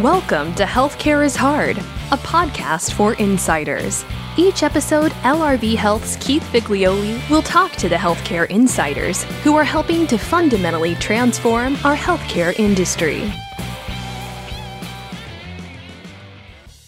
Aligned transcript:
Welcome 0.00 0.54
to 0.54 0.64
Healthcare 0.64 1.22
is 1.22 1.36
Hard, 1.36 1.76
a 1.76 2.16
podcast 2.16 2.94
for 2.94 3.12
insiders. 3.16 4.02
Each 4.38 4.62
episode, 4.62 5.12
LRV 5.12 5.76
Health's 5.76 6.16
Keith 6.16 6.42
Figlioli 6.44 7.20
will 7.28 7.42
talk 7.42 7.72
to 7.72 7.86
the 7.86 7.96
healthcare 7.96 8.48
insiders 8.48 9.24
who 9.44 9.56
are 9.56 9.62
helping 9.62 10.06
to 10.06 10.16
fundamentally 10.16 10.94
transform 10.94 11.74
our 11.84 11.94
healthcare 11.94 12.58
industry. 12.58 13.30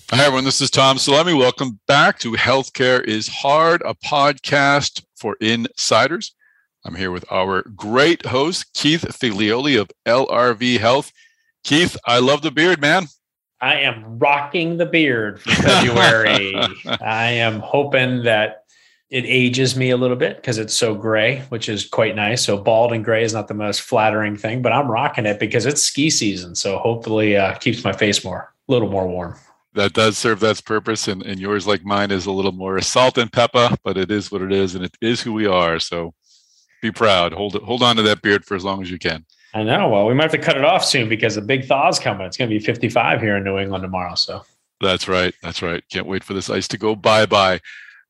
Hi, 0.09 0.25
everyone. 0.25 0.45
This 0.45 0.63
is 0.63 0.71
Tom 0.71 0.97
Salemi. 0.97 1.39
Welcome 1.39 1.81
back 1.87 2.19
to 2.21 2.33
Healthcare 2.33 3.05
is 3.05 3.29
Hard, 3.29 3.83
a 3.85 3.93
podcast 3.93 5.05
for 5.17 5.37
insiders. 5.39 6.35
I'm 6.87 6.95
here 6.95 7.11
with 7.11 7.31
our 7.31 7.61
great 7.77 8.25
host, 8.25 8.73
Keith 8.73 9.03
Figlioli 9.03 9.79
of 9.79 9.91
LRV 10.07 10.79
Health. 10.79 11.13
Keith, 11.65 11.97
I 12.07 12.19
love 12.19 12.43
the 12.43 12.51
beard, 12.51 12.81
man. 12.81 13.07
I 13.61 13.81
am 13.81 14.19
rocking 14.19 14.77
the 14.77 14.87
beard 14.87 15.41
for 15.41 15.51
February. 15.51 16.55
I 17.01 17.31
am 17.31 17.61
hoping 17.61 18.25
that 18.25 18.65
it 19.09 19.25
ages 19.27 19.77
me 19.77 19.91
a 19.91 19.97
little 19.97 20.17
bit 20.17 20.37
because 20.37 20.59
it's 20.59 20.75
so 20.75 20.95
gray, 20.95 21.41
which 21.51 21.69
is 21.69 21.87
quite 21.87 22.17
nice. 22.17 22.45
So 22.45 22.57
bald 22.57 22.93
and 22.93 23.05
gray 23.05 23.23
is 23.23 23.35
not 23.35 23.47
the 23.47 23.55
most 23.55 23.83
flattering 23.83 24.37
thing, 24.37 24.63
but 24.63 24.73
I'm 24.73 24.91
rocking 24.91 25.27
it 25.27 25.39
because 25.39 25.67
it's 25.67 25.83
ski 25.83 26.11
season. 26.11 26.55
So 26.55 26.79
hopefully, 26.79 27.37
uh, 27.37 27.55
keeps 27.59 27.85
my 27.85 27.93
face 27.93 28.25
more 28.25 28.53
a 28.69 28.73
little 28.73 28.89
more 28.89 29.07
warm. 29.07 29.37
That 29.75 29.93
does 29.93 30.19
serve 30.19 30.41
that 30.41 30.65
purpose, 30.65 31.09
and, 31.09 31.23
and 31.23 31.39
yours, 31.39 31.67
like 31.67 31.85
mine, 31.85 32.11
is 32.11 32.27
a 32.27 32.33
little 32.33 32.53
more 32.53 32.81
salt 32.81 33.17
and 33.17 33.33
pepper, 33.33 33.75
but 33.85 33.97
it 33.97 34.11
is 34.11 34.31
what 34.31 34.43
it 34.43 34.53
is, 34.53 34.75
and 34.75 34.85
it 34.85 34.97
is 35.01 35.23
who 35.23 35.33
we 35.33 35.47
are. 35.47 35.79
So 35.79 36.15
be 36.83 36.91
proud. 36.91 37.33
Hold 37.33 37.55
hold 37.63 37.83
on 37.83 37.97
to 37.97 38.03
that 38.03 38.23
beard 38.23 38.45
for 38.45 38.55
as 38.55 38.65
long 38.65 38.83
as 38.83 38.91
you 38.91 38.99
can. 38.99 39.25
I 39.55 39.63
know. 39.63 39.89
Well, 39.89 40.07
we 40.07 40.15
might 40.15 40.25
have 40.25 40.33
to 40.33 40.39
cut 40.39 40.57
it 40.57 40.65
off 40.65 40.85
soon 40.85 41.09
because 41.09 41.35
the 41.35 41.43
big 41.43 41.67
thaw's 41.67 41.99
coming. 41.99 42.27
It's 42.27 42.37
going 42.37 42.49
to 42.49 42.59
be 42.59 42.65
55 42.65 43.21
here 43.21 43.37
in 43.37 43.45
New 43.45 43.59
England 43.59 43.83
tomorrow. 43.83 44.15
So 44.15 44.45
that's 44.81 45.09
right. 45.09 45.35
That's 45.43 45.63
right. 45.63 45.83
Can't 45.91 46.07
wait 46.07 46.25
for 46.25 46.35
this 46.35 46.49
ice 46.49 46.67
to 46.69 46.79
go 46.79 46.97
bye 46.97 47.27
bye. 47.27 47.61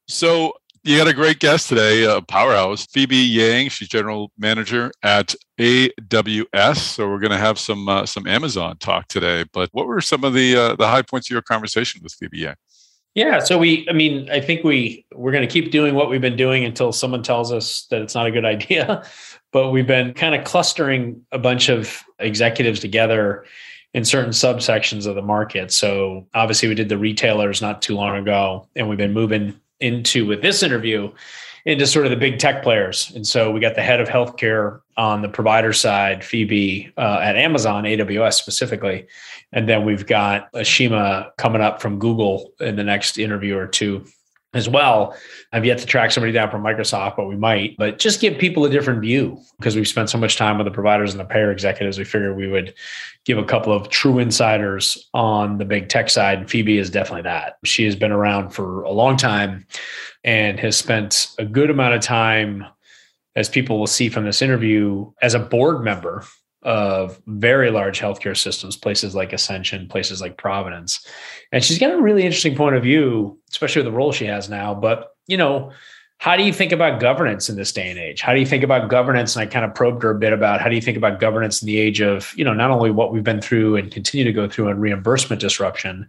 So 0.07 0.53
you 0.85 0.97
got 0.97 1.07
a 1.07 1.15
great 1.15 1.39
guest 1.39 1.69
today, 1.69 2.05
uh, 2.05 2.21
powerhouse 2.23 2.87
Phoebe 2.87 3.17
Yang. 3.17 3.69
She's 3.69 3.89
general 3.89 4.33
manager 4.37 4.91
at 5.03 5.35
AWS. 5.59 6.77
So 6.77 7.09
we're 7.09 7.21
going 7.21 7.31
to 7.31 7.39
have 7.39 7.59
some 7.59 7.89
uh, 7.89 8.05
some 8.07 8.27
Amazon 8.27 8.79
talk 8.79 9.07
today. 9.09 9.45
But 9.53 9.69
what 9.73 9.87
were 9.87 10.01
some 10.01 10.25
of 10.25 10.35
the 10.35 10.57
uh, 10.57 10.77
the 10.77 10.89
high 10.89 11.03
points 11.03 11.29
of 11.29 11.35
your 11.35 11.43
conversation 11.43 12.01
with 12.03 12.13
Phoebe 12.15 12.39
Yang? 12.39 12.57
Yeah, 13.15 13.41
so 13.41 13.59
we, 13.59 13.87
I 13.91 13.93
mean, 13.93 14.31
I 14.31 14.41
think 14.41 14.65
we 14.65 15.05
we're 15.13 15.33
going 15.33 15.47
to 15.47 15.53
keep 15.53 15.71
doing 15.71 15.95
what 15.95 16.09
we've 16.09 16.21
been 16.21 16.37
doing 16.37 16.65
until 16.65 16.93
someone 16.93 17.23
tells 17.23 17.53
us 17.53 17.87
that 17.91 18.01
it's 18.01 18.15
not 18.15 18.27
a 18.27 18.31
good 18.31 18.47
idea 18.47 19.05
but 19.53 19.71
we've 19.71 19.87
been 19.87 20.15
kind 20.15 20.35
of 20.35 20.45
clustering 20.45 21.25
a 21.31 21.39
bunch 21.39 21.69
of 21.69 22.03
executives 22.19 22.81
together 22.81 23.45
in 23.95 24.05
certain 24.05 24.31
subsections 24.31 25.07
of 25.07 25.15
the 25.15 25.23
market. 25.23 25.71
So 25.71 26.27
obviously 26.35 26.69
we 26.69 26.75
did 26.75 26.89
the 26.89 26.99
retailers 26.99 27.61
not 27.61 27.83
too 27.83 27.95
long 27.95 28.17
ago, 28.17 28.67
and 28.75 28.89
we've 28.89 28.99
been 28.99 29.13
moving 29.13 29.61
into 29.81 30.27
with 30.27 30.41
this 30.41 30.63
interview 30.63 31.13
into 31.65 31.87
sort 31.87 32.07
of 32.07 32.11
the 32.11 32.17
big 32.17 32.39
tech 32.39 32.63
players. 32.63 33.13
And 33.15 33.27
so 33.27 33.51
we 33.51 33.61
got 33.61 33.75
the 33.75 33.83
head 33.83 34.01
of 34.01 34.09
healthcare 34.09 34.81
on 34.97 35.23
the 35.23 35.29
provider 35.29 35.73
side, 35.73 36.25
Phoebe 36.25 36.93
uh, 36.97 37.21
at 37.23 37.37
Amazon, 37.37 37.85
AWS 37.85 38.35
specifically. 38.35 39.07
And 39.53 39.69
then 39.69 39.85
we've 39.85 40.07
got 40.07 40.53
Aashima 40.53 41.31
coming 41.37 41.63
up 41.63 41.81
from 41.81 41.99
Google 41.99 42.53
in 42.61 42.77
the 42.77 42.85
next 42.85 43.19
interview 43.19 43.57
or 43.57 43.67
two 43.67 44.05
as 44.55 44.69
well. 44.69 45.17
I've 45.53 45.65
yet 45.65 45.79
to 45.79 45.87
track 45.87 46.11
somebody 46.11 46.33
down 46.33 46.51
from 46.51 46.63
Microsoft, 46.63 47.17
but 47.17 47.27
we 47.27 47.37
might. 47.37 47.77
But 47.79 47.99
just 47.99 48.21
give 48.21 48.39
people 48.39 48.65
a 48.65 48.71
different 48.71 49.01
view 49.01 49.41
because 49.59 49.77
we've 49.77 49.89
spent 49.89 50.11
so 50.11 50.19
much 50.19 50.37
time 50.37 50.59
with 50.59 50.67
the 50.67 50.71
providers 50.71 51.13
and 51.13 51.21
the 51.21 51.25
payer 51.25 51.51
executives. 51.51 51.99
We 51.99 52.05
figured 52.05 52.37
we 52.37 52.49
would 52.49 52.75
give 53.25 53.39
a 53.39 53.45
couple 53.45 53.73
of 53.73 53.89
true 53.89 54.19
insiders 54.19 55.09
on 55.15 55.59
the 55.59 55.65
big 55.65 55.89
tech 55.89 56.11
side. 56.11 56.39
And 56.39 56.51
Phoebe 56.51 56.79
is 56.79 56.91
definitely 56.91 57.23
that. 57.23 57.57
She 57.65 57.85
has 57.85 57.97
been 57.97 58.13
around 58.13 58.51
for 58.51 58.83
a 58.83 58.91
long 58.91 59.17
time 59.17 59.67
and 60.23 60.61
has 60.61 60.77
spent 60.77 61.29
a 61.39 61.45
good 61.45 61.71
amount 61.71 61.95
of 61.95 62.03
time, 62.03 62.67
as 63.35 63.49
people 63.49 63.79
will 63.79 63.87
see 63.87 64.11
from 64.11 64.25
this 64.25 64.43
interview, 64.43 65.11
as 65.23 65.35
a 65.35 65.39
board 65.39 65.83
member 65.83 66.25
of 66.63 67.21
very 67.27 67.71
large 67.71 68.01
healthcare 68.01 68.37
systems, 68.37 68.77
places 68.77 69.15
like 69.15 69.33
Ascension, 69.33 69.89
places 69.89 70.21
like 70.21 70.37
Providence. 70.37 71.07
And 71.51 71.63
she's 71.63 71.79
got 71.79 71.93
a 71.93 72.01
really 72.01 72.23
interesting 72.23 72.55
point 72.55 72.77
of 72.77 72.83
view, 72.83 73.39
especially 73.51 73.83
with 73.83 73.93
the 73.93 73.97
role 73.97 74.13
she 74.13 74.27
has 74.27 74.49
now. 74.49 74.75
But, 74.75 75.15
you 75.27 75.37
know, 75.37 75.73
how 76.19 76.37
do 76.37 76.45
you 76.45 76.53
think 76.53 76.71
about 76.71 77.01
governance 77.01 77.51
in 77.51 77.57
this 77.57 77.73
day 77.73 77.91
and 77.91 77.99
age? 77.99 78.21
How 78.21 78.33
do 78.33 78.39
you 78.39 78.47
think 78.47 78.63
about 78.63 78.89
governance? 78.89 79.35
And 79.35 79.43
I 79.43 79.47
kind 79.47 79.65
of 79.65 79.75
probed 79.75 80.05
her 80.05 80.11
a 80.11 80.19
bit 80.19 80.33
about 80.33 80.61
how 80.61 80.69
do 80.69 80.77
you 80.77 80.81
think 80.81 80.97
about 80.97 81.19
governance 81.19 81.61
in 81.61 81.67
the 81.67 81.79
age 81.79 82.01
of, 82.01 82.33
you 82.37 82.45
know, 82.45 82.55
not 82.55 82.71
only 82.71 82.93
what 82.93 83.13
we've 83.13 83.25
been 83.25 83.41
through 83.41 83.75
and 83.75 83.91
continue 83.91 84.25
to 84.25 84.33
go 84.33 84.49
through 84.49 84.69
in 84.69 84.79
reimbursement 84.79 85.41
disruption, 85.41 86.09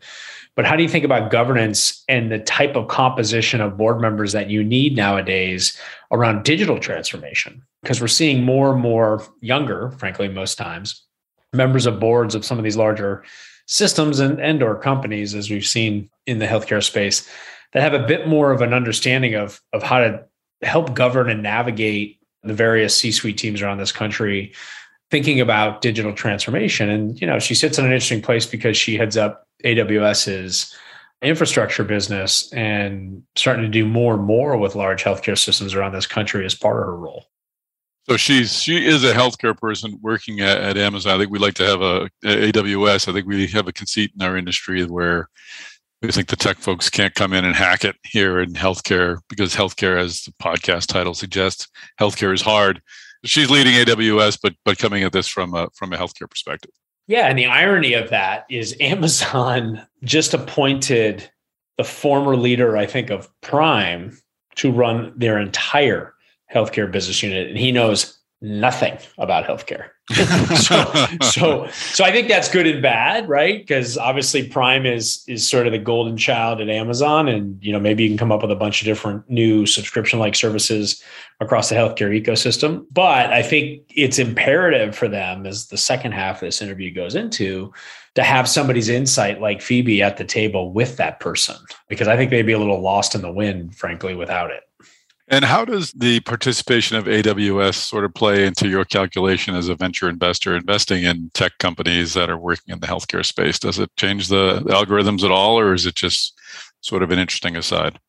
but 0.53 0.65
how 0.65 0.75
do 0.75 0.83
you 0.83 0.89
think 0.89 1.03
about 1.03 1.31
governance 1.31 2.03
and 2.07 2.31
the 2.31 2.37
type 2.37 2.75
of 2.75 2.89
composition 2.89 3.59
of 3.59 3.75
board 3.75 3.99
members 3.99 4.33
that 4.33 4.51
you 4.51 4.63
need 4.63 4.95
nowadays 4.95 5.75
around 6.11 6.43
digital 6.43 6.77
transformation? 6.77 7.63
Because 7.83 8.01
we're 8.01 8.07
seeing 8.07 8.43
more 8.43 8.71
and 8.71 8.81
more 8.81 9.23
younger, 9.41 9.91
frankly, 9.91 10.27
most 10.27 10.57
times, 10.57 11.05
members 11.53 11.85
of 11.85 11.99
boards 11.99 12.33
of 12.33 12.43
some 12.43 12.57
of 12.57 12.63
these 12.63 12.77
larger 12.77 13.23
systems 13.67 14.19
and, 14.19 14.39
and 14.39 14.63
or 14.63 14.75
companies, 14.75 15.35
as 15.35 15.49
we've 15.49 15.65
seen 15.65 16.09
in 16.25 16.39
the 16.39 16.47
healthcare 16.47 16.83
space, 16.83 17.29
that 17.73 17.83
have 17.83 17.93
a 17.93 18.07
bit 18.07 18.27
more 18.27 18.51
of 18.51 18.61
an 18.61 18.73
understanding 18.73 19.35
of, 19.35 19.61
of 19.73 19.83
how 19.83 19.99
to 19.99 20.23
help 20.61 20.93
govern 20.93 21.29
and 21.29 21.43
navigate 21.43 22.19
the 22.43 22.53
various 22.53 22.95
C-suite 22.95 23.37
teams 23.37 23.61
around 23.61 23.77
this 23.77 23.91
country 23.91 24.53
thinking 25.11 25.39
about 25.39 25.81
digital 25.81 26.13
transformation. 26.13 26.89
And, 26.89 27.19
you 27.21 27.27
know, 27.27 27.39
she 27.39 27.53
sits 27.53 27.77
in 27.77 27.85
an 27.85 27.91
interesting 27.91 28.21
place 28.21 28.45
because 28.45 28.75
she 28.75 28.97
heads 28.97 29.15
up 29.15 29.47
AWS's 29.63 30.75
infrastructure 31.21 31.83
business 31.83 32.51
and 32.51 33.23
starting 33.35 33.63
to 33.63 33.69
do 33.69 33.85
more 33.85 34.15
and 34.15 34.23
more 34.23 34.57
with 34.57 34.75
large 34.75 35.03
healthcare 35.03 35.37
systems 35.37 35.73
around 35.73 35.93
this 35.93 36.07
country 36.07 36.45
as 36.45 36.55
part 36.55 36.79
of 36.79 36.85
her 36.85 36.97
role. 36.97 37.25
So 38.09 38.17
she's 38.17 38.61
she 38.61 38.85
is 38.85 39.03
a 39.03 39.13
healthcare 39.13 39.57
person 39.57 39.97
working 40.01 40.41
at, 40.41 40.57
at 40.57 40.77
Amazon. 40.77 41.15
I 41.15 41.17
think 41.17 41.31
we 41.31 41.39
like 41.39 41.53
to 41.55 41.65
have 41.65 41.81
a, 41.81 42.03
a 42.25 42.51
AWS. 42.51 43.07
I 43.07 43.13
think 43.13 43.27
we 43.27 43.47
have 43.47 43.67
a 43.67 43.73
conceit 43.73 44.11
in 44.17 44.25
our 44.25 44.35
industry 44.35 44.83
where 44.85 45.29
we 46.01 46.11
think 46.11 46.27
the 46.27 46.35
tech 46.35 46.57
folks 46.57 46.89
can't 46.89 47.15
come 47.15 47.31
in 47.31 47.45
and 47.45 47.55
hack 47.55 47.85
it 47.85 47.95
here 48.03 48.41
in 48.41 48.53
healthcare 48.53 49.19
because 49.29 49.55
healthcare, 49.55 49.97
as 49.97 50.23
the 50.23 50.33
podcast 50.33 50.87
title 50.87 51.13
suggests, 51.13 51.69
healthcare 51.99 52.33
is 52.33 52.41
hard. 52.41 52.81
She's 53.23 53.49
leading 53.49 53.73
AWS, 53.73 54.37
but 54.43 54.53
but 54.65 54.77
coming 54.77 55.03
at 55.03 55.13
this 55.13 55.29
from 55.29 55.53
a 55.53 55.69
from 55.73 55.93
a 55.93 55.97
healthcare 55.97 56.29
perspective. 56.29 56.71
Yeah, 57.07 57.27
and 57.27 57.37
the 57.37 57.45
irony 57.45 57.93
of 57.93 58.09
that 58.09 58.45
is 58.49 58.75
Amazon 58.81 59.85
just 60.03 60.33
appointed 60.33 61.29
the 61.77 61.83
former 61.85 62.35
leader, 62.35 62.75
I 62.75 62.85
think, 62.85 63.09
of 63.09 63.29
Prime 63.41 64.17
to 64.55 64.71
run 64.71 65.13
their 65.15 65.39
entire 65.39 66.13
healthcare 66.53 66.91
business 66.91 67.23
unit, 67.23 67.47
and 67.47 67.57
he 67.57 67.71
knows 67.71 68.19
nothing 68.43 68.97
about 69.17 69.45
healthcare. 69.45 69.87
so, 70.57 71.07
so, 71.21 71.67
so 71.67 72.03
I 72.03 72.11
think 72.11 72.27
that's 72.27 72.51
good 72.51 72.67
and 72.67 72.81
bad, 72.81 73.29
right? 73.29 73.59
Because 73.59 73.97
obviously 73.97 74.47
Prime 74.47 74.85
is 74.85 75.23
is 75.27 75.47
sort 75.47 75.65
of 75.65 75.71
the 75.71 75.79
golden 75.79 76.17
child 76.17 76.59
at 76.59 76.69
Amazon, 76.69 77.29
and 77.29 77.57
you 77.63 77.71
know 77.71 77.79
maybe 77.79 78.03
you 78.03 78.09
can 78.09 78.17
come 78.17 78.31
up 78.31 78.41
with 78.41 78.51
a 78.51 78.55
bunch 78.55 78.81
of 78.81 78.85
different 78.85 79.27
new 79.29 79.65
subscription 79.65 80.19
like 80.19 80.35
services 80.35 81.01
across 81.39 81.69
the 81.69 81.75
healthcare 81.75 82.21
ecosystem. 82.21 82.85
But 82.91 83.31
I 83.31 83.41
think 83.41 83.83
it's 83.89 84.19
imperative 84.19 84.95
for 84.95 85.07
them, 85.07 85.45
as 85.45 85.67
the 85.67 85.77
second 85.77 86.11
half 86.11 86.41
of 86.41 86.47
this 86.47 86.61
interview 86.61 86.93
goes 86.93 87.15
into, 87.15 87.71
to 88.15 88.23
have 88.23 88.49
somebody's 88.49 88.89
insight 88.89 89.39
like 89.39 89.61
Phoebe 89.61 90.03
at 90.03 90.17
the 90.17 90.25
table 90.25 90.73
with 90.73 90.97
that 90.97 91.21
person, 91.21 91.55
because 91.87 92.09
I 92.09 92.17
think 92.17 92.29
they'd 92.29 92.41
be 92.43 92.51
a 92.51 92.59
little 92.59 92.81
lost 92.81 93.15
in 93.15 93.21
the 93.21 93.31
wind, 93.31 93.75
frankly, 93.75 94.15
without 94.15 94.51
it. 94.51 94.63
And 95.29 95.45
how 95.45 95.63
does 95.63 95.91
the 95.93 96.19
participation 96.21 96.97
of 96.97 97.05
AWS 97.05 97.75
sort 97.75 98.03
of 98.03 98.13
play 98.13 98.45
into 98.45 98.67
your 98.67 98.83
calculation 98.83 99.55
as 99.55 99.69
a 99.69 99.75
venture 99.75 100.09
investor 100.09 100.55
investing 100.55 101.03
in 101.03 101.31
tech 101.33 101.57
companies 101.59 102.13
that 102.13 102.29
are 102.29 102.37
working 102.37 102.73
in 102.73 102.81
the 102.81 102.87
healthcare 102.87 103.25
space? 103.25 103.57
Does 103.57 103.79
it 103.79 103.89
change 103.95 104.27
the 104.27 104.59
algorithms 104.67 105.23
at 105.23 105.31
all, 105.31 105.57
or 105.57 105.73
is 105.73 105.85
it 105.85 105.95
just 105.95 106.37
sort 106.81 107.03
of 107.03 107.11
an 107.11 107.19
interesting 107.19 107.55
aside? 107.55 107.99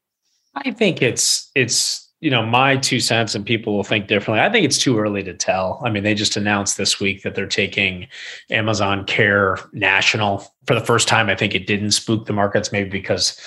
I 0.57 0.73
think 0.73 1.03
it's 1.03 1.51
it's 1.55 2.01
you 2.21 2.31
know 2.31 2.45
my 2.45 2.77
two 2.77 2.99
cents, 2.99 3.37
and 3.37 3.47
people 3.47 3.75
will 3.75 3.85
think 3.85 4.09
differently. 4.09 4.41
I 4.41 4.51
think 4.51 4.65
it's 4.65 4.79
too 4.79 4.99
early 4.99 5.23
to 5.23 5.35
tell. 5.35 5.81
I 5.85 5.91
mean, 5.91 6.03
they 6.03 6.15
just 6.15 6.37
announced 6.37 6.77
this 6.77 6.99
week 6.99 7.23
that 7.23 7.37
they're 7.37 7.47
taking 7.47 8.09
Amazon 8.51 9.05
Care 9.05 9.59
national 9.73 10.47
for 10.67 10.75
the 10.75 10.85
first 10.85 11.07
time. 11.07 11.29
I 11.29 11.37
think 11.37 11.55
it 11.55 11.67
didn't 11.67 11.93
spook 11.93 12.27
the 12.27 12.33
markets, 12.33 12.73
maybe 12.73 12.91
because 12.91 13.41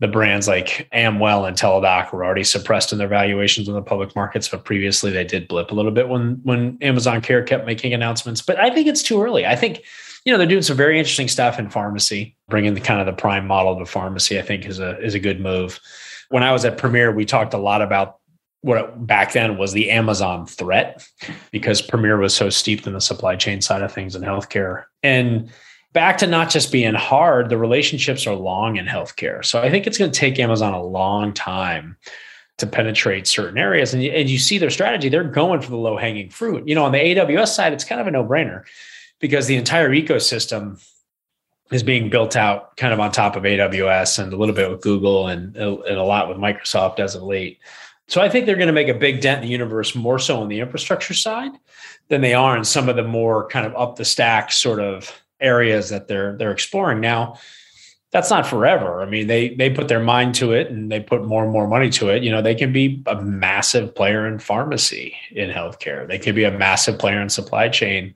the 0.00 0.08
brands 0.08 0.48
like 0.48 0.88
Amwell 0.92 1.44
and 1.46 1.56
Teladoc 1.56 2.12
were 2.12 2.24
already 2.24 2.44
suppressed 2.44 2.92
in 2.92 2.98
their 2.98 3.08
valuations 3.08 3.68
in 3.68 3.74
the 3.74 3.82
public 3.82 4.14
markets, 4.16 4.48
but 4.48 4.64
previously 4.64 5.12
they 5.12 5.24
did 5.24 5.46
blip 5.46 5.70
a 5.70 5.74
little 5.74 5.92
bit 5.92 6.08
when 6.08 6.40
when 6.42 6.78
Amazon 6.80 7.20
Care 7.20 7.42
kept 7.42 7.64
making 7.64 7.94
announcements. 7.94 8.42
But 8.42 8.58
I 8.58 8.70
think 8.70 8.88
it's 8.88 9.02
too 9.02 9.22
early. 9.22 9.46
I 9.46 9.54
think 9.54 9.82
you 10.24 10.32
know 10.32 10.38
they're 10.38 10.48
doing 10.48 10.62
some 10.62 10.76
very 10.76 10.98
interesting 10.98 11.28
stuff 11.28 11.58
in 11.58 11.70
pharmacy, 11.70 12.36
bringing 12.48 12.74
the 12.74 12.80
kind 12.80 13.00
of 13.00 13.06
the 13.06 13.12
prime 13.12 13.46
model 13.46 13.78
to 13.78 13.86
pharmacy. 13.86 14.38
I 14.38 14.42
think 14.42 14.66
is 14.66 14.80
a 14.80 15.00
is 15.00 15.14
a 15.14 15.20
good 15.20 15.40
move. 15.40 15.78
When 16.28 16.42
I 16.42 16.52
was 16.52 16.64
at 16.64 16.78
Premier, 16.78 17.12
we 17.12 17.24
talked 17.24 17.54
a 17.54 17.58
lot 17.58 17.80
about 17.80 18.18
what 18.62 19.06
back 19.06 19.32
then 19.32 19.58
was 19.58 19.72
the 19.72 19.90
Amazon 19.90 20.46
threat 20.46 21.06
because 21.52 21.82
Premier 21.82 22.16
was 22.16 22.34
so 22.34 22.48
steeped 22.48 22.86
in 22.86 22.94
the 22.94 23.00
supply 23.00 23.36
chain 23.36 23.60
side 23.60 23.82
of 23.82 23.92
things 23.92 24.16
in 24.16 24.22
healthcare 24.22 24.84
and 25.02 25.52
back 25.94 26.18
to 26.18 26.26
not 26.26 26.50
just 26.50 26.70
being 26.70 26.94
hard, 26.94 27.48
the 27.48 27.56
relationships 27.56 28.26
are 28.26 28.34
long 28.34 28.76
in 28.76 28.84
healthcare. 28.84 29.42
So 29.42 29.62
I 29.62 29.70
think 29.70 29.86
it's 29.86 29.96
going 29.96 30.10
to 30.10 30.18
take 30.18 30.38
Amazon 30.38 30.74
a 30.74 30.82
long 30.82 31.32
time 31.32 31.96
to 32.58 32.66
penetrate 32.66 33.26
certain 33.26 33.56
areas. 33.56 33.94
And 33.94 34.02
you, 34.02 34.10
and 34.10 34.28
you 34.28 34.38
see 34.38 34.58
their 34.58 34.70
strategy, 34.70 35.08
they're 35.08 35.24
going 35.24 35.62
for 35.62 35.70
the 35.70 35.76
low 35.76 35.96
hanging 35.96 36.30
fruit. 36.30 36.68
You 36.68 36.74
know, 36.74 36.84
on 36.84 36.92
the 36.92 36.98
AWS 36.98 37.48
side, 37.48 37.72
it's 37.72 37.84
kind 37.84 38.00
of 38.00 38.06
a 38.06 38.10
no 38.10 38.24
brainer 38.24 38.64
because 39.20 39.46
the 39.46 39.56
entire 39.56 39.90
ecosystem 39.90 40.84
is 41.72 41.82
being 41.82 42.10
built 42.10 42.36
out 42.36 42.76
kind 42.76 42.92
of 42.92 43.00
on 43.00 43.10
top 43.10 43.36
of 43.36 43.44
AWS 43.44 44.18
and 44.18 44.32
a 44.32 44.36
little 44.36 44.54
bit 44.54 44.70
with 44.70 44.82
Google 44.82 45.28
and, 45.28 45.56
and 45.56 45.96
a 45.96 46.02
lot 46.02 46.28
with 46.28 46.36
Microsoft 46.36 46.98
as 47.00 47.14
of 47.14 47.22
late. 47.22 47.58
So 48.06 48.20
I 48.20 48.28
think 48.28 48.44
they're 48.44 48.56
going 48.56 48.66
to 48.66 48.72
make 48.72 48.88
a 48.88 48.94
big 48.94 49.20
dent 49.20 49.42
in 49.42 49.46
the 49.46 49.52
universe 49.52 49.94
more 49.94 50.18
so 50.18 50.40
on 50.40 50.48
the 50.48 50.60
infrastructure 50.60 51.14
side 51.14 51.52
than 52.08 52.20
they 52.20 52.34
are 52.34 52.56
in 52.56 52.64
some 52.64 52.88
of 52.88 52.96
the 52.96 53.02
more 53.02 53.48
kind 53.48 53.66
of 53.66 53.74
up 53.76 53.96
the 53.96 54.04
stack 54.04 54.52
sort 54.52 54.78
of 54.78 55.23
areas 55.44 55.90
that 55.90 56.08
they're 56.08 56.36
they're 56.36 56.52
exploring. 56.52 57.00
Now, 57.00 57.38
that's 58.10 58.30
not 58.30 58.46
forever. 58.46 59.02
I 59.02 59.06
mean, 59.06 59.26
they 59.26 59.50
they 59.50 59.70
put 59.70 59.88
their 59.88 60.02
mind 60.02 60.36
to 60.36 60.52
it 60.52 60.70
and 60.70 60.90
they 60.90 61.00
put 61.00 61.24
more 61.24 61.42
and 61.42 61.52
more 61.52 61.66
money 61.66 61.90
to 61.90 62.08
it. 62.08 62.22
You 62.22 62.30
know, 62.30 62.42
they 62.42 62.54
can 62.54 62.72
be 62.72 63.02
a 63.06 63.20
massive 63.20 63.94
player 63.94 64.26
in 64.26 64.38
pharmacy 64.38 65.16
in 65.32 65.50
healthcare. 65.50 66.06
They 66.06 66.18
can 66.18 66.34
be 66.34 66.44
a 66.44 66.50
massive 66.50 66.98
player 66.98 67.20
in 67.20 67.28
supply 67.28 67.68
chain. 67.68 68.14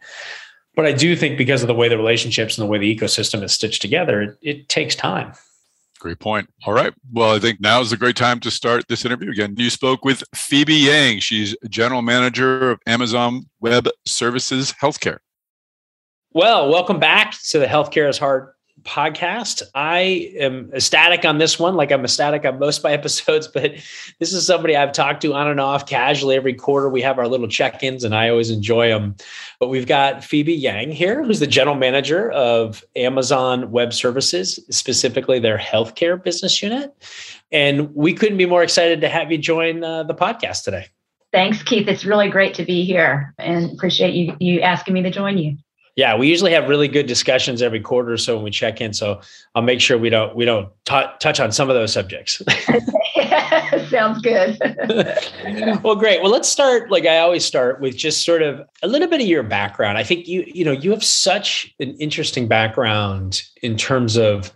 But 0.76 0.86
I 0.86 0.92
do 0.92 1.16
think 1.16 1.36
because 1.36 1.62
of 1.62 1.66
the 1.66 1.74
way 1.74 1.88
the 1.88 1.96
relationships 1.96 2.56
and 2.56 2.64
the 2.64 2.70
way 2.70 2.78
the 2.78 2.96
ecosystem 2.96 3.42
is 3.42 3.52
stitched 3.52 3.82
together, 3.82 4.22
it, 4.22 4.38
it 4.40 4.68
takes 4.68 4.94
time. 4.94 5.32
Great 5.98 6.20
point. 6.20 6.48
All 6.64 6.72
right. 6.72 6.94
Well, 7.12 7.34
I 7.34 7.40
think 7.40 7.60
now 7.60 7.80
is 7.80 7.90
a 7.90 7.96
great 7.96 8.14
time 8.14 8.38
to 8.40 8.52
start 8.52 8.86
this 8.88 9.04
interview 9.04 9.32
again. 9.32 9.54
You 9.56 9.70
spoke 9.70 10.04
with 10.04 10.22
Phoebe 10.32 10.74
Yang. 10.74 11.18
She's 11.18 11.56
general 11.68 12.02
manager 12.02 12.70
of 12.70 12.78
Amazon 12.86 13.46
Web 13.58 13.88
Services 14.06 14.72
Healthcare. 14.80 15.18
Well, 16.34 16.68
welcome 16.68 17.00
back 17.00 17.32
to 17.44 17.58
the 17.58 17.64
Healthcare 17.64 18.06
is 18.06 18.18
Hard 18.18 18.52
podcast. 18.82 19.62
I 19.74 20.30
am 20.38 20.70
ecstatic 20.74 21.24
on 21.24 21.38
this 21.38 21.58
one, 21.58 21.74
like 21.74 21.90
I'm 21.90 22.04
ecstatic 22.04 22.44
on 22.44 22.58
most 22.58 22.78
of 22.78 22.84
my 22.84 22.92
episodes, 22.92 23.48
but 23.48 23.72
this 24.18 24.34
is 24.34 24.46
somebody 24.46 24.76
I've 24.76 24.92
talked 24.92 25.22
to 25.22 25.32
on 25.32 25.48
and 25.48 25.58
off 25.58 25.86
casually 25.86 26.36
every 26.36 26.52
quarter. 26.52 26.90
We 26.90 27.00
have 27.00 27.18
our 27.18 27.26
little 27.26 27.48
check 27.48 27.82
ins 27.82 28.04
and 28.04 28.14
I 28.14 28.28
always 28.28 28.50
enjoy 28.50 28.88
them. 28.88 29.16
But 29.58 29.68
we've 29.68 29.86
got 29.86 30.22
Phoebe 30.22 30.52
Yang 30.52 30.92
here, 30.92 31.24
who's 31.24 31.40
the 31.40 31.46
general 31.46 31.76
manager 31.76 32.30
of 32.32 32.84
Amazon 32.94 33.70
Web 33.70 33.94
Services, 33.94 34.60
specifically 34.68 35.38
their 35.38 35.58
healthcare 35.58 36.22
business 36.22 36.62
unit. 36.62 36.94
And 37.50 37.94
we 37.94 38.12
couldn't 38.12 38.36
be 38.36 38.46
more 38.46 38.62
excited 38.62 39.00
to 39.00 39.08
have 39.08 39.32
you 39.32 39.38
join 39.38 39.82
uh, 39.82 40.02
the 40.02 40.14
podcast 40.14 40.64
today. 40.64 40.88
Thanks, 41.32 41.62
Keith. 41.62 41.88
It's 41.88 42.04
really 42.04 42.28
great 42.28 42.52
to 42.54 42.66
be 42.66 42.84
here 42.84 43.34
and 43.38 43.72
appreciate 43.72 44.12
you, 44.12 44.36
you 44.40 44.60
asking 44.60 44.92
me 44.92 45.02
to 45.02 45.10
join 45.10 45.38
you 45.38 45.56
yeah, 45.98 46.16
we 46.16 46.28
usually 46.28 46.52
have 46.52 46.68
really 46.68 46.86
good 46.86 47.06
discussions 47.06 47.60
every 47.60 47.80
quarter 47.80 48.12
or 48.12 48.16
so 48.16 48.36
when 48.36 48.44
we 48.44 48.52
check 48.52 48.80
in. 48.80 48.92
So 48.92 49.20
I'll 49.56 49.62
make 49.62 49.80
sure 49.80 49.98
we 49.98 50.10
don't 50.10 50.36
we 50.36 50.44
don't 50.44 50.68
t- 50.84 51.02
touch 51.18 51.40
on 51.40 51.50
some 51.50 51.68
of 51.68 51.74
those 51.74 51.92
subjects. 51.92 52.40
Sounds 53.88 54.22
good. 54.22 54.56
well, 55.82 55.96
great. 55.96 56.22
Well, 56.22 56.30
let's 56.30 56.48
start 56.48 56.92
like 56.92 57.04
I 57.04 57.18
always 57.18 57.44
start 57.44 57.80
with 57.80 57.96
just 57.96 58.24
sort 58.24 58.42
of 58.42 58.64
a 58.80 58.86
little 58.86 59.08
bit 59.08 59.20
of 59.20 59.26
your 59.26 59.42
background. 59.42 59.98
I 59.98 60.04
think 60.04 60.28
you 60.28 60.44
you 60.46 60.64
know 60.64 60.70
you 60.70 60.92
have 60.92 61.02
such 61.02 61.74
an 61.80 61.96
interesting 61.96 62.46
background 62.46 63.42
in 63.60 63.76
terms 63.76 64.16
of 64.16 64.52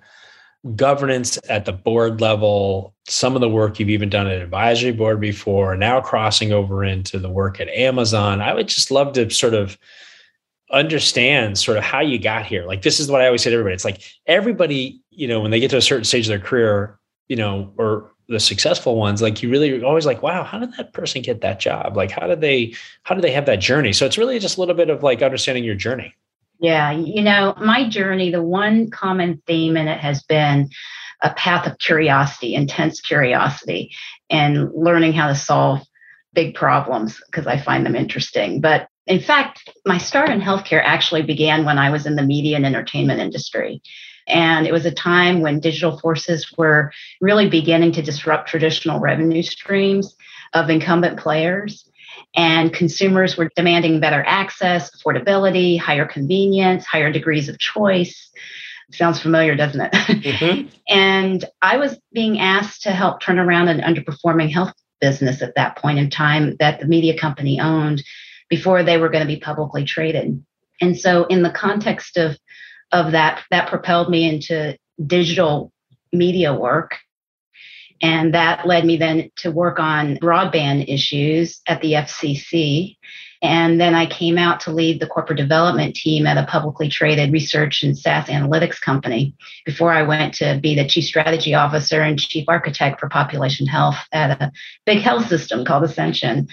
governance 0.76 1.40
at 1.48 1.64
the 1.64 1.72
board 1.72 2.20
level, 2.20 2.94
some 3.08 3.34
of 3.34 3.40
the 3.40 3.48
work 3.48 3.80
you've 3.80 3.90
even 3.90 4.08
done 4.08 4.28
at 4.28 4.40
advisory 4.40 4.92
board 4.92 5.20
before, 5.20 5.76
now 5.76 6.00
crossing 6.00 6.52
over 6.52 6.84
into 6.84 7.18
the 7.18 7.28
work 7.28 7.58
at 7.58 7.68
Amazon. 7.70 8.40
I 8.40 8.54
would 8.54 8.68
just 8.68 8.92
love 8.92 9.12
to 9.14 9.28
sort 9.28 9.54
of 9.54 9.76
understand 10.72 11.58
sort 11.58 11.76
of 11.76 11.84
how 11.84 12.00
you 12.00 12.19
got 12.19 12.46
here. 12.46 12.64
Like 12.64 12.82
this 12.82 12.98
is 12.98 13.10
what 13.10 13.20
I 13.20 13.26
always 13.26 13.42
say 13.42 13.50
to 13.50 13.54
everybody. 13.56 13.74
It's 13.74 13.84
like 13.84 14.02
everybody, 14.26 15.00
you 15.10 15.28
know, 15.28 15.40
when 15.40 15.50
they 15.50 15.60
get 15.60 15.70
to 15.72 15.76
a 15.76 15.82
certain 15.82 16.04
stage 16.04 16.26
of 16.26 16.30
their 16.30 16.46
career, 16.46 16.98
you 17.28 17.36
know, 17.36 17.72
or 17.76 18.10
the 18.28 18.40
successful 18.40 18.96
ones, 18.96 19.20
like 19.20 19.42
you 19.42 19.50
really 19.50 19.82
always 19.82 20.06
like, 20.06 20.22
wow, 20.22 20.44
how 20.44 20.58
did 20.58 20.72
that 20.76 20.92
person 20.92 21.22
get 21.22 21.42
that 21.42 21.60
job? 21.60 21.96
Like 21.96 22.10
how 22.10 22.26
did 22.26 22.40
they 22.40 22.74
how 23.02 23.14
did 23.14 23.22
they 23.22 23.32
have 23.32 23.46
that 23.46 23.60
journey? 23.60 23.92
So 23.92 24.06
it's 24.06 24.19
really 24.19 24.38
just 24.38 24.56
a 24.56 24.60
little 24.60 24.74
bit 24.74 24.90
of 24.90 25.02
like 25.02 25.22
understanding 25.22 25.64
your 25.64 25.74
journey. 25.74 26.14
Yeah, 26.58 26.92
you 26.92 27.22
know, 27.22 27.54
my 27.60 27.88
journey, 27.88 28.30
the 28.30 28.42
one 28.42 28.88
common 28.88 29.42
theme 29.46 29.76
in 29.76 29.88
it 29.88 29.98
has 29.98 30.22
been 30.22 30.70
a 31.22 31.30
path 31.34 31.66
of 31.66 31.78
curiosity, 31.78 32.54
intense 32.54 33.00
curiosity, 33.00 33.92
and 34.30 34.72
learning 34.72 35.12
how 35.12 35.28
to 35.28 35.34
solve 35.34 35.82
big 36.32 36.54
problems 36.54 37.20
because 37.26 37.46
I 37.46 37.58
find 37.58 37.84
them 37.84 37.96
interesting. 37.96 38.60
But 38.60 38.88
in 39.06 39.20
fact, 39.20 39.69
my 39.84 39.99
start 39.99 40.31
in 40.31 40.40
healthcare 40.40 40.82
actually 40.84 41.22
began 41.22 41.64
when 41.64 41.78
I 41.78 41.90
was 41.90 42.06
in 42.06 42.16
the 42.16 42.22
media 42.22 42.56
and 42.56 42.66
entertainment 42.66 43.20
industry. 43.20 43.82
And 44.28 44.66
it 44.66 44.72
was 44.72 44.87
a 44.87 44.93
time 44.93 45.40
when 45.40 45.58
digital 45.58 45.99
forces 45.99 46.52
were 46.56 46.93
really 47.20 47.49
beginning 47.49 47.93
to 47.93 48.02
disrupt 48.02 48.49
traditional 48.49 49.00
revenue 49.00 49.43
streams 49.43 50.14
of 50.52 50.70
incumbent 50.70 51.19
players. 51.19 51.88
And 52.37 52.72
consumers 52.72 53.37
were 53.37 53.50
demanding 53.56 53.99
better 53.99 54.22
access, 54.26 54.90
affordability, 54.96 55.78
higher 55.78 56.06
convenience, 56.06 56.84
higher 56.84 57.10
degrees 57.10 57.49
of 57.49 57.58
choice. 57.58 58.31
Sounds 58.93 59.20
familiar, 59.20 59.56
doesn't 59.56 59.81
it? 59.81 59.93
Mm-hmm. 59.93 60.69
and 60.88 61.44
I 61.60 61.78
was 61.78 61.99
being 62.12 62.38
asked 62.38 62.82
to 62.82 62.93
help 62.93 63.20
turn 63.20 63.38
around 63.38 63.69
an 63.69 63.81
underperforming 63.81 64.52
health 64.52 64.72
business 65.00 65.43
at 65.43 65.56
that 65.56 65.76
point 65.76 65.99
in 65.99 66.10
time 66.10 66.56
that 66.60 66.78
the 66.78 66.87
media 66.87 67.19
company 67.19 67.58
owned 67.58 68.04
before 68.52 68.82
they 68.82 68.99
were 68.99 69.08
going 69.08 69.26
to 69.26 69.34
be 69.34 69.40
publicly 69.40 69.82
traded. 69.82 70.44
And 70.78 71.00
so 71.00 71.25
in 71.25 71.43
the 71.43 71.49
context 71.49 72.19
of 72.19 72.37
of 72.93 73.12
that 73.12 73.43
that 73.50 73.70
propelled 73.70 74.10
me 74.10 74.28
into 74.28 74.76
digital 75.06 75.72
media 76.12 76.52
work. 76.52 76.99
And 78.02 78.34
that 78.34 78.66
led 78.66 78.84
me 78.84 78.99
then 78.99 79.31
to 79.37 79.50
work 79.50 79.78
on 79.78 80.16
broadband 80.16 80.93
issues 80.93 81.62
at 81.66 81.81
the 81.81 81.93
FCC 81.93 82.99
and 83.43 83.81
then 83.81 83.93
I 83.93 84.06
came 84.06 84.38
out 84.38 84.60
to 84.60 84.70
lead 84.70 85.00
the 85.00 85.08
corporate 85.08 85.37
development 85.38 85.96
team 85.96 86.28
at 86.28 86.38
a 86.38 86.46
publicly 86.46 86.88
traded 86.88 87.32
research 87.32 87.82
and 87.82 87.99
SaaS 87.99 88.26
analytics 88.26 88.81
company 88.81 89.34
before 89.66 89.93
I 89.93 90.04
went 90.04 90.34
to 90.34 90.60
be 90.62 90.76
the 90.76 90.87
chief 90.87 91.04
strategy 91.04 91.52
officer 91.52 92.02
and 92.02 92.19
chief 92.19 92.44
architect 92.46 93.00
for 93.00 93.08
population 93.08 93.66
health 93.66 93.96
at 94.12 94.40
a 94.40 94.52
big 94.87 95.00
health 95.00 95.26
system 95.26 95.64
called 95.64 95.82
Ascension 95.82 96.46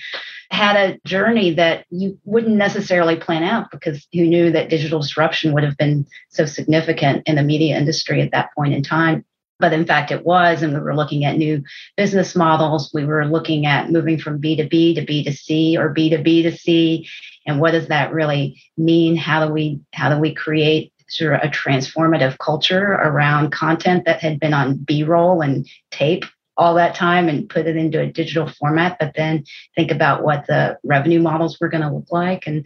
had 0.51 0.75
a 0.75 0.99
journey 1.05 1.53
that 1.53 1.85
you 1.89 2.17
wouldn't 2.25 2.55
necessarily 2.55 3.15
plan 3.15 3.43
out 3.43 3.69
because 3.71 4.07
who 4.13 4.25
knew 4.25 4.51
that 4.51 4.69
digital 4.69 4.99
disruption 4.99 5.53
would 5.53 5.63
have 5.63 5.77
been 5.77 6.07
so 6.29 6.45
significant 6.45 7.27
in 7.27 7.35
the 7.35 7.43
media 7.43 7.77
industry 7.77 8.21
at 8.21 8.31
that 8.31 8.53
point 8.55 8.73
in 8.73 8.81
time. 8.81 9.23
But 9.59 9.73
in 9.73 9.85
fact, 9.85 10.11
it 10.11 10.25
was, 10.25 10.63
and 10.63 10.73
we 10.73 10.79
were 10.79 10.95
looking 10.95 11.25
at 11.25 11.37
new 11.37 11.63
business 11.97 12.35
models. 12.35 12.91
We 12.93 13.05
were 13.05 13.25
looking 13.25 13.65
at 13.65 13.91
moving 13.91 14.17
from 14.17 14.41
B2B 14.41 14.95
to 14.95 15.05
B2C 15.05 15.77
or 15.77 15.93
B2B 15.93 16.43
to 16.43 16.57
C. 16.57 17.07
And 17.45 17.59
what 17.59 17.71
does 17.71 17.87
that 17.89 18.13
really 18.13 18.61
mean? 18.77 19.17
How 19.17 19.45
do 19.45 19.53
we 19.53 19.81
how 19.93 20.09
do 20.13 20.19
we 20.19 20.33
create 20.33 20.93
sort 21.09 21.33
of 21.33 21.41
a 21.41 21.51
transformative 21.51 22.37
culture 22.37 22.93
around 22.93 23.51
content 23.51 24.05
that 24.05 24.21
had 24.21 24.39
been 24.39 24.53
on 24.53 24.77
B-roll 24.77 25.41
and 25.41 25.67
tape 25.91 26.23
all 26.59 26.75
that 26.75 26.93
time 26.93 27.29
and 27.29 27.49
put 27.49 27.67
it 27.67 27.77
into 27.77 28.01
a 28.01 28.11
digital 28.11 28.49
format, 28.59 28.97
but 28.99 29.13
then 29.15 29.45
think 29.75 29.91
about 29.91 30.23
what 30.23 30.45
the 30.47 30.77
revenue 30.83 31.21
models 31.21 31.57
were 31.59 31.69
going 31.69 31.81
to 31.81 31.89
look 31.89 32.11
like. 32.11 32.45
And, 32.45 32.65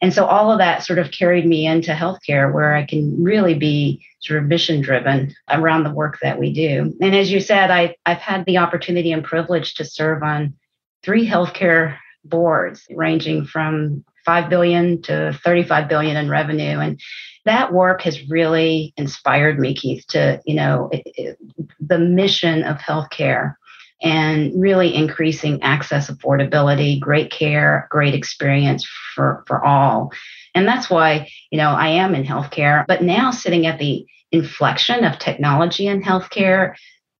and 0.00 0.14
so 0.14 0.24
all 0.24 0.50
of 0.50 0.58
that 0.58 0.82
sort 0.82 0.98
of 0.98 1.10
carried 1.10 1.46
me 1.46 1.66
into 1.66 1.92
healthcare 1.92 2.52
where 2.52 2.74
I 2.74 2.86
can 2.86 3.22
really 3.22 3.52
be 3.52 4.02
sort 4.20 4.42
of 4.42 4.48
mission 4.48 4.80
driven 4.80 5.34
around 5.50 5.84
the 5.84 5.92
work 5.92 6.18
that 6.22 6.38
we 6.38 6.54
do. 6.54 6.96
And 7.02 7.14
as 7.14 7.30
you 7.30 7.38
said, 7.38 7.70
I, 7.70 7.96
I've 8.06 8.18
had 8.18 8.46
the 8.46 8.56
opportunity 8.58 9.12
and 9.12 9.22
privilege 9.22 9.74
to 9.74 9.84
serve 9.84 10.22
on 10.22 10.54
three 11.02 11.28
healthcare 11.28 11.98
boards 12.24 12.86
ranging 12.90 13.44
from 13.44 14.06
5 14.24 14.48
billion 14.48 15.02
to 15.02 15.38
35 15.44 15.88
billion 15.88 16.16
in 16.16 16.28
revenue 16.28 16.78
and 16.78 17.00
that 17.44 17.72
work 17.72 18.02
has 18.02 18.28
really 18.30 18.94
inspired 18.96 19.58
me, 19.58 19.74
Keith, 19.74 20.06
to, 20.08 20.40
you 20.44 20.54
know, 20.54 20.88
it, 20.92 21.02
it, 21.04 21.38
the 21.78 21.98
mission 21.98 22.64
of 22.64 22.78
healthcare 22.78 23.54
and 24.02 24.52
really 24.60 24.94
increasing 24.94 25.62
access, 25.62 26.10
affordability, 26.10 26.98
great 26.98 27.30
care, 27.30 27.86
great 27.90 28.14
experience 28.14 28.86
for, 29.14 29.44
for 29.46 29.64
all. 29.64 30.10
And 30.54 30.66
that's 30.66 30.88
why, 30.88 31.28
you 31.50 31.58
know, 31.58 31.70
I 31.70 31.88
am 31.88 32.14
in 32.14 32.24
healthcare, 32.24 32.84
but 32.86 33.02
now 33.02 33.30
sitting 33.30 33.66
at 33.66 33.78
the 33.78 34.06
inflection 34.32 35.04
of 35.04 35.18
technology 35.18 35.86
in 35.86 36.02
healthcare 36.02 36.74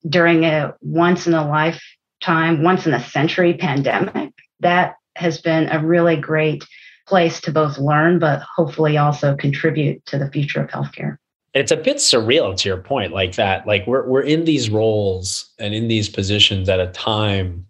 during 0.08 0.44
a 0.44 0.74
once 0.80 1.26
in 1.26 1.34
a 1.34 1.48
lifetime, 1.48 2.62
once 2.62 2.86
in 2.86 2.94
a 2.94 3.02
century 3.02 3.54
pandemic, 3.54 4.32
that 4.60 4.96
has 5.16 5.40
been 5.40 5.68
a 5.68 5.84
really 5.84 6.16
great 6.16 6.64
place 7.06 7.40
to 7.42 7.52
both 7.52 7.78
learn, 7.78 8.18
but 8.18 8.40
hopefully 8.42 8.96
also 8.96 9.36
contribute 9.36 10.04
to 10.06 10.18
the 10.18 10.30
future 10.30 10.62
of 10.62 10.70
healthcare. 10.70 11.18
It's 11.52 11.70
a 11.70 11.76
bit 11.76 11.98
surreal 11.98 12.56
to 12.56 12.68
your 12.68 12.78
point, 12.78 13.12
like 13.12 13.36
that. 13.36 13.66
Like 13.66 13.86
we're 13.86 14.06
we're 14.08 14.22
in 14.22 14.44
these 14.44 14.70
roles 14.70 15.52
and 15.58 15.74
in 15.74 15.88
these 15.88 16.08
positions 16.08 16.68
at 16.68 16.80
a 16.80 16.88
time 16.88 17.66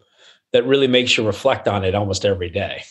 that 0.52 0.64
really 0.64 0.86
makes 0.86 1.16
you 1.16 1.26
reflect 1.26 1.68
on 1.68 1.84
it 1.84 1.94
almost 1.94 2.24
every 2.24 2.48
day. 2.48 2.84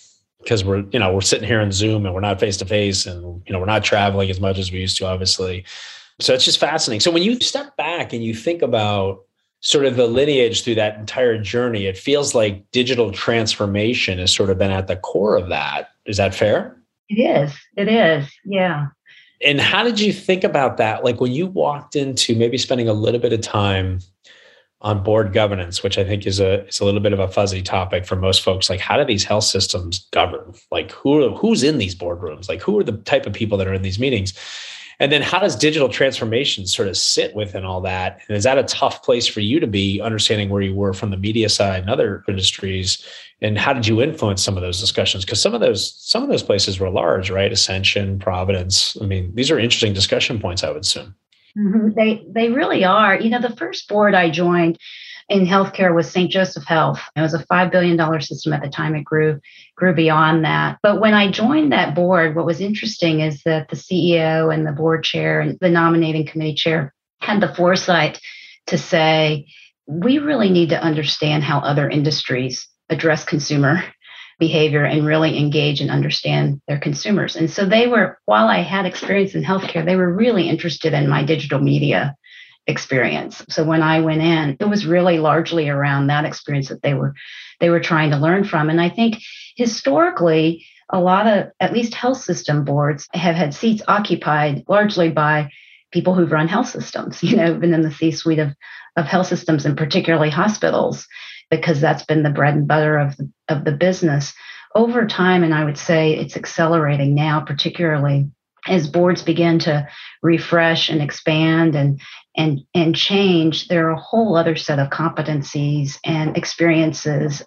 because 0.43 0.63
we're 0.63 0.83
you 0.91 0.99
know 0.99 1.13
we're 1.13 1.21
sitting 1.21 1.47
here 1.47 1.61
in 1.61 1.71
zoom 1.71 2.05
and 2.05 2.13
we're 2.13 2.21
not 2.21 2.39
face 2.39 2.57
to 2.57 2.65
face 2.65 3.05
and 3.05 3.41
you 3.47 3.53
know 3.53 3.59
we're 3.59 3.65
not 3.65 3.83
traveling 3.83 4.29
as 4.29 4.39
much 4.39 4.59
as 4.59 4.71
we 4.71 4.79
used 4.79 4.97
to 4.97 5.05
obviously 5.07 5.65
so 6.19 6.33
it's 6.33 6.45
just 6.45 6.59
fascinating 6.59 6.99
so 6.99 7.11
when 7.11 7.23
you 7.23 7.39
step 7.39 7.75
back 7.77 8.13
and 8.13 8.23
you 8.23 8.33
think 8.33 8.61
about 8.61 9.23
sort 9.61 9.85
of 9.85 9.95
the 9.95 10.05
lineage 10.05 10.63
through 10.63 10.75
that 10.75 10.97
entire 10.97 11.37
journey 11.41 11.85
it 11.85 11.97
feels 11.97 12.35
like 12.35 12.69
digital 12.71 13.11
transformation 13.11 14.19
has 14.19 14.33
sort 14.33 14.49
of 14.49 14.57
been 14.57 14.71
at 14.71 14.87
the 14.87 14.97
core 14.97 15.37
of 15.37 15.49
that 15.49 15.91
is 16.05 16.17
that 16.17 16.33
fair 16.33 16.81
it 17.09 17.19
is 17.19 17.53
it 17.77 17.87
is 17.87 18.29
yeah 18.45 18.87
and 19.45 19.59
how 19.59 19.83
did 19.83 19.99
you 19.99 20.13
think 20.13 20.43
about 20.43 20.77
that 20.77 21.03
like 21.03 21.19
when 21.19 21.31
you 21.31 21.47
walked 21.47 21.95
into 21.95 22.35
maybe 22.35 22.57
spending 22.57 22.87
a 22.87 22.93
little 22.93 23.19
bit 23.19 23.33
of 23.33 23.41
time 23.41 23.99
on 24.83 25.01
board 25.01 25.31
governance, 25.31 25.81
which 25.81 25.97
I 25.97 26.03
think 26.03 26.27
is 26.27 26.39
a 26.39 26.65
is 26.67 26.79
a 26.79 26.85
little 26.85 26.99
bit 26.99 27.13
of 27.13 27.19
a 27.19 27.29
fuzzy 27.29 27.61
topic 27.61 28.05
for 28.05 28.17
most 28.17 28.41
folks. 28.41 28.69
Like, 28.69 28.81
how 28.81 28.97
do 28.97 29.05
these 29.05 29.23
health 29.23 29.45
systems 29.45 30.07
govern? 30.11 30.53
Like, 30.71 30.91
who 30.91 31.23
are, 31.23 31.29
who's 31.37 31.63
in 31.63 31.77
these 31.77 31.95
boardrooms? 31.95 32.49
Like, 32.49 32.61
who 32.61 32.77
are 32.77 32.83
the 32.83 32.97
type 32.97 33.25
of 33.25 33.33
people 33.33 33.57
that 33.57 33.67
are 33.67 33.73
in 33.73 33.81
these 33.81 33.99
meetings? 33.99 34.33
And 34.99 35.11
then, 35.11 35.21
how 35.21 35.39
does 35.39 35.55
digital 35.55 35.89
transformation 35.89 36.67
sort 36.67 36.87
of 36.87 36.97
sit 36.97 37.35
within 37.35 37.65
all 37.65 37.81
that? 37.81 38.21
And 38.27 38.37
is 38.37 38.43
that 38.43 38.57
a 38.57 38.63
tough 38.63 39.03
place 39.03 39.27
for 39.27 39.39
you 39.39 39.59
to 39.59 39.67
be, 39.67 40.01
understanding 40.01 40.49
where 40.49 40.61
you 40.61 40.75
were 40.75 40.93
from 40.93 41.09
the 41.09 41.17
media 41.17 41.49
side 41.49 41.81
and 41.81 41.89
other 41.89 42.23
industries? 42.27 43.05
And 43.41 43.57
how 43.57 43.73
did 43.73 43.87
you 43.87 44.01
influence 44.01 44.43
some 44.43 44.55
of 44.55 44.61
those 44.61 44.79
discussions? 44.79 45.25
Because 45.25 45.41
some 45.41 45.53
of 45.53 45.61
those 45.61 45.93
some 45.97 46.23
of 46.23 46.29
those 46.29 46.43
places 46.43 46.79
were 46.79 46.89
large, 46.89 47.29
right? 47.29 47.51
Ascension, 47.51 48.19
Providence. 48.19 48.97
I 49.01 49.05
mean, 49.05 49.33
these 49.35 49.51
are 49.51 49.59
interesting 49.59 49.93
discussion 49.93 50.39
points. 50.39 50.63
I 50.63 50.69
would 50.71 50.83
assume. 50.83 51.15
Mm-hmm. 51.57 51.89
They 51.95 52.25
they 52.29 52.49
really 52.49 52.83
are. 52.83 53.19
You 53.19 53.29
know, 53.29 53.41
the 53.41 53.55
first 53.55 53.87
board 53.87 54.15
I 54.15 54.29
joined 54.29 54.77
in 55.29 55.45
healthcare 55.45 55.93
was 55.93 56.09
St. 56.09 56.31
Joseph 56.31 56.65
Health. 56.65 57.01
It 57.15 57.21
was 57.21 57.33
a 57.33 57.45
five 57.45 57.71
billion 57.71 57.97
dollar 57.97 58.19
system 58.19 58.53
at 58.53 58.61
the 58.61 58.69
time. 58.69 58.95
It 58.95 59.03
grew 59.03 59.39
grew 59.75 59.93
beyond 59.93 60.45
that. 60.45 60.77
But 60.83 61.01
when 61.01 61.13
I 61.13 61.31
joined 61.31 61.71
that 61.71 61.95
board, 61.95 62.35
what 62.35 62.45
was 62.45 62.61
interesting 62.61 63.21
is 63.21 63.41
that 63.43 63.69
the 63.69 63.75
CEO 63.75 64.53
and 64.53 64.65
the 64.65 64.71
board 64.71 65.03
chair 65.03 65.41
and 65.41 65.57
the 65.59 65.69
nominating 65.69 66.25
committee 66.25 66.55
chair 66.55 66.93
had 67.19 67.41
the 67.41 67.53
foresight 67.53 68.19
to 68.67 68.77
say, 68.77 69.47
we 69.87 70.19
really 70.19 70.49
need 70.49 70.69
to 70.69 70.81
understand 70.81 71.43
how 71.43 71.59
other 71.59 71.89
industries 71.89 72.67
address 72.89 73.25
consumer 73.25 73.83
behavior 74.39 74.83
and 74.83 75.05
really 75.05 75.37
engage 75.37 75.79
and 75.79 75.91
understand 75.91 76.61
their 76.67 76.79
consumers. 76.79 77.35
And 77.35 77.49
so 77.49 77.65
they 77.65 77.87
were, 77.87 78.19
while 78.25 78.47
I 78.47 78.61
had 78.61 78.85
experience 78.85 79.35
in 79.35 79.43
healthcare, 79.43 79.85
they 79.85 79.95
were 79.95 80.11
really 80.11 80.49
interested 80.49 80.93
in 80.93 81.07
my 81.07 81.23
digital 81.23 81.59
media 81.59 82.15
experience. 82.67 83.43
So 83.49 83.63
when 83.63 83.81
I 83.81 83.99
went 83.99 84.21
in, 84.21 84.57
it 84.59 84.65
was 84.65 84.85
really 84.85 85.19
largely 85.19 85.69
around 85.69 86.07
that 86.07 86.25
experience 86.25 86.69
that 86.69 86.81
they 86.81 86.93
were 86.93 87.13
they 87.59 87.69
were 87.69 87.79
trying 87.79 88.11
to 88.11 88.17
learn 88.17 88.43
from. 88.43 88.69
And 88.69 88.81
I 88.81 88.89
think 88.89 89.17
historically, 89.55 90.65
a 90.89 90.99
lot 90.99 91.27
of 91.27 91.51
at 91.59 91.73
least 91.73 91.93
health 91.93 92.21
system 92.21 92.63
boards 92.65 93.07
have 93.13 93.35
had 93.35 93.53
seats 93.53 93.81
occupied 93.87 94.63
largely 94.67 95.09
by 95.09 95.49
people 95.91 96.13
who've 96.15 96.31
run 96.31 96.47
health 96.47 96.69
systems, 96.69 97.21
you 97.23 97.35
know, 97.35 97.53
been 97.53 97.73
in 97.73 97.81
the 97.81 97.91
C-suite 97.91 98.39
of, 98.39 98.53
of 98.95 99.05
health 99.05 99.27
systems 99.27 99.65
and 99.65 99.77
particularly 99.77 100.29
hospitals 100.29 101.07
because 101.49 101.79
that's 101.79 102.03
been 102.05 102.23
the 102.23 102.29
bread 102.29 102.55
and 102.55 102.67
butter 102.67 102.97
of 102.97 103.15
the, 103.17 103.29
of 103.49 103.65
the 103.65 103.71
business 103.71 104.33
over 104.75 105.05
time 105.05 105.43
and 105.43 105.53
i 105.53 105.63
would 105.63 105.77
say 105.77 106.13
it's 106.13 106.35
accelerating 106.35 107.13
now 107.15 107.39
particularly 107.39 108.29
as 108.67 108.87
boards 108.87 109.21
begin 109.21 109.59
to 109.59 109.87
refresh 110.21 110.89
and 110.89 111.01
expand 111.01 111.75
and 111.75 112.01
and 112.35 112.61
and 112.73 112.95
change 112.95 113.67
there 113.67 113.87
are 113.87 113.93
a 113.93 113.99
whole 113.99 114.35
other 114.35 114.55
set 114.55 114.79
of 114.79 114.89
competencies 114.89 115.97
and 116.03 116.35
experiences 116.35 117.43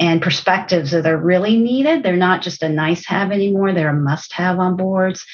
and 0.00 0.22
perspectives 0.22 0.92
that 0.92 1.06
are 1.06 1.16
really 1.16 1.56
needed. 1.56 2.02
They're 2.02 2.16
not 2.16 2.42
just 2.42 2.62
a 2.62 2.68
nice 2.68 3.04
have 3.06 3.32
anymore 3.32 3.72
they're 3.72 3.88
a 3.88 3.94
must 3.94 4.32
have 4.34 4.58
on 4.58 4.76
boards. 4.76 5.24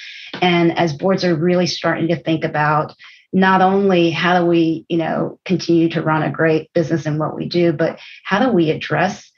And 0.40 0.76
as 0.78 0.94
boards 0.94 1.24
are 1.24 1.36
really 1.36 1.66
starting 1.66 2.08
to 2.08 2.16
think 2.16 2.44
about 2.44 2.94
not 3.32 3.60
only 3.60 4.10
how 4.10 4.40
do 4.40 4.46
we, 4.46 4.86
you 4.88 4.96
know, 4.96 5.38
continue 5.44 5.88
to 5.90 6.02
run 6.02 6.22
a 6.22 6.30
great 6.30 6.72
business 6.72 7.04
in 7.04 7.18
what 7.18 7.36
we 7.36 7.48
do, 7.48 7.72
but 7.72 7.98
how 8.22 8.44
do 8.44 8.52
we 8.52 8.70
address 8.70 9.30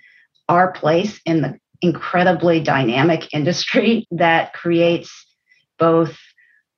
our 0.48 0.70
place 0.72 1.20
in 1.24 1.42
the 1.42 1.58
incredibly 1.82 2.60
dynamic 2.60 3.32
industry 3.34 4.06
that 4.10 4.52
creates 4.52 5.26
both 5.78 6.16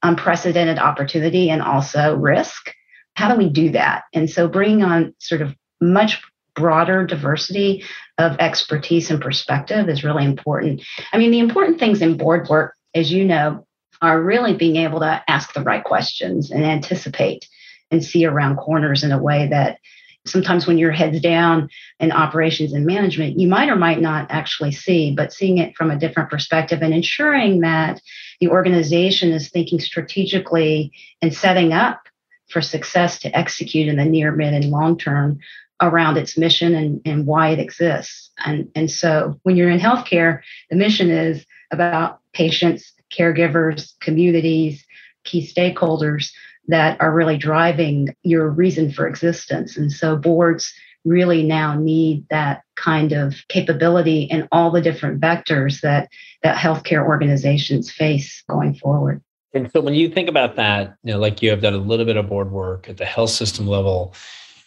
unprecedented 0.03 0.79
opportunity 0.79 1.51
and 1.51 1.63
also 1.63 2.17
risk? 2.17 2.73
How 3.15 3.33
do 3.33 3.39
we 3.39 3.49
do 3.49 3.71
that? 3.71 4.05
And 4.15 4.31
so 4.31 4.49
bringing 4.49 4.83
on 4.83 5.15
sort 5.19 5.43
of 5.43 5.55
much 5.81 6.23
broader 6.55 7.07
diversity 7.07 7.85
of 8.19 8.37
expertise 8.39 9.11
and 9.11 9.21
perspective 9.21 9.89
is 9.89 10.05
really 10.05 10.25
important. 10.25 10.83
I 11.13 11.19
mean, 11.19 11.31
the 11.31 11.39
important 11.39 11.79
things 11.79 12.03
in 12.03 12.17
board 12.17 12.49
work, 12.49 12.75
as 12.95 13.13
you 13.13 13.25
know, 13.25 13.67
are 14.03 14.21
really 14.21 14.55
being 14.55 14.77
able 14.77 15.01
to 15.01 15.23
ask 15.29 15.53
the 15.53 15.63
right 15.63 15.83
questions 15.83 16.51
and 16.51 16.65
anticipate 16.65 17.49
and 17.91 18.05
see 18.05 18.25
around 18.25 18.57
corners 18.57 19.03
in 19.03 19.13
a 19.13 19.23
way 19.23 19.49
that 19.49 19.79
sometimes 20.27 20.67
when 20.67 20.79
your 20.79 20.93
head's 20.93 21.21
down 21.21 21.69
in 22.01 22.13
operations 22.13 22.73
and 22.73 22.87
management, 22.87 23.39
you 23.39 23.49
might 23.49 23.69
or 23.69 23.77
might 23.77 24.01
not 24.01 24.27
actually 24.31 24.73
see, 24.73 25.13
but 25.13 25.33
seeing 25.33 25.59
it 25.59 25.77
from 25.77 25.91
a 25.91 25.99
different 25.99 26.31
perspective 26.31 26.83
and 26.83 26.93
ensuring 26.93 27.61
that 27.61 28.01
the 28.41 28.49
organization 28.49 29.33
is 29.33 29.51
thinking 29.51 29.81
strategically 29.81 30.93
and 31.23 31.35
setting 31.35 31.73
up 31.73 32.03
for 32.49 32.61
success 32.61 33.19
to 33.21 33.37
execute 33.37 33.89
in 33.89 33.97
the 33.97 34.05
near, 34.05 34.33
mid, 34.33 34.55
and 34.55 34.71
long 34.71 34.97
term 34.97 35.39
around 35.81 36.17
its 36.17 36.37
mission 36.37 36.75
and, 36.75 37.01
and 37.05 37.27
why 37.27 37.51
it 37.51 37.59
exists. 37.59 38.31
And, 38.45 38.69
and 38.75 38.91
so 38.91 39.39
when 39.43 39.57
you're 39.57 39.71
in 39.71 39.79
healthcare, 39.79 40.41
the 40.71 40.77
mission 40.77 41.11
is 41.11 41.45
about 41.71 42.21
patients 42.33 42.93
caregivers, 43.11 43.99
communities, 44.01 44.85
key 45.25 45.47
stakeholders 45.47 46.33
that 46.69 47.01
are 47.01 47.15
really 47.15 47.39
driving 47.39 48.15
your 48.23 48.49
reason 48.49 48.93
for 48.93 49.07
existence. 49.07 49.77
And 49.77 49.91
so 49.91 50.17
boards 50.17 50.73
really 51.09 51.43
now 51.43 51.75
need 51.75 52.27
that 52.31 52.63
kind 52.77 53.13
of 53.13 53.35
capability 53.49 54.23
in 54.23 54.47
all 54.53 54.71
the 54.71 54.81
different 54.81 55.21
vectors 55.21 55.81
that 55.81 56.09
that 56.43 56.57
healthcare 56.57 57.05
organizations 57.05 57.91
face 57.91 58.45
going 58.49 58.75
forward. 58.75 59.23
And 59.55 59.71
so 59.73 59.81
when 59.81 59.95
you 59.95 60.09
think 60.09 60.29
about 60.29 60.57
that, 60.57 60.95
you 61.03 61.13
know, 61.13 61.19
like 61.19 61.43
you 61.43 61.51
have 61.51 61.63
done 61.63 61.75
a 61.75 61.79
little 61.79 62.05
bit 62.05 62.17
of 62.17 62.29
board 62.29 62.51
work 62.51 62.89
at 62.89 62.99
the 62.99 63.05
health 63.05 63.31
system 63.31 63.67
level, 63.67 64.15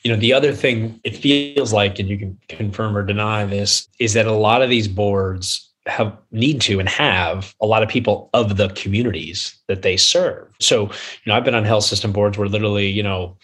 you 0.03 0.11
know, 0.11 0.17
the 0.17 0.33
other 0.33 0.51
thing 0.53 0.99
it 1.03 1.15
feels 1.15 1.71
like, 1.71 1.99
and 1.99 2.09
you 2.09 2.17
can 2.17 2.37
confirm 2.49 2.97
or 2.97 3.03
deny 3.03 3.45
this, 3.45 3.87
is 3.99 4.13
that 4.13 4.25
a 4.25 4.33
lot 4.33 4.61
of 4.61 4.69
these 4.69 4.87
boards 4.87 5.69
have 5.85 6.15
need 6.31 6.61
to 6.61 6.79
and 6.79 6.89
have 6.89 7.55
a 7.61 7.65
lot 7.65 7.83
of 7.83 7.89
people 7.89 8.29
of 8.33 8.57
the 8.57 8.69
communities 8.69 9.55
that 9.67 9.81
they 9.81 9.97
serve. 9.97 10.47
So, 10.59 10.83
you 10.85 10.89
know, 11.27 11.35
I've 11.35 11.45
been 11.45 11.55
on 11.55 11.63
health 11.63 11.85
system 11.85 12.11
boards 12.11 12.37
where 12.37 12.47
literally, 12.47 12.87
you 12.87 13.03
know, 13.03 13.37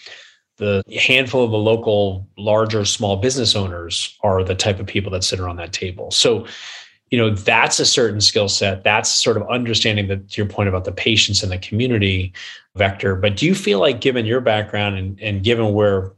the 0.58 0.84
handful 1.00 1.44
of 1.44 1.52
the 1.52 1.58
local 1.58 2.28
large 2.38 2.76
or 2.76 2.84
small 2.86 3.18
business 3.18 3.56
owners 3.56 4.18
are 4.22 4.44
the 4.44 4.56
type 4.56 4.80
of 4.80 4.88
people 4.88 5.12
that 5.12 5.24
sit 5.24 5.40
around 5.40 5.58
that 5.58 5.74
table. 5.74 6.12
So, 6.12 6.46
you 7.10 7.18
know, 7.18 7.30
that's 7.30 7.80
a 7.80 7.86
certain 7.86 8.20
skill 8.20 8.50
set. 8.50 8.84
That's 8.84 9.10
sort 9.10 9.38
of 9.38 9.50
understanding 9.50 10.08
that 10.08 10.30
to 10.30 10.42
your 10.42 10.50
point 10.50 10.68
about 10.68 10.84
the 10.84 10.92
patients 10.92 11.44
and 11.44 11.52
the 11.52 11.58
community 11.60 12.34
vector. 12.76 13.16
But 13.16 13.38
do 13.38 13.46
you 13.46 13.56
feel 13.56 13.80
like 13.80 14.02
given 14.02 14.26
your 14.26 14.42
background 14.42 14.98
and, 14.98 15.20
and 15.22 15.44
given 15.44 15.74
where 15.74 16.14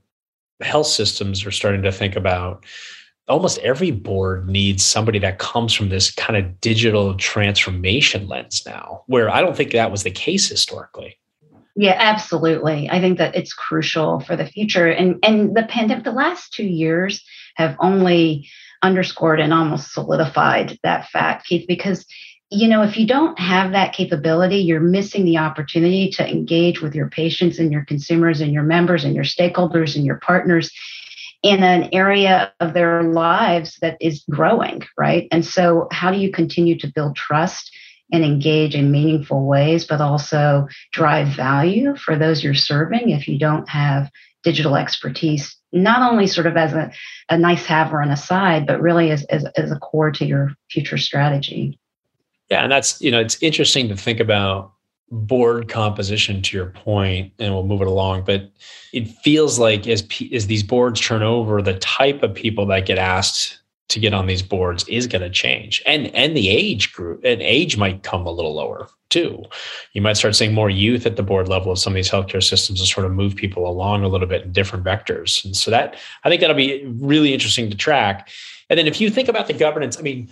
health 0.62 0.88
systems 0.88 1.46
are 1.46 1.52
starting 1.52 1.84
to 1.84 1.92
think 1.92 2.16
about 2.16 2.66
almost 3.28 3.60
every 3.60 3.92
board 3.92 4.50
needs 4.50 4.84
somebody 4.84 5.20
that 5.20 5.38
comes 5.38 5.74
from 5.74 5.90
this 5.90 6.12
kind 6.12 6.36
of 6.36 6.60
digital 6.62 7.14
transformation 7.16 8.28
lens 8.28 8.64
now, 8.66 9.04
where 9.06 9.30
I 9.30 9.42
don't 9.42 9.56
think 9.56 9.72
that 9.72 9.92
was 9.92 10.04
the 10.04 10.12
case 10.12 10.50
historically. 10.50 11.18
Yeah, 11.80 11.96
absolutely. 11.98 12.90
I 12.90 13.00
think 13.00 13.20
that 13.20 13.38
it's 13.38 13.54
crucial 13.54 14.20
for 14.20 14.36
the 14.36 14.46
future. 14.46 14.88
And 14.88 15.18
and 15.24 15.56
the 15.56 15.64
pandemic, 15.64 16.04
the 16.04 16.12
last 16.12 16.52
two 16.52 16.66
years 16.66 17.24
have 17.56 17.78
only 17.80 18.50
underscored 18.84 19.40
and 19.40 19.54
almost 19.54 19.94
solidified 19.94 20.78
that 20.84 21.08
fact, 21.08 21.48
Keith, 21.48 21.66
because 21.70 22.06
you 22.52 22.68
know, 22.68 22.82
if 22.82 22.98
you 22.98 23.08
don't 23.08 23.40
have 23.40 23.72
that 23.72 23.94
capability, 23.94 24.58
you're 24.58 24.82
missing 24.82 25.24
the 25.24 25.38
opportunity 25.38 26.10
to 26.10 26.30
engage 26.30 26.82
with 26.82 26.96
your 26.96 27.10
patients 27.10 27.60
and 27.60 27.72
your 27.72 27.86
consumers 27.86 28.42
and 28.42 28.52
your 28.52 28.64
members 28.64 29.06
and 29.06 29.16
your 29.16 29.24
stakeholders 29.24 29.96
and 29.96 30.04
your 30.04 30.20
partners 30.20 30.74
in 31.44 31.64
an 31.64 31.88
area 31.94 32.52
of 32.60 32.74
their 32.74 33.04
lives 33.04 33.78
that 33.82 33.96
is 34.02 34.26
growing, 34.30 34.82
right? 34.98 35.30
And 35.32 35.46
so, 35.46 35.88
how 35.94 36.12
do 36.12 36.18
you 36.20 36.30
continue 36.30 36.78
to 36.80 36.92
build 36.94 37.16
trust 37.16 37.72
and 38.12 38.24
engage 38.24 38.76
in 38.76 38.92
meaningful 38.92 39.46
ways, 39.46 39.86
but 39.86 40.02
also 40.02 40.68
drive 40.92 41.28
value 41.28 41.96
for 41.96 42.18
those 42.18 42.44
you're 42.44 42.54
serving 42.54 43.10
if 43.10 43.28
you 43.28 43.38
don't 43.38 43.70
have 43.70 44.10
digital 44.44 44.76
expertise, 44.76 45.56
not 45.72 46.10
only 46.10 46.26
sort 46.26 46.48
of 46.48 46.58
as 46.58 46.74
a, 46.74 46.92
a 47.30 47.38
nice 47.38 47.66
have 47.66 47.94
or 47.94 48.02
an 48.02 48.10
aside, 48.10 48.66
but 48.66 48.82
really 48.82 49.12
as, 49.12 49.24
as, 49.26 49.46
as 49.56 49.72
a 49.72 49.80
core 49.80 50.12
to 50.12 50.26
your 50.26 50.52
future 50.72 50.98
strategy? 50.98 51.78
Yeah, 52.50 52.64
and 52.64 52.72
that's, 52.72 53.00
you 53.02 53.12
know, 53.12 53.20
it's 53.20 53.42
interesting 53.44 53.90
to 53.90 53.96
think 53.96 54.20
about 54.20 54.74
board 55.12 55.70
composition 55.70 56.42
to 56.42 56.56
your 56.56 56.68
point 56.68 57.34
and 57.40 57.54
we'll 57.54 57.66
move 57.66 57.82
it 57.82 57.88
along 57.88 58.24
but 58.24 58.52
it 58.94 59.08
feels 59.24 59.58
like 59.58 59.88
as 59.88 60.08
as 60.32 60.46
these 60.46 60.62
boards 60.62 61.02
turn 61.02 61.24
over 61.24 61.62
the 61.62 61.74
type 61.80 62.22
of 62.22 62.34
people 62.36 62.68
that 62.68 62.86
get 62.86 63.00
asked 63.00 63.60
to 63.90 64.00
get 64.00 64.14
on 64.14 64.28
these 64.28 64.42
boards 64.42 64.88
is 64.88 65.08
going 65.08 65.22
to 65.22 65.30
change. 65.30 65.82
And 65.86 66.08
and 66.16 66.38
the 66.38 66.50
age 66.50 66.94
group 66.94 67.24
and 67.24 67.42
age 67.42 67.78
might 67.78 68.04
come 68.04 68.26
a 68.26 68.32
little 68.32 68.54
lower 68.54 68.88
too. 69.10 69.44
You 69.94 70.02
might 70.02 70.18
start 70.18 70.36
seeing 70.36 70.54
more 70.54 70.70
youth 70.70 71.06
at 71.06 71.16
the 71.16 71.24
board 71.24 71.48
level 71.48 71.72
of 71.72 71.80
some 71.80 71.94
of 71.94 71.96
these 71.96 72.10
healthcare 72.10 72.44
systems 72.44 72.80
and 72.80 72.88
sort 72.88 73.06
of 73.06 73.12
move 73.12 73.36
people 73.36 73.68
along 73.68 74.04
a 74.04 74.08
little 74.08 74.28
bit 74.28 74.44
in 74.44 74.52
different 74.52 74.86
vectors. 74.86 75.44
And 75.44 75.56
so 75.56 75.72
that 75.72 75.98
i 76.24 76.30
think 76.30 76.42
that'll 76.42 76.56
be 76.56 76.86
really 76.86 77.34
interesting 77.34 77.70
to 77.70 77.78
track. 77.78 78.30
And 78.70 78.78
then 78.78 78.88
if 78.88 79.02
you 79.02 79.10
think 79.10 79.28
about 79.28 79.48
the 79.48 79.54
governance 79.54 79.98
i 79.98 80.02
mean 80.02 80.30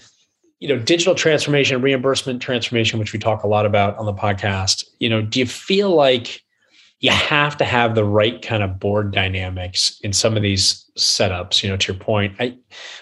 you 0.60 0.68
know 0.68 0.80
digital 0.80 1.16
transformation 1.16 1.82
reimbursement 1.82 2.42
transformation 2.42 3.00
which 3.00 3.14
we 3.14 3.20
talk 3.20 3.44
a 3.44 3.48
lot 3.48 3.66
about 3.66 3.96
on 3.98 4.06
the 4.06 4.14
podcast 4.14 4.86
you 5.00 5.10
know 5.10 5.22
do 5.22 5.40
you 5.40 5.46
feel 5.46 5.92
like 5.92 6.44
you 7.00 7.12
have 7.12 7.56
to 7.58 7.66
have 7.66 7.94
the 7.94 8.04
right 8.04 8.42
kind 8.42 8.64
of 8.64 8.80
board 8.80 9.12
dynamics 9.12 10.00
in 10.02 10.14
some 10.14 10.36
of 10.36 10.42
these 10.42 10.86
setups 10.98 11.62
you 11.62 11.70
know 11.70 11.78
to 11.78 11.94
your 11.94 12.02
point. 12.02 12.36
I 12.40 12.58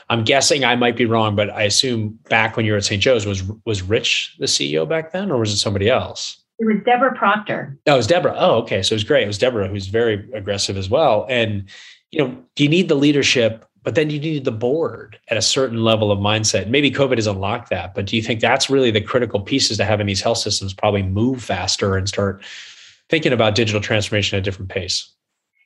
i'm 0.09 0.23
guessing 0.23 0.65
i 0.65 0.75
might 0.75 0.97
be 0.97 1.05
wrong 1.05 1.35
but 1.35 1.49
i 1.51 1.63
assume 1.63 2.19
back 2.29 2.57
when 2.57 2.65
you 2.65 2.73
were 2.73 2.77
at 2.77 2.83
st 2.85 3.01
joe's 3.01 3.25
was 3.25 3.43
was 3.65 3.81
rich 3.81 4.35
the 4.39 4.45
ceo 4.45 4.87
back 4.87 5.11
then 5.11 5.31
or 5.31 5.39
was 5.39 5.51
it 5.51 5.57
somebody 5.57 5.89
else? 5.89 6.41
It 6.57 6.65
was 6.65 6.77
deborah 6.85 7.13
proctor. 7.13 7.77
Oh 7.85 7.95
it 7.95 7.97
was 7.97 8.07
deborah. 8.07 8.35
Oh 8.37 8.55
okay. 8.61 8.81
So 8.81 8.93
it 8.93 8.95
was 8.95 9.03
great. 9.03 9.23
It 9.23 9.27
was 9.27 9.37
deborah 9.37 9.67
who's 9.67 9.87
very 9.87 10.25
aggressive 10.33 10.77
as 10.77 10.89
well. 10.89 11.25
And 11.29 11.67
you 12.11 12.19
know 12.19 12.37
do 12.55 12.63
you 12.63 12.69
need 12.69 12.87
the 12.87 12.95
leadership 12.95 13.65
but 13.83 13.93
then 13.93 14.09
you 14.09 14.19
need 14.19 14.45
the 14.45 14.51
board 14.51 15.19
at 15.27 15.37
a 15.37 15.41
certain 15.41 15.83
level 15.83 16.11
of 16.11 16.19
mindset? 16.19 16.69
Maybe 16.69 16.91
covid 16.91 17.17
has 17.17 17.27
unlocked 17.27 17.69
that 17.69 17.93
but 17.93 18.05
do 18.05 18.15
you 18.15 18.21
think 18.21 18.39
that's 18.39 18.69
really 18.69 18.91
the 18.91 19.01
critical 19.01 19.41
pieces 19.41 19.77
to 19.77 19.85
having 19.85 20.07
these 20.07 20.21
health 20.21 20.37
systems 20.37 20.73
probably 20.73 21.03
move 21.03 21.43
faster 21.43 21.97
and 21.97 22.07
start 22.07 22.43
thinking 23.09 23.33
about 23.33 23.55
digital 23.55 23.81
transformation 23.81 24.37
at 24.37 24.39
a 24.39 24.43
different 24.43 24.71
pace. 24.71 25.11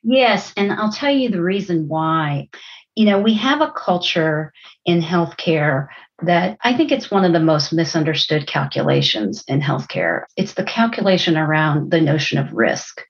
Yes. 0.03 0.53
And 0.55 0.71
I'll 0.71 0.91
tell 0.91 1.11
you 1.11 1.29
the 1.29 1.41
reason 1.41 1.87
why. 1.87 2.49
You 2.95 3.05
know, 3.05 3.19
we 3.19 3.33
have 3.35 3.61
a 3.61 3.71
culture 3.71 4.51
in 4.85 5.01
healthcare 5.01 5.87
that 6.23 6.57
I 6.61 6.75
think 6.75 6.91
it's 6.91 7.11
one 7.11 7.23
of 7.23 7.33
the 7.33 7.39
most 7.39 7.71
misunderstood 7.71 8.47
calculations 8.47 9.43
in 9.47 9.61
healthcare. 9.61 10.23
It's 10.35 10.53
the 10.53 10.63
calculation 10.63 11.37
around 11.37 11.91
the 11.91 12.01
notion 12.01 12.37
of 12.37 12.51
risk. 12.51 13.01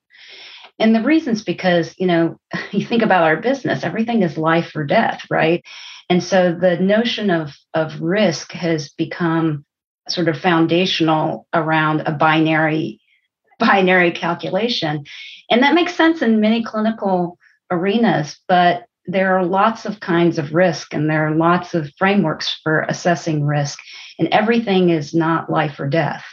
And 0.77 0.95
the 0.95 1.01
reason's 1.01 1.43
because, 1.43 1.93
you 1.97 2.07
know, 2.07 2.39
you 2.71 2.85
think 2.85 3.01
about 3.01 3.23
our 3.23 3.37
business, 3.37 3.83
everything 3.83 4.21
is 4.21 4.37
life 4.37 4.75
or 4.75 4.85
death, 4.85 5.23
right? 5.29 5.63
And 6.09 6.23
so 6.23 6.55
the 6.59 6.77
notion 6.77 7.29
of, 7.29 7.51
of 7.73 8.01
risk 8.01 8.51
has 8.53 8.89
become 8.89 9.65
sort 10.07 10.27
of 10.27 10.39
foundational 10.39 11.47
around 11.53 12.01
a 12.01 12.11
binary 12.11 12.99
binary 13.59 14.11
calculation. 14.11 15.05
And 15.49 15.63
that 15.63 15.75
makes 15.75 15.95
sense 15.95 16.21
in 16.21 16.41
many 16.41 16.63
clinical 16.63 17.37
arenas, 17.69 18.39
but 18.47 18.85
there 19.05 19.37
are 19.37 19.45
lots 19.45 19.85
of 19.85 19.99
kinds 19.99 20.37
of 20.37 20.53
risk 20.53 20.93
and 20.93 21.09
there 21.09 21.27
are 21.27 21.35
lots 21.35 21.73
of 21.73 21.91
frameworks 21.97 22.59
for 22.63 22.81
assessing 22.81 23.45
risk, 23.45 23.79
and 24.17 24.27
everything 24.29 24.89
is 24.89 25.13
not 25.13 25.49
life 25.49 25.79
or 25.79 25.87
death. 25.87 26.25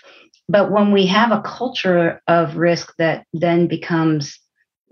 But 0.49 0.71
when 0.71 0.92
we 0.92 1.06
have 1.06 1.33
a 1.33 1.42
culture 1.42 2.21
of 2.28 2.56
risk 2.56 2.95
that 2.99 3.26
then 3.33 3.66
becomes 3.66 4.38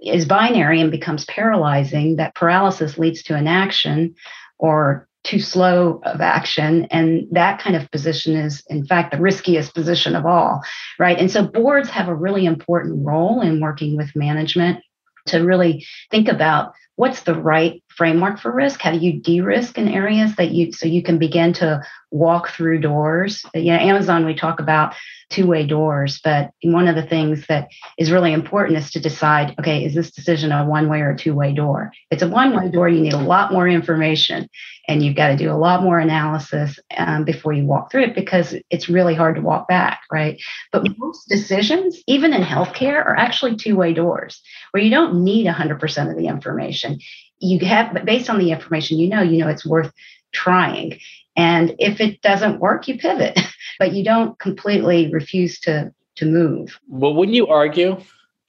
is 0.02 0.26
binary 0.26 0.80
and 0.80 0.90
becomes 0.90 1.24
paralyzing, 1.26 2.16
that 2.16 2.34
paralysis 2.34 2.98
leads 2.98 3.22
to 3.22 3.36
inaction 3.36 4.14
or 4.58 5.08
too 5.24 5.40
slow 5.40 6.00
of 6.04 6.20
action. 6.20 6.86
And 6.90 7.26
that 7.32 7.58
kind 7.58 7.74
of 7.74 7.90
position 7.90 8.36
is, 8.36 8.62
in 8.68 8.86
fact, 8.86 9.10
the 9.10 9.20
riskiest 9.20 9.74
position 9.74 10.14
of 10.14 10.26
all, 10.26 10.62
right? 10.98 11.18
And 11.18 11.30
so 11.30 11.46
boards 11.46 11.88
have 11.90 12.08
a 12.08 12.14
really 12.14 12.46
important 12.46 13.04
role 13.04 13.40
in 13.40 13.60
working 13.60 13.96
with 13.96 14.14
management 14.14 14.80
to 15.26 15.38
really 15.38 15.86
think 16.10 16.28
about 16.28 16.74
what's 16.96 17.22
the 17.22 17.34
right 17.34 17.82
framework 17.96 18.38
for 18.38 18.52
risk? 18.52 18.80
How 18.80 18.92
do 18.92 18.98
you 18.98 19.20
de-risk 19.20 19.78
in 19.78 19.88
areas 19.88 20.36
that 20.36 20.50
you 20.50 20.72
so 20.72 20.86
you 20.86 21.02
can 21.02 21.18
begin 21.18 21.52
to 21.54 21.82
walk 22.10 22.48
through 22.48 22.80
doors? 22.80 23.44
You 23.54 23.72
know 23.72 23.78
amazon 23.78 24.24
we 24.24 24.34
talk 24.34 24.60
about 24.60 24.94
two-way 25.30 25.66
doors 25.66 26.20
but 26.22 26.50
one 26.62 26.86
of 26.86 26.94
the 26.94 27.02
things 27.02 27.46
that 27.48 27.68
is 27.98 28.12
really 28.12 28.32
important 28.32 28.78
is 28.78 28.90
to 28.90 29.00
decide 29.00 29.54
okay 29.58 29.84
is 29.84 29.94
this 29.94 30.10
decision 30.10 30.52
a 30.52 30.64
one-way 30.64 31.00
or 31.00 31.10
a 31.10 31.16
two-way 31.16 31.52
door? 31.52 31.90
If 32.10 32.16
it's 32.16 32.22
a 32.22 32.28
one-way 32.28 32.70
door 32.70 32.88
you 32.88 33.00
need 33.00 33.14
a 33.14 33.18
lot 33.18 33.52
more 33.52 33.68
information 33.68 34.48
and 34.86 35.02
you've 35.02 35.16
got 35.16 35.28
to 35.28 35.36
do 35.36 35.50
a 35.50 35.56
lot 35.56 35.82
more 35.82 35.98
analysis 35.98 36.78
um, 36.96 37.24
before 37.24 37.52
you 37.52 37.64
walk 37.64 37.90
through 37.90 38.04
it 38.04 38.14
because 38.14 38.54
it's 38.70 38.88
really 38.88 39.14
hard 39.14 39.36
to 39.36 39.42
walk 39.42 39.66
back 39.68 40.00
right? 40.12 40.40
But 40.72 40.86
most 40.98 41.28
decisions 41.28 42.00
even 42.06 42.32
in 42.32 42.42
healthcare 42.42 43.04
are 43.04 43.16
actually 43.16 43.56
two-way 43.56 43.92
doors 43.94 44.42
where 44.70 44.82
you 44.82 44.90
don't 44.90 45.24
need 45.24 45.46
100% 45.46 46.10
of 46.10 46.16
the 46.16 46.26
information 46.26 46.98
you 47.44 47.64
have 47.66 47.92
but 47.92 48.04
based 48.04 48.30
on 48.30 48.38
the 48.38 48.50
information 48.50 48.98
you 48.98 49.08
know 49.08 49.22
you 49.22 49.38
know 49.38 49.48
it's 49.48 49.66
worth 49.66 49.92
trying. 50.32 50.98
And 51.36 51.74
if 51.78 52.00
it 52.00 52.20
doesn't 52.22 52.60
work 52.60 52.88
you 52.88 52.98
pivot 52.98 53.38
but 53.78 53.92
you 53.92 54.04
don't 54.04 54.38
completely 54.38 55.10
refuse 55.12 55.58
to 55.60 55.92
to 56.16 56.26
move. 56.26 56.78
Well 56.88 57.14
wouldn't 57.14 57.36
you 57.36 57.46
argue 57.46 58.00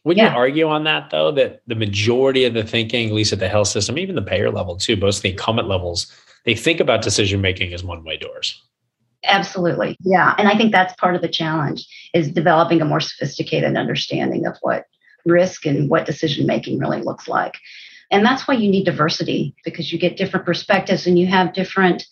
wouldn't 0.03 0.23
yeah. 0.23 0.31
you 0.31 0.37
argue 0.37 0.67
on 0.67 0.83
that 0.83 1.09
though 1.09 1.31
that 1.31 1.61
the 1.67 1.75
majority 1.75 2.45
of 2.45 2.53
the 2.53 2.63
thinking 2.63 3.09
at 3.09 3.13
least 3.13 3.33
at 3.33 3.39
the 3.39 3.49
health 3.49 3.67
system 3.67 3.97
even 3.97 4.15
the 4.15 4.21
payer 4.21 4.51
level 4.51 4.77
too 4.77 4.95
most 4.95 5.17
of 5.17 5.23
the 5.23 5.31
incumbent 5.31 5.67
levels 5.67 6.11
they 6.45 6.55
think 6.55 6.79
about 6.79 7.01
decision 7.01 7.41
making 7.41 7.73
as 7.73 7.83
one 7.83 8.03
way 8.03 8.17
doors? 8.17 8.61
Absolutely. 9.23 9.97
Yeah. 10.01 10.35
And 10.37 10.47
i 10.47 10.55
think 10.55 10.71
that's 10.71 10.93
part 10.95 11.15
of 11.15 11.21
the 11.21 11.29
challenge 11.29 11.85
is 12.13 12.31
developing 12.31 12.81
a 12.81 12.85
more 12.85 12.99
sophisticated 12.99 13.75
understanding 13.75 14.45
of 14.45 14.57
what 14.61 14.85
risk 15.25 15.65
and 15.65 15.89
what 15.89 16.05
decision 16.05 16.45
making 16.45 16.79
really 16.79 17.01
looks 17.01 17.27
like 17.27 17.55
and 18.15 18.25
that's 18.25 18.47
why 18.47 18.53
you 18.53 18.69
need 18.69 18.85
diversity 18.85 19.53
because 19.65 19.91
you 19.91 19.99
get 19.99 20.15
different 20.15 20.45
perspectives 20.45 21.05
and 21.05 21.19
you 21.19 21.27
have 21.27 21.53
different 21.53 22.05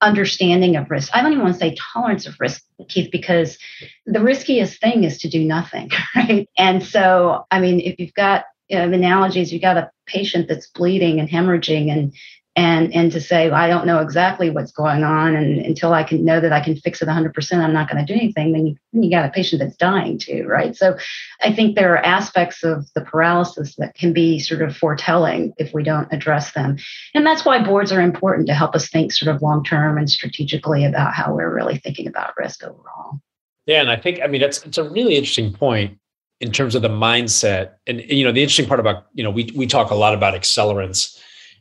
understanding 0.00 0.76
of 0.76 0.88
risk. 0.88 1.10
I 1.12 1.20
don't 1.20 1.32
even 1.32 1.42
want 1.42 1.54
to 1.54 1.58
say 1.58 1.74
tolerance 1.92 2.26
of 2.26 2.36
risk, 2.38 2.62
Keith, 2.88 3.10
because 3.10 3.58
the 4.06 4.20
riskiest 4.20 4.80
thing 4.80 5.02
is 5.02 5.18
to 5.18 5.28
do 5.28 5.42
nothing, 5.42 5.90
right? 6.16 6.48
And 6.56 6.80
so, 6.84 7.44
I 7.50 7.58
mean, 7.58 7.80
if 7.80 7.98
you've 7.98 8.14
got 8.14 8.44
you 8.68 8.78
know, 8.78 8.84
analogies, 8.84 9.52
you've 9.52 9.62
got 9.62 9.76
a 9.76 9.90
patient 10.06 10.46
that's 10.46 10.68
bleeding 10.68 11.18
and 11.18 11.28
hemorrhaging 11.28 11.90
and 11.90 12.14
and 12.58 12.92
and 12.92 13.12
to 13.12 13.20
say 13.20 13.48
I 13.50 13.68
don't 13.68 13.86
know 13.86 14.00
exactly 14.00 14.50
what's 14.50 14.72
going 14.72 15.04
on, 15.04 15.36
and 15.36 15.64
until 15.64 15.94
I 15.94 16.02
can 16.02 16.24
know 16.24 16.40
that 16.40 16.52
I 16.52 16.58
can 16.60 16.74
fix 16.74 17.00
it 17.00 17.06
100, 17.06 17.32
percent 17.32 17.62
I'm 17.62 17.72
not 17.72 17.88
going 17.88 18.04
to 18.04 18.12
do 18.12 18.18
anything. 18.18 18.52
Then 18.52 18.66
you 18.66 18.76
then 18.92 19.04
you 19.04 19.10
got 19.10 19.24
a 19.24 19.30
patient 19.30 19.60
that's 19.62 19.76
dying 19.76 20.18
too, 20.18 20.44
right? 20.48 20.74
So, 20.74 20.96
I 21.40 21.52
think 21.52 21.76
there 21.76 21.94
are 21.94 22.04
aspects 22.04 22.64
of 22.64 22.92
the 22.94 23.00
paralysis 23.00 23.76
that 23.76 23.94
can 23.94 24.12
be 24.12 24.40
sort 24.40 24.62
of 24.62 24.76
foretelling 24.76 25.54
if 25.56 25.72
we 25.72 25.84
don't 25.84 26.12
address 26.12 26.52
them, 26.52 26.78
and 27.14 27.24
that's 27.24 27.44
why 27.44 27.62
boards 27.62 27.92
are 27.92 28.00
important 28.00 28.48
to 28.48 28.54
help 28.54 28.74
us 28.74 28.88
think 28.88 29.12
sort 29.12 29.32
of 29.32 29.40
long 29.40 29.62
term 29.62 29.96
and 29.96 30.10
strategically 30.10 30.84
about 30.84 31.14
how 31.14 31.32
we're 31.32 31.54
really 31.54 31.78
thinking 31.78 32.08
about 32.08 32.36
risk 32.36 32.64
overall. 32.64 33.20
Yeah, 33.66 33.82
and 33.82 33.90
I 33.90 33.96
think 33.96 34.20
I 34.20 34.26
mean 34.26 34.42
it's 34.42 34.64
it's 34.64 34.78
a 34.78 34.90
really 34.90 35.14
interesting 35.14 35.52
point 35.52 35.96
in 36.40 36.50
terms 36.50 36.74
of 36.74 36.82
the 36.82 36.88
mindset, 36.88 37.74
and 37.86 38.00
you 38.00 38.24
know 38.24 38.32
the 38.32 38.42
interesting 38.42 38.66
part 38.66 38.80
about 38.80 39.06
you 39.14 39.22
know 39.22 39.30
we 39.30 39.48
we 39.54 39.68
talk 39.68 39.92
a 39.92 39.94
lot 39.94 40.12
about 40.12 40.34
accelerants 40.34 41.17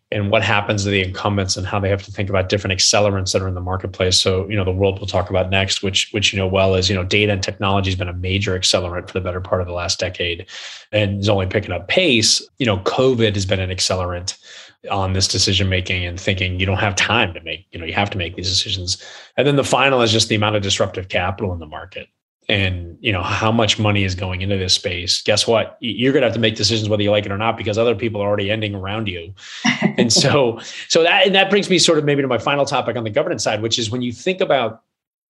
and 0.10 0.32
what 0.32 0.41
happens 0.41 0.84
to 0.84 0.89
the 0.89 1.04
incumbents 1.04 1.58
and 1.58 1.67
how 1.67 1.80
they 1.80 1.89
have 1.89 2.04
to 2.04 2.12
think 2.12 2.30
about 2.30 2.48
different 2.48 2.78
accelerants 2.78 3.34
that 3.34 3.41
are 3.41 3.48
in 3.48 3.56
the 3.56 3.62
marketplace. 3.62 4.20
So, 4.20 4.48
you 4.50 4.56
know, 4.56 4.63
the 4.63 4.72
world 4.72 5.00
we'll 5.00 5.08
talk 5.08 5.30
about 5.30 5.50
next, 5.50 5.84
which 5.84 6.10
which 6.12 6.32
you 6.32 6.39
know 6.39 6.48
well 6.48 6.76
is, 6.76 6.89
you 6.89 6.96
know, 6.96 7.04
data 7.04 7.34
and 7.34 7.43
technology 7.43 7.89
has 7.89 7.98
been 7.98 8.08
a 8.08 8.13
major 8.13 8.58
accelerant 8.58 9.08
for 9.08 9.13
the 9.13 9.22
better 9.22 9.41
part 9.41 9.60
of 9.60 9.67
the 9.67 9.74
last 9.74 10.00
decade 10.00 10.46
and 10.91 11.20
is 11.20 11.30
only 11.30 11.46
picking 11.46 11.72
up 11.72 11.89
pace. 11.89 12.41
You 12.58 12.65
know, 12.65 12.78
COVID 12.80 13.34
has 13.34 13.46
been 13.46 13.60
an 13.60 13.70
accelerant 13.70 14.38
on 14.89 15.13
this 15.13 15.28
decision 15.28 15.67
making 15.67 16.06
and 16.06 16.20
thinking 16.20 16.60
you 16.60 16.65
don't 16.65 16.78
have 16.78 16.96
time 16.96 17.34
to 17.34 17.41
make, 17.41 17.65
you 17.72 17.80
know, 17.80 17.86
you 17.86 17.93
have 17.93 18.10
to 18.12 18.17
make 18.17 18.36
these 18.36 18.50
decisions. 18.50 19.04
And 19.36 19.46
then 19.46 19.58
the 19.58 19.63
final 19.63 20.02
is 20.02 20.12
just 20.12 20.30
the 20.30 20.36
amount 20.36 20.56
of 20.56 20.62
disruptive 20.62 21.10
capital 21.10 21.52
in 21.52 21.60
the 21.60 21.65
market 21.65 22.08
and 22.50 22.98
you 23.02 23.12
know 23.12 23.22
how 23.22 23.52
much 23.52 23.78
money 23.78 24.04
is 24.04 24.16
going 24.16 24.42
into 24.42 24.58
this 24.58 24.74
space 24.74 25.22
guess 25.22 25.46
what 25.46 25.78
you're 25.82 26.14
going 26.14 26.22
to 26.22 26.28
have 26.28 26.34
to 26.34 26.40
make 26.40 26.56
decisions 26.56 26.88
whether 26.88 27.04
you 27.04 27.12
like 27.12 27.26
it 27.26 27.32
or 27.32 27.38
not 27.38 27.58
because 27.58 27.78
other 27.78 27.96
people 27.96 28.22
are 28.22 28.28
already 28.28 28.50
ending 28.50 28.74
around 28.74 29.08
you 29.08 29.34
and 29.98 30.14
so 30.14 30.60
so 30.88 31.04
that 31.04 31.26
and 31.26 31.36
that 31.36 31.50
brings 31.50 31.70
me 31.70 31.78
sort 31.78 31.98
of 31.98 32.06
maybe 32.06 32.22
to 32.22 32.28
my 32.28 32.38
final 32.38 32.66
topic 32.66 32.96
on 32.96 33.04
the 33.04 33.10
governance 33.10 33.44
side 33.44 33.62
which 33.62 33.78
is 33.78 33.90
when 33.90 34.02
you 34.02 34.14
think 34.14 34.40
about 34.40 34.84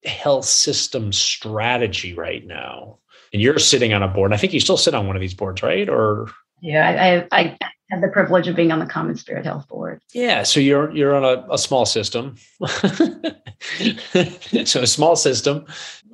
health 0.05 0.45
system 0.45 1.11
strategy 1.11 2.13
right 2.13 2.45
now 2.45 2.97
and 3.33 3.41
you're 3.41 3.59
sitting 3.59 3.93
on 3.93 4.03
a 4.03 4.07
board 4.07 4.31
i 4.31 4.37
think 4.37 4.53
you 4.53 4.59
still 4.59 4.77
sit 4.77 4.93
on 4.93 5.07
one 5.07 5.15
of 5.15 5.21
these 5.21 5.33
boards 5.33 5.63
right 5.63 5.89
or 5.89 6.29
yeah 6.61 7.27
i 7.31 7.39
i, 7.39 7.57
I 7.61 7.69
have 7.89 8.01
the 8.01 8.09
privilege 8.09 8.47
of 8.47 8.55
being 8.55 8.71
on 8.71 8.79
the 8.79 8.85
CommonSpirit 8.85 9.43
Health 9.45 9.67
Board. 9.67 10.01
Yeah, 10.13 10.43
so 10.43 10.59
you're 10.59 10.91
you're 10.91 11.15
on 11.15 11.23
a, 11.23 11.45
a 11.53 11.57
small 11.57 11.85
system. 11.85 12.35
so 14.65 14.81
a 14.81 14.87
small 14.87 15.15
system. 15.15 15.65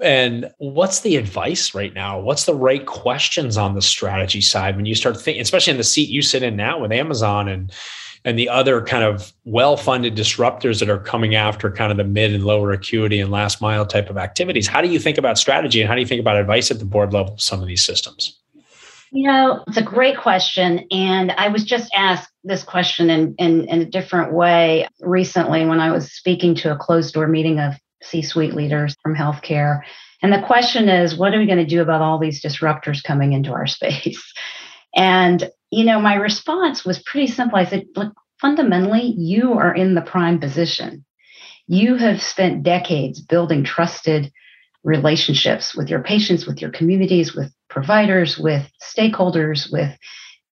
And 0.04 0.52
what's 0.58 1.00
the 1.00 1.16
advice 1.16 1.74
right 1.74 1.94
now? 1.94 2.20
What's 2.20 2.44
the 2.44 2.54
right 2.54 2.86
questions 2.86 3.58
on 3.58 3.74
the 3.74 3.82
strategy 3.82 4.42
side 4.42 4.76
when 4.76 4.86
you 4.86 4.96
start 4.96 5.20
thinking, 5.20 5.42
especially 5.42 5.72
in 5.72 5.78
the 5.78 5.84
seat 5.84 6.10
you 6.10 6.22
sit 6.22 6.44
in 6.44 6.58
now 6.58 6.80
with 6.80 6.92
Amazon 6.92 7.48
and 7.48 7.72
and 8.26 8.40
the 8.40 8.48
other 8.48 8.82
kind 8.82 9.04
of 9.04 9.34
well-funded 9.44 10.16
disruptors 10.16 10.80
that 10.80 10.90
are 10.90 11.00
coming 11.00 11.36
after 11.36 11.70
kind 11.70 11.92
of 11.92 11.98
the 11.98 12.06
mid 12.06 12.34
and 12.34 12.46
lower 12.46 12.72
acuity 12.72 13.20
and 13.20 13.32
last 13.32 13.62
mile 13.62 13.86
type 13.86 14.10
of 14.10 14.18
activities. 14.18 14.68
How 14.68 14.82
do 14.82 14.88
you 14.88 15.00
think 15.00 15.18
about 15.18 15.38
strategy 15.38 15.82
and 15.82 15.90
how 15.90 15.96
do 15.96 16.02
you 16.02 16.08
think 16.08 16.22
about 16.22 16.38
advice 16.38 16.72
at 16.72 16.80
the 16.80 16.86
board 16.86 17.14
level 17.14 17.34
of 17.34 17.42
some 17.42 17.62
of 17.62 17.68
these 17.68 17.84
systems? 17.84 18.40
You 19.12 19.28
know, 19.28 19.64
it's 19.68 19.78
a 19.78 19.84
great 19.84 20.18
question. 20.18 20.88
And 20.90 21.34
I 21.34 21.50
was 21.50 21.66
just 21.66 21.92
asked 21.94 22.32
this 22.44 22.64
question 22.64 23.10
in, 23.10 23.36
in, 23.38 23.68
in 23.68 23.82
a 23.82 23.86
different 23.86 24.34
way 24.34 24.88
recently 25.02 25.66
when 25.66 25.80
I 25.80 25.92
was 25.92 26.12
speaking 26.12 26.56
to 26.56 26.72
a 26.72 26.78
closed 26.78 27.14
door 27.14 27.28
meeting 27.28 27.60
of 27.60 27.76
C 28.04 28.22
suite 28.22 28.54
leaders 28.54 28.96
from 29.02 29.16
healthcare. 29.16 29.82
And 30.22 30.32
the 30.32 30.42
question 30.42 30.90
is, 30.90 31.16
what 31.16 31.34
are 31.34 31.40
we 31.40 31.46
going 31.46 31.58
to 31.58 31.66
do 31.66 31.82
about 31.82 32.02
all 32.02 32.18
these 32.18 32.42
disruptors 32.42 33.04
coming 33.04 33.34
into 33.34 33.52
our 33.52 33.68
space? 33.78 34.24
And, 34.96 35.50
you 35.72 35.84
know, 35.84 36.00
my 36.00 36.16
response 36.16 36.86
was 36.86 37.02
pretty 37.04 37.28
simple. 37.28 37.58
I 37.58 37.66
said, 37.66 37.86
look, 37.96 38.14
fundamentally, 38.40 39.14
you 39.18 39.54
are 39.54 39.74
in 39.74 39.96
the 39.96 40.02
prime 40.02 40.40
position. 40.40 41.06
You 41.68 41.96
have 41.96 42.22
spent 42.22 42.64
decades 42.64 43.22
building 43.22 43.64
trusted 43.64 44.32
relationships 44.84 45.74
with 45.74 45.90
your 45.90 46.04
patients, 46.04 46.46
with 46.46 46.62
your 46.62 46.70
communities, 46.70 47.34
with 47.34 47.54
providers, 47.70 48.38
with 48.38 48.70
stakeholders, 48.82 49.72
with 49.72 49.98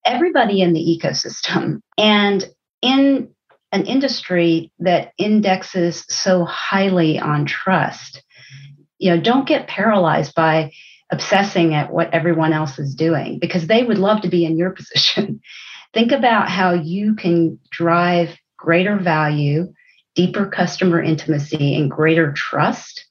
everybody 0.04 0.62
in 0.62 0.72
the 0.72 0.80
ecosystem. 0.80 1.80
And 1.98 2.44
in 2.80 3.28
an 3.72 3.86
industry 3.86 4.70
that 4.80 5.12
indexes 5.18 6.04
so 6.08 6.44
highly 6.44 7.18
on 7.18 7.46
trust, 7.46 8.22
you 8.98 9.10
know, 9.10 9.20
don't 9.20 9.48
get 9.48 9.66
paralyzed 9.66 10.34
by 10.34 10.70
obsessing 11.10 11.74
at 11.74 11.92
what 11.92 12.12
everyone 12.12 12.52
else 12.52 12.78
is 12.78 12.94
doing 12.94 13.38
because 13.38 13.66
they 13.66 13.82
would 13.82 13.98
love 13.98 14.20
to 14.22 14.28
be 14.28 14.44
in 14.44 14.56
your 14.56 14.70
position. 14.76 15.40
Think 15.94 16.12
about 16.12 16.48
how 16.48 16.72
you 16.72 17.14
can 17.14 17.58
drive 17.70 18.36
greater 18.56 18.96
value, 18.96 19.72
deeper 20.14 20.46
customer 20.46 21.02
intimacy, 21.02 21.74
and 21.74 21.90
greater 21.90 22.32
trust. 22.32 23.06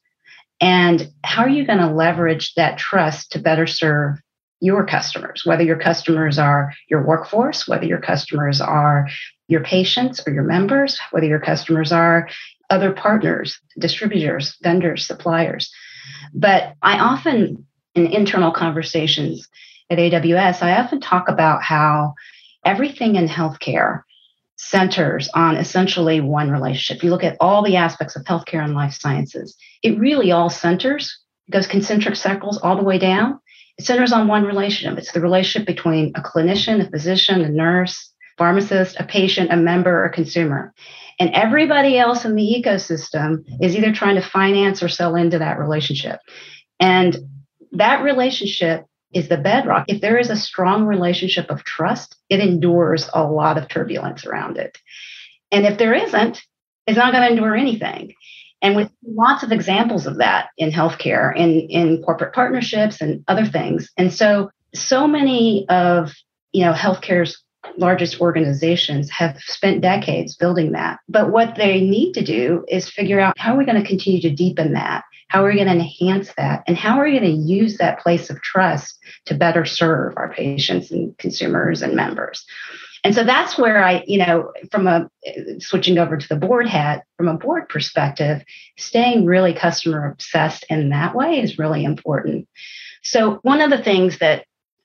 And 0.60 1.10
how 1.24 1.42
are 1.42 1.48
you 1.48 1.66
going 1.66 1.80
to 1.80 1.92
leverage 1.92 2.54
that 2.54 2.78
trust 2.78 3.32
to 3.32 3.40
better 3.40 3.66
serve 3.66 4.18
your 4.60 4.86
customers, 4.86 5.42
whether 5.44 5.64
your 5.64 5.78
customers 5.78 6.38
are 6.38 6.72
your 6.88 7.04
workforce, 7.04 7.66
whether 7.66 7.84
your 7.84 8.00
customers 8.00 8.60
are 8.60 9.08
your 9.52 9.62
patients 9.62 10.22
or 10.26 10.32
your 10.32 10.42
members, 10.42 10.98
whether 11.10 11.26
your 11.26 11.40
customers 11.40 11.92
are 11.92 12.28
other 12.70 12.92
partners, 12.92 13.60
distributors, 13.78 14.56
vendors, 14.62 15.06
suppliers. 15.06 15.72
But 16.34 16.74
I 16.82 16.98
often 16.98 17.66
in 17.94 18.06
internal 18.06 18.50
conversations 18.50 19.48
at 19.90 19.98
AWS, 19.98 20.62
I 20.62 20.78
often 20.78 21.00
talk 21.00 21.28
about 21.28 21.62
how 21.62 22.14
everything 22.64 23.16
in 23.16 23.28
healthcare 23.28 24.02
centers 24.56 25.28
on 25.34 25.56
essentially 25.56 26.20
one 26.20 26.50
relationship. 26.50 27.02
You 27.02 27.10
look 27.10 27.24
at 27.24 27.36
all 27.40 27.62
the 27.62 27.76
aspects 27.76 28.16
of 28.16 28.24
healthcare 28.24 28.64
and 28.64 28.74
life 28.74 28.94
sciences, 28.94 29.56
it 29.82 29.98
really 29.98 30.32
all 30.32 30.48
centers, 30.48 31.18
goes 31.50 31.66
concentric 31.66 32.16
circles 32.16 32.58
all 32.58 32.76
the 32.76 32.84
way 32.84 32.98
down. 32.98 33.40
It 33.76 33.84
centers 33.84 34.12
on 34.12 34.28
one 34.28 34.44
relationship. 34.44 34.98
It's 34.98 35.12
the 35.12 35.20
relationship 35.20 35.66
between 35.66 36.12
a 36.14 36.22
clinician, 36.22 36.86
a 36.86 36.90
physician, 36.90 37.40
a 37.42 37.48
nurse, 37.48 38.11
pharmacist, 38.42 38.96
a 38.98 39.04
patient, 39.04 39.52
a 39.52 39.56
member, 39.56 40.00
or 40.00 40.06
a 40.06 40.12
consumer. 40.12 40.74
And 41.20 41.30
everybody 41.32 41.96
else 41.96 42.24
in 42.24 42.34
the 42.34 42.42
ecosystem 42.42 43.44
is 43.60 43.76
either 43.76 43.92
trying 43.92 44.16
to 44.16 44.20
finance 44.20 44.82
or 44.82 44.88
sell 44.88 45.14
into 45.14 45.38
that 45.38 45.60
relationship. 45.60 46.18
And 46.80 47.16
that 47.70 48.02
relationship 48.02 48.84
is 49.14 49.28
the 49.28 49.36
bedrock. 49.36 49.84
If 49.86 50.00
there 50.00 50.18
is 50.18 50.28
a 50.28 50.34
strong 50.34 50.86
relationship 50.86 51.50
of 51.50 51.62
trust, 51.62 52.16
it 52.28 52.40
endures 52.40 53.08
a 53.14 53.22
lot 53.22 53.58
of 53.58 53.68
turbulence 53.68 54.26
around 54.26 54.56
it. 54.56 54.76
And 55.52 55.64
if 55.64 55.78
there 55.78 55.94
isn't, 55.94 56.42
it's 56.88 56.98
not 56.98 57.12
going 57.12 57.22
to 57.22 57.30
endure 57.30 57.54
anything. 57.54 58.12
And 58.60 58.74
with 58.74 58.90
lots 59.06 59.44
of 59.44 59.52
examples 59.52 60.08
of 60.08 60.18
that 60.18 60.48
in 60.58 60.72
healthcare, 60.72 61.32
in, 61.36 61.60
in 61.70 62.02
corporate 62.02 62.34
partnerships 62.34 63.00
and 63.00 63.22
other 63.28 63.46
things. 63.46 63.88
And 63.96 64.12
so, 64.12 64.50
so 64.74 65.06
many 65.06 65.64
of 65.68 66.12
you 66.50 66.64
know 66.64 66.72
healthcare's 66.72 67.40
largest 67.76 68.20
organizations 68.20 69.10
have 69.10 69.38
spent 69.40 69.80
decades 69.80 70.36
building 70.36 70.72
that. 70.72 70.98
But 71.08 71.30
what 71.30 71.56
they 71.56 71.80
need 71.80 72.12
to 72.14 72.22
do 72.22 72.64
is 72.68 72.90
figure 72.90 73.20
out 73.20 73.38
how 73.38 73.54
are 73.54 73.58
we 73.58 73.64
going 73.64 73.80
to 73.80 73.88
continue 73.88 74.20
to 74.22 74.34
deepen 74.34 74.72
that 74.72 75.04
how 75.32 75.46
are 75.46 75.48
we 75.48 75.54
going 75.54 75.66
to 75.66 75.72
enhance 75.72 76.30
that? 76.36 76.62
And 76.66 76.76
how 76.76 76.98
are 76.98 77.04
we 77.04 77.18
going 77.18 77.22
to 77.22 77.52
use 77.52 77.78
that 77.78 78.00
place 78.00 78.28
of 78.28 78.42
trust 78.42 78.98
to 79.24 79.34
better 79.34 79.64
serve 79.64 80.12
our 80.18 80.30
patients 80.30 80.90
and 80.90 81.16
consumers 81.16 81.80
and 81.80 81.96
members? 81.96 82.44
And 83.02 83.14
so 83.14 83.24
that's 83.24 83.56
where 83.56 83.82
I, 83.82 84.04
you 84.06 84.18
know, 84.18 84.52
from 84.70 84.86
a 84.86 85.08
switching 85.58 85.96
over 85.96 86.18
to 86.18 86.28
the 86.28 86.36
board 86.36 86.68
hat, 86.68 87.04
from 87.16 87.28
a 87.28 87.38
board 87.38 87.70
perspective, 87.70 88.44
staying 88.76 89.24
really 89.24 89.54
customer 89.54 90.06
obsessed 90.12 90.66
in 90.68 90.90
that 90.90 91.14
way 91.14 91.40
is 91.40 91.58
really 91.58 91.82
important. 91.82 92.46
So 93.02 93.38
one 93.40 93.62
of 93.62 93.70
the 93.70 93.82
things 93.82 94.18
that 94.18 94.44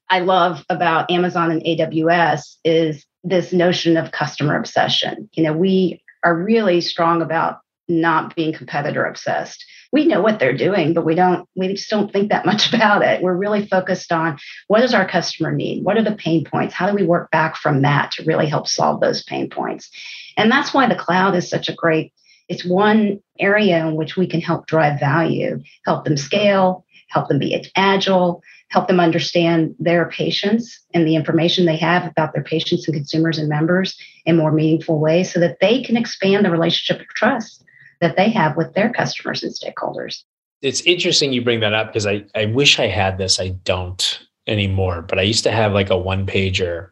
I 0.10 0.20
love 0.20 0.64
about 0.70 1.12
Amazon 1.12 1.52
and 1.52 1.62
AWS 1.64 2.58
is 2.64 3.06
this 3.24 3.52
notion 3.52 3.98
of 3.98 4.12
customer 4.12 4.58
obsession. 4.58 5.30
You 5.34 5.44
know, 5.44 5.54
we 5.54 6.02
are 6.24 6.36
really 6.36 6.82
strong 6.82 7.22
about 7.22 7.60
not 7.88 8.36
being 8.36 8.54
competitor 8.54 9.06
obsessed 9.06 9.66
we 9.92 10.06
know 10.06 10.22
what 10.22 10.40
they're 10.40 10.58
doing, 10.58 10.94
but 10.94 11.06
we 11.06 11.16
don't, 11.16 11.48
we 11.56 11.74
just 11.74 11.90
don't 11.90 12.12
think 12.12 12.30
that 12.30 12.46
much 12.46 12.74
about 12.74 13.04
it. 13.04 13.22
We're 13.22 13.36
really 13.36 13.66
focused 13.66 14.12
on 14.12 14.38
what 14.68 14.82
does 14.82 14.94
our 14.94 15.08
customer 15.08 15.52
need? 15.52 15.84
What 15.84 15.98
are 15.98 16.04
the 16.04 16.16
pain 16.16 16.46
points? 16.46 16.74
How 16.74 16.90
do 16.90 16.96
we 16.96 17.06
work 17.06 17.32
back 17.32 17.56
from 17.56 17.82
that 17.84 18.12
to 18.12 18.24
really 18.24 18.48
help 18.48 18.68
solve 18.68 19.02
those 19.02 19.24
pain 19.24 19.50
points? 19.50 19.90
And 20.36 20.52
that's 20.52 20.74
why 20.74 20.88
the 20.88 20.96
cloud 20.96 21.36
is 21.36 21.50
such 21.50 21.70
a 21.70 21.76
great, 21.76 22.14
it's 22.48 22.66
one 22.66 23.20
area 23.40 23.86
in 23.86 23.96
which 23.96 24.16
we 24.16 24.28
can 24.28 24.42
help 24.42 24.68
drive 24.68 25.00
value, 25.00 25.62
help 25.86 26.06
them 26.06 26.18
scale, 26.18 26.86
help 27.10 27.28
them 27.28 27.40
be 27.40 27.66
agile, 27.76 28.42
help 28.70 28.88
them 28.88 29.00
understand 29.00 29.76
their 29.80 30.10
patients 30.10 30.80
and 30.94 31.08
the 31.08 31.16
information 31.16 31.66
they 31.66 31.78
have 31.78 32.06
about 32.06 32.34
their 32.34 32.44
patients 32.44 32.88
and 32.88 32.96
consumers 32.96 33.38
and 33.38 33.48
members 33.48 33.98
in 34.26 34.36
more 34.36 34.52
meaningful 34.52 35.00
ways 35.00 35.32
so 35.32 35.40
that 35.40 35.58
they 35.62 35.82
can 35.82 35.98
expand 35.98 36.46
the 36.46 36.52
relationship 36.52 37.02
of 37.02 37.08
trust 37.10 37.64
that 38.02 38.18
they 38.18 38.30
have 38.30 38.58
with 38.58 38.74
their 38.74 38.92
customers 38.92 39.44
and 39.44 39.54
stakeholders. 39.54 40.24
It's 40.62 40.82
interesting 40.82 41.34
you 41.34 41.44
bring 41.44 41.62
that 41.62 41.74
up 41.74 41.88
because 41.88 42.06
I, 42.06 42.26
I 42.36 42.46
wish 42.46 42.80
I 42.80 42.88
had 42.88 43.18
this. 43.18 43.40
I 43.40 43.50
don't 43.50 44.28
anymore, 44.48 45.02
but 45.02 45.20
I 45.20 45.24
used 45.24 45.44
to 45.44 45.52
have 45.52 45.74
like 45.74 45.90
a 45.90 45.98
one 45.98 46.26
pager 46.26 46.90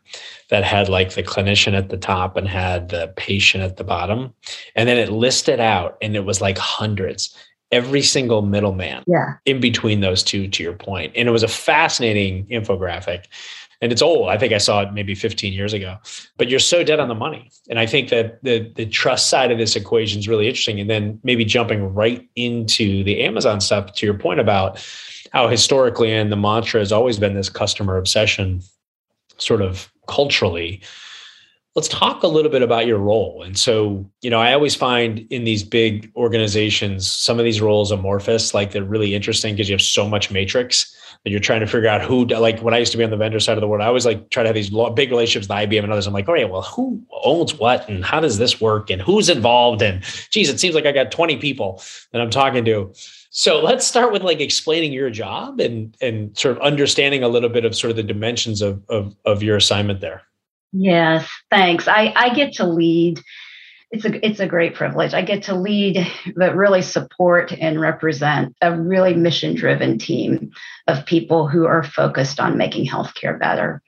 that 0.50 0.64
had 0.64 0.90
like 0.90 1.14
the 1.14 1.24
clinician 1.24 1.74
at 1.76 1.90
the 1.90 1.98
top 1.98 2.38
and 2.38 2.48
had 2.48 2.90
the 2.90 3.14
patient 3.16 3.64
at 3.64 3.78
the 3.78 3.84
bottom. 3.84 4.34
And 4.76 4.88
then 4.88 4.98
it 4.98 5.10
listed 5.10 5.60
out 5.60 5.98
and 6.02 6.16
it 6.16 6.26
was 6.26 6.42
like 6.42 6.58
hundreds, 6.58 7.36
every 7.76 8.02
single 8.02 8.42
middleman 8.42 9.04
yeah. 9.06 9.36
in 9.46 9.60
between 9.60 10.00
those 10.00 10.24
two, 10.24 10.48
to 10.48 10.64
your 10.64 10.74
point. 10.74 11.12
And 11.16 11.28
it 11.28 11.32
was 11.32 11.44
a 11.44 11.48
fascinating 11.48 12.46
infographic 12.48 13.26
and 13.82 13.92
it's 13.92 14.02
old. 14.02 14.30
I 14.30 14.38
think 14.38 14.54
I 14.54 14.58
saw 14.58 14.82
it 14.82 14.94
maybe 14.94 15.14
15 15.16 15.54
years 15.54 15.74
ago. 15.74 15.98
But 16.38 16.48
you're 16.48 16.60
so 16.60 16.84
dead 16.84 17.00
on 17.00 17.08
the 17.08 17.16
money. 17.16 17.52
And 17.70 17.78
I 17.78 17.86
think 17.86 18.10
that 18.10 18.42
the 18.44 18.72
the 18.76 18.86
trust 18.86 19.30
side 19.30 19.52
of 19.52 19.58
this 19.58 19.76
equation 19.76 20.20
is 20.20 20.28
really 20.28 20.48
interesting. 20.48 20.80
And 20.80 20.90
then 20.90 21.20
maybe 21.24 21.46
jumping 21.46 21.94
right 21.94 22.28
into 22.36 23.04
the 23.04 23.24
Amazon 23.24 23.62
stuff 23.62 23.94
to 23.94 24.06
your 24.06 24.18
point 24.18 24.40
about 24.40 24.84
how 25.34 25.48
historically 25.48 26.12
and 26.12 26.32
the 26.32 26.38
mantra 26.38 26.80
has 26.80 26.92
always 26.92 27.20
been 27.20 27.34
this 27.34 27.50
customer 27.50 27.98
obsession 27.98 28.62
sort 29.38 29.62
of 29.62 29.92
culturally 30.08 30.82
let's 31.76 31.90
talk 31.90 32.24
a 32.24 32.28
little 32.28 32.50
bit 32.50 32.62
about 32.62 32.88
your 32.88 32.98
role. 32.98 33.44
And 33.44 33.60
so, 33.60 34.10
you 34.22 34.30
know, 34.30 34.40
I 34.40 34.54
always 34.54 34.74
find 34.74 35.20
in 35.30 35.44
these 35.44 35.62
big 35.62 36.10
organizations, 36.16 37.06
some 37.06 37.38
of 37.38 37.44
these 37.44 37.60
roles 37.60 37.92
amorphous, 37.92 38.54
like 38.54 38.72
they're 38.72 38.84
really 38.84 39.14
interesting 39.14 39.54
because 39.54 39.68
you 39.68 39.74
have 39.74 39.82
so 39.82 40.08
much 40.08 40.32
matrix 40.32 40.96
that 41.26 41.32
you're 41.32 41.42
trying 41.42 41.60
to 41.60 41.68
figure 41.68 41.90
out 41.90 42.02
who, 42.02 42.26
like 42.28 42.62
when 42.62 42.74
I 42.74 42.78
used 42.78 42.94
to 42.94 42.98
be 42.98 43.04
on 43.04 43.10
the 43.10 43.18
vendor 43.18 43.42
side 43.42 43.58
of 43.58 43.62
the 43.62 43.68
world, 43.68 43.84
I 43.84 43.88
always 43.88 44.06
like 44.06 44.30
try 44.30 44.44
to 44.44 44.48
have 44.48 44.56
these 44.56 44.70
big 44.70 45.10
relationships 45.10 45.50
with 45.50 45.58
IBM 45.58 45.84
and 45.84 45.92
others. 45.92 46.08
I'm 46.08 46.14
like, 46.14 46.30
all 46.30 46.34
right, 46.34 46.50
well, 46.50 46.62
who 46.62 47.04
owns 47.24 47.54
what 47.56 47.90
and 47.90 48.06
how 48.06 48.22
does 48.22 48.38
this 48.38 48.62
work 48.62 48.90
and 48.90 49.02
who's 49.02 49.28
involved? 49.28 49.82
And 49.82 50.02
geez, 50.30 50.50
it 50.50 50.62
seems 50.62 50.76
like 50.76 50.86
I 50.86 50.94
got 50.94 51.12
20 51.12 51.38
people 51.38 51.84
that 52.14 52.22
I'm 52.22 52.30
talking 52.30 52.64
to. 52.66 52.94
So 53.32 53.62
let's 53.62 53.86
start 53.86 54.14
with 54.14 54.24
like 54.24 54.40
explaining 54.40 54.94
your 54.94 55.10
job 55.10 55.60
and 55.60 55.94
and 56.00 56.38
sort 56.38 56.56
of 56.56 56.64
understanding 56.64 57.22
a 57.22 57.28
little 57.28 57.50
bit 57.50 57.66
of 57.66 57.76
sort 57.76 57.92
of 57.92 57.98
the 57.98 58.04
dimensions 58.04 58.62
of 58.62 58.82
of, 58.88 59.14
of 59.26 59.44
your 59.44 59.58
assignment 59.58 60.00
there. 60.00 60.22
Yes, 60.72 61.30
thanks. 61.50 61.88
I, 61.88 62.14
I 62.16 62.34
get 62.34 62.54
to 62.54 62.66
lead. 62.66 63.22
It's 63.92 64.04
a 64.04 64.26
it's 64.26 64.40
a 64.40 64.48
great 64.48 64.76
privilege. 64.76 65.14
I 65.14 65.22
get 65.22 65.44
to 65.44 65.56
lead, 65.56 66.06
but 66.36 66.56
really 66.56 66.82
support 66.82 67.54
and 67.54 67.80
represent 67.80 68.56
a 68.62 68.78
really 68.78 69.14
mission 69.14 69.56
driven 69.56 69.98
team 69.98 70.52
of 70.88 71.06
people 71.06 71.48
who 71.48 71.66
are 71.66 71.84
focused 71.84 72.40
on 72.40 72.58
making 72.58 72.88
healthcare 72.88 73.40
better 73.40 73.82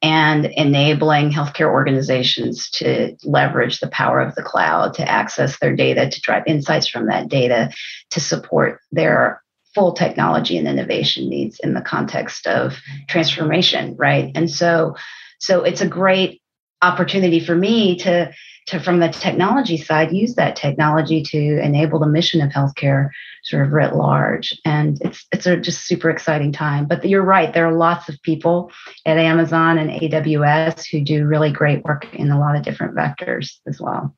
and 0.00 0.46
enabling 0.46 1.30
healthcare 1.30 1.70
organizations 1.70 2.70
to 2.70 3.16
leverage 3.24 3.80
the 3.80 3.88
power 3.88 4.20
of 4.20 4.34
the 4.36 4.42
cloud 4.42 4.94
to 4.94 5.08
access 5.08 5.58
their 5.58 5.74
data, 5.74 6.08
to 6.08 6.20
drive 6.20 6.44
insights 6.46 6.86
from 6.88 7.06
that 7.06 7.28
data, 7.28 7.70
to 8.10 8.20
support 8.20 8.80
their 8.92 9.42
full 9.74 9.92
technology 9.92 10.56
and 10.56 10.68
innovation 10.68 11.28
needs 11.28 11.58
in 11.60 11.74
the 11.74 11.80
context 11.80 12.46
of 12.46 12.78
transformation, 13.08 13.96
right? 13.96 14.30
And 14.34 14.50
so 14.50 14.94
so 15.38 15.64
it's 15.64 15.80
a 15.80 15.88
great 15.88 16.40
opportunity 16.82 17.40
for 17.40 17.56
me 17.56 17.96
to 17.96 18.32
to 18.66 18.78
from 18.78 19.00
the 19.00 19.08
technology 19.08 19.78
side 19.78 20.12
use 20.12 20.34
that 20.34 20.54
technology 20.54 21.22
to 21.22 21.58
enable 21.60 21.98
the 21.98 22.06
mission 22.06 22.42
of 22.42 22.50
healthcare 22.50 23.08
sort 23.42 23.66
of 23.66 23.72
writ 23.72 23.96
large. 23.96 24.58
And 24.64 24.98
it's 25.00 25.26
it's 25.32 25.46
a 25.46 25.56
just 25.56 25.86
super 25.86 26.10
exciting 26.10 26.52
time. 26.52 26.86
But 26.86 27.04
you're 27.08 27.22
right 27.22 27.52
there 27.52 27.66
are 27.66 27.72
lots 27.72 28.08
of 28.08 28.20
people 28.22 28.70
at 29.06 29.16
amazon 29.16 29.78
and 29.78 29.90
aws 29.90 30.86
who 30.90 31.00
do 31.00 31.26
really 31.26 31.50
great 31.50 31.82
work 31.84 32.06
in 32.12 32.30
a 32.30 32.38
lot 32.38 32.56
of 32.56 32.62
different 32.62 32.94
vectors 32.94 33.54
as 33.66 33.80
well. 33.80 34.14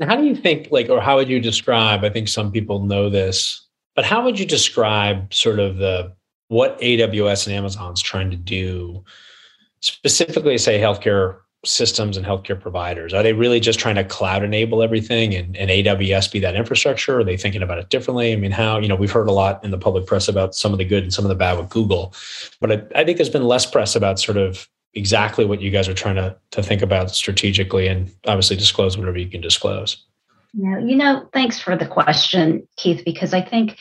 And 0.00 0.08
how 0.08 0.16
do 0.16 0.24
you 0.24 0.36
think 0.36 0.68
like 0.70 0.88
or 0.88 1.00
how 1.00 1.16
would 1.16 1.28
you 1.28 1.40
describe 1.40 2.02
i 2.04 2.08
think 2.08 2.28
some 2.28 2.50
people 2.50 2.86
know 2.86 3.10
this 3.10 3.66
but 3.94 4.04
how 4.04 4.24
would 4.24 4.38
you 4.38 4.46
describe 4.46 5.32
sort 5.34 5.58
of 5.58 5.76
the 5.76 6.12
what 6.48 6.80
aws 6.80 7.46
and 7.46 7.54
amazon's 7.54 8.00
trying 8.00 8.30
to 8.30 8.36
do 8.36 9.04
specifically 9.82 10.56
say 10.56 10.78
healthcare 10.78 11.36
systems 11.64 12.16
and 12.16 12.26
healthcare 12.26 12.60
providers? 12.60 13.14
Are 13.14 13.22
they 13.22 13.32
really 13.32 13.60
just 13.60 13.78
trying 13.78 13.94
to 13.94 14.04
cloud 14.04 14.42
enable 14.42 14.82
everything 14.82 15.34
and, 15.34 15.56
and 15.56 15.70
AWS 15.70 16.32
be 16.32 16.40
that 16.40 16.56
infrastructure? 16.56 17.20
Are 17.20 17.24
they 17.24 17.36
thinking 17.36 17.62
about 17.62 17.78
it 17.78 17.88
differently? 17.88 18.32
I 18.32 18.36
mean, 18.36 18.50
how, 18.50 18.78
you 18.78 18.88
know, 18.88 18.96
we've 18.96 19.12
heard 19.12 19.28
a 19.28 19.32
lot 19.32 19.62
in 19.64 19.70
the 19.70 19.78
public 19.78 20.06
press 20.06 20.28
about 20.28 20.54
some 20.54 20.72
of 20.72 20.78
the 20.78 20.84
good 20.84 21.04
and 21.04 21.12
some 21.14 21.24
of 21.24 21.28
the 21.28 21.34
bad 21.34 21.58
with 21.58 21.68
Google, 21.68 22.14
but 22.60 22.72
I, 22.72 23.00
I 23.00 23.04
think 23.04 23.18
there's 23.18 23.30
been 23.30 23.44
less 23.44 23.66
press 23.66 23.94
about 23.94 24.18
sort 24.18 24.38
of 24.38 24.68
exactly 24.94 25.44
what 25.44 25.60
you 25.60 25.70
guys 25.70 25.88
are 25.88 25.94
trying 25.94 26.16
to, 26.16 26.36
to 26.50 26.62
think 26.62 26.82
about 26.82 27.10
strategically 27.10 27.86
and 27.86 28.12
obviously 28.26 28.56
disclose 28.56 28.98
whatever 28.98 29.18
you 29.18 29.28
can 29.28 29.40
disclose. 29.40 30.04
Yeah, 30.54 30.78
you 30.80 30.96
know, 30.96 31.28
thanks 31.32 31.58
for 31.58 31.76
the 31.76 31.86
question, 31.86 32.68
Keith, 32.76 33.02
because 33.04 33.32
I 33.32 33.40
think 33.40 33.78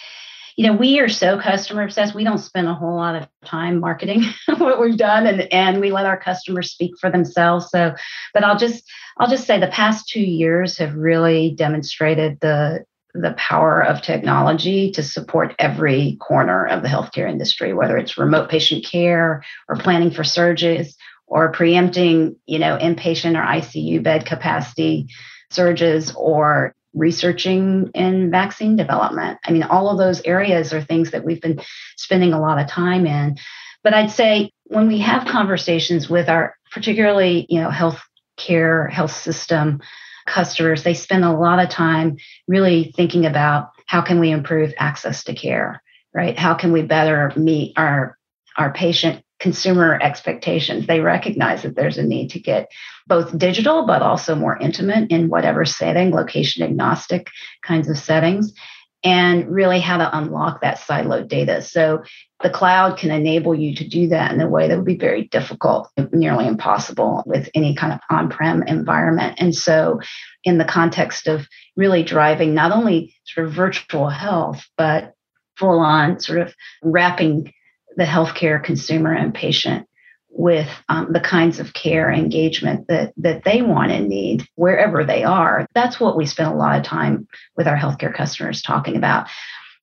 you 0.62 0.67
know, 0.67 0.74
we 0.74 1.00
are 1.00 1.10
so 1.10 1.39
customer 1.39 1.82
obsessed. 1.82 2.13
We 2.13 2.24
don't 2.24 2.38
spend 2.38 2.67
a 2.67 2.76
whole 2.76 2.95
lot 2.95 3.15
of 3.15 3.28
time 3.43 3.80
marketing 3.80 4.26
what 4.60 4.80
we've 4.80 4.95
done 4.95 5.26
and, 5.26 5.52
and 5.52 5.82
we 5.82 5.91
let 5.91 6.06
our 6.06 6.19
customers 6.19 6.69
speak 6.69 6.91
for 7.00 7.10
themselves. 7.10 7.71
So, 7.71 7.95
but 8.32 8.43
I'll 8.43 8.60
just, 8.60 8.84
I'll 9.17 9.28
just 9.28 9.47
say 9.47 9.60
the 9.60 9.65
past 9.65 10.08
two 10.08 10.21
years 10.21 10.78
have 10.78 10.93
really 10.93 11.56
demonstrated 11.58 12.39
the, 12.41 12.86
the 13.15 13.34
power 13.39 13.84
of 13.84 14.04
technology 14.04 14.91
to 14.91 15.02
support 15.02 15.56
every 15.58 16.17
corner 16.17 16.67
of 16.67 16.84
the 16.84 16.89
healthcare 16.89 17.28
industry, 17.28 17.74
whether 17.74 17.97
it's 17.97 18.19
remote 18.19 18.47
patient 18.47 18.86
care 18.86 19.43
or 19.67 19.78
planning 19.78 20.12
for 20.12 20.24
surges 20.24 20.95
or 21.26 21.52
preempting, 21.54 22.36
you 22.45 22.60
know, 22.60 22.78
inpatient 22.78 23.36
or 23.36 23.43
ICU 23.43 24.04
bed 24.04 24.28
capacity 24.28 25.08
surges 25.50 26.13
or 26.15 26.76
researching 26.93 27.89
in 27.93 28.32
vaccine 28.32 28.75
development. 28.75 29.39
I 29.45 29.51
mean, 29.51 29.63
all 29.63 29.89
of 29.89 29.97
those 29.97 30.21
areas 30.23 30.73
are 30.73 30.82
things 30.82 31.12
that 31.12 31.23
we've 31.23 31.41
been 31.41 31.62
spending 31.95 32.34
a 32.34 32.41
lot 32.41 32.60
of 32.60 32.67
time 32.67 33.06
in. 33.06 33.38
But 33.84 33.93
I'd 33.93 34.12
say 34.12 34.51
when 34.65 34.88
we 34.88 34.99
have 34.99 35.27
conversations 35.27 36.10
with 36.10 36.30
our 36.30 36.56
particularly, 36.71 37.45
you 37.49 37.62
know, 37.62 37.69
health 37.69 38.01
care, 38.38 38.88
health 38.88 39.12
system 39.12 39.82
customers, 40.25 40.84
they 40.84 40.93
spend 40.93 41.25
a 41.25 41.32
lot 41.32 41.60
of 41.60 41.69
time 41.69 42.17
really 42.47 42.93
thinking 42.95 43.25
about 43.25 43.69
how 43.86 44.01
can 44.01 44.19
we 44.19 44.32
improve 44.32 44.73
access 44.77 45.23
to 45.25 45.34
care, 45.34 45.82
right? 46.13 46.38
How 46.38 46.54
can 46.54 46.71
we 46.71 46.82
better 46.82 47.32
meet 47.36 47.73
our 47.77 48.17
our 48.58 48.73
patient 48.73 49.23
consumer 49.41 49.99
expectations. 50.01 50.86
They 50.86 51.01
recognize 51.01 51.63
that 51.63 51.75
there's 51.75 51.97
a 51.97 52.04
need 52.04 52.30
to 52.30 52.39
get 52.39 52.71
both 53.08 53.38
digital, 53.38 53.86
but 53.86 54.04
also 54.04 54.36
more 54.36 54.58
intimate 54.58 55.12
in 55.12 55.30
whatever 55.30 55.65
setting, 55.65 56.12
location 56.12 56.63
agnostic 56.63 57.27
kinds 57.65 57.89
of 57.89 57.97
settings, 57.97 58.54
and 59.04 59.49
really 59.49 59.80
how 59.80 59.97
to 59.97 60.17
unlock 60.17 60.62
that 60.62 60.77
siloed 60.77 61.27
data. 61.27 61.63
So 61.63 62.04
the 62.43 62.51
cloud 62.51 62.99
can 62.99 63.10
enable 63.10 63.56
you 63.56 63.73
to 63.75 63.88
do 63.88 64.10
that 64.10 64.32
in 64.32 64.39
a 64.41 64.47
way 64.47 64.67
that 64.67 64.77
would 64.77 64.86
be 64.86 64.97
very 64.97 65.27
difficult, 65.27 65.89
nearly 66.12 66.45
impossible 66.45 67.23
with 67.25 67.49
any 67.56 67.75
kind 67.75 67.93
of 67.93 67.99
on 68.12 68.30
prem 68.30 68.62
environment. 68.63 69.36
And 69.39 69.56
so, 69.56 69.99
in 70.43 70.60
the 70.60 70.65
context 70.65 71.27
of 71.27 71.47
really 71.75 72.04
driving 72.04 72.54
not 72.54 72.71
only 72.71 73.15
sort 73.25 73.47
of 73.47 73.54
virtual 73.54 74.10
health, 74.10 74.65
but 74.77 75.13
full 75.58 75.80
on 75.80 76.19
sort 76.19 76.39
of 76.39 76.54
wrapping 76.84 77.51
the 77.97 78.04
healthcare 78.04 78.63
consumer 78.63 79.13
and 79.13 79.34
patient 79.34 79.88
with 80.30 80.69
um, 80.88 81.12
the 81.12 81.19
kinds 81.19 81.60
of 81.60 81.73
care 81.73 82.12
engagement 82.12 82.88
that 82.88 83.13
that 83.17 83.43
they 83.43 83.62
want 83.62 83.91
and 83.91 84.08
need 84.08 84.47
wherever 84.56 85.04
they 85.04 85.23
are. 85.23 85.67
That's 85.75 85.99
what 85.99 86.15
we 86.15 86.25
spend 86.25 86.49
a 86.49 86.56
lot 86.56 86.80
of 86.80 86.86
time 86.86 87.27
with 87.58 87.67
our 87.67 87.77
healthcare 87.77 88.13
customers 88.13 88.62
talking 88.62 88.95
about. 88.95 89.27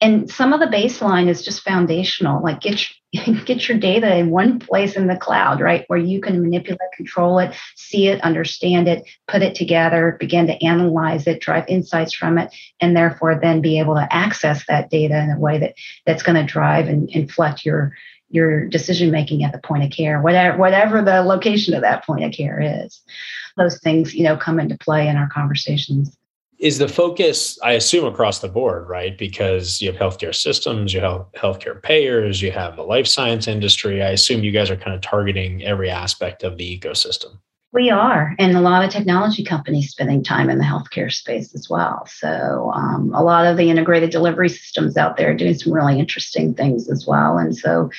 And 0.00 0.30
some 0.30 0.52
of 0.52 0.60
the 0.60 0.66
baseline 0.66 1.28
is 1.28 1.42
just 1.42 1.62
foundational, 1.62 2.42
like 2.42 2.60
get 2.60 2.86
get 3.46 3.68
your 3.68 3.78
data 3.78 4.16
in 4.16 4.30
one 4.30 4.58
place 4.58 4.96
in 4.96 5.06
the 5.06 5.16
cloud, 5.16 5.60
right, 5.60 5.84
where 5.88 5.98
you 5.98 6.20
can 6.20 6.42
manipulate, 6.42 6.92
control 6.94 7.38
it, 7.38 7.54
see 7.74 8.08
it, 8.08 8.20
understand 8.20 8.86
it, 8.86 9.08
put 9.26 9.42
it 9.42 9.54
together, 9.54 10.16
begin 10.20 10.46
to 10.46 10.64
analyze 10.64 11.26
it, 11.26 11.40
drive 11.40 11.64
insights 11.68 12.14
from 12.14 12.36
it, 12.36 12.54
and 12.80 12.94
therefore 12.94 13.40
then 13.40 13.62
be 13.62 13.78
able 13.78 13.94
to 13.94 14.06
access 14.10 14.64
that 14.66 14.90
data 14.90 15.18
in 15.18 15.30
a 15.30 15.38
way 15.38 15.58
that 15.58 15.74
that's 16.04 16.22
going 16.22 16.36
to 16.36 16.52
drive 16.52 16.86
and 16.88 17.08
inflect 17.10 17.64
your 17.64 17.92
your 18.30 18.66
decision 18.66 19.10
making 19.10 19.42
at 19.42 19.52
the 19.52 19.58
point 19.58 19.84
of 19.84 19.90
care, 19.90 20.20
whatever 20.20 20.58
whatever 20.58 21.02
the 21.02 21.22
location 21.22 21.72
of 21.72 21.80
that 21.80 22.04
point 22.04 22.24
of 22.24 22.32
care 22.32 22.84
is. 22.84 23.00
Those 23.56 23.80
things, 23.80 24.14
you 24.14 24.22
know, 24.22 24.36
come 24.36 24.60
into 24.60 24.76
play 24.76 25.08
in 25.08 25.16
our 25.16 25.28
conversations 25.30 26.17
is 26.58 26.78
the 26.78 26.88
focus 26.88 27.58
i 27.62 27.72
assume 27.72 28.04
across 28.04 28.40
the 28.40 28.48
board 28.48 28.88
right? 28.88 29.18
Because 29.18 29.80
you 29.80 29.92
have 29.92 30.00
healthcare 30.00 30.34
systems 30.34 30.92
you 30.92 31.00
have 31.00 31.26
healthcare 31.36 31.80
payers 31.80 32.42
you 32.42 32.50
have 32.50 32.76
the 32.76 32.82
life 32.82 33.06
science 33.06 33.46
industry. 33.46 34.02
I 34.02 34.10
assume 34.10 34.42
you 34.42 34.50
guys 34.50 34.70
are 34.70 34.76
kind 34.76 34.94
of 34.94 35.02
targeting 35.02 35.62
every 35.62 35.90
aspect 35.90 36.42
of 36.42 36.56
the 36.56 36.78
ecosystem. 36.78 37.38
We 37.72 37.90
are 37.90 38.34
and 38.38 38.56
a 38.56 38.60
lot 38.60 38.84
of 38.84 38.90
technology 38.90 39.44
companies 39.44 39.90
spending 39.90 40.24
time 40.24 40.48
in 40.48 40.58
the 40.58 40.64
healthcare 40.64 41.12
space 41.12 41.54
as 41.54 41.68
well. 41.68 42.06
So 42.06 42.72
um, 42.74 43.12
a 43.14 43.22
lot 43.22 43.46
of 43.46 43.56
the 43.56 43.68
integrated 43.70 44.10
delivery 44.10 44.48
systems 44.48 44.96
out 44.96 45.16
there 45.16 45.36
doing 45.36 45.54
some 45.54 45.72
really 45.72 45.98
interesting 45.98 46.54
things 46.54 46.88
as 46.88 47.06
well. 47.06 47.36
And 47.36 47.56
so 47.56 47.90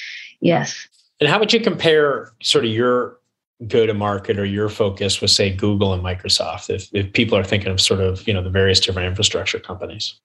yes. 0.42 0.88
And 1.20 1.30
how 1.30 1.38
would 1.40 1.54
you 1.54 1.60
compare 1.60 2.32
sort 2.42 2.66
of 2.66 2.72
your 2.72 3.19
go 3.68 3.86
to 3.86 3.94
market 3.94 4.40
or 4.40 4.46
your 4.46 4.70
focus 4.70 5.20
with 5.20 5.32
say 5.32 5.54
google 5.54 5.94
and 5.94 6.04
microsoft 6.04 6.70
if, 6.70 6.88
if 6.94 7.12
people 7.14 7.38
are 7.38 7.44
thinking 7.44 7.72
of 7.72 7.82
sort 7.82 8.00
of 8.00 8.26
you 8.28 8.34
know 8.34 8.44
the 8.44 8.50
various 8.50 8.80
different 8.80 9.08
infrastructure 9.08 9.60
companies? 9.60 10.20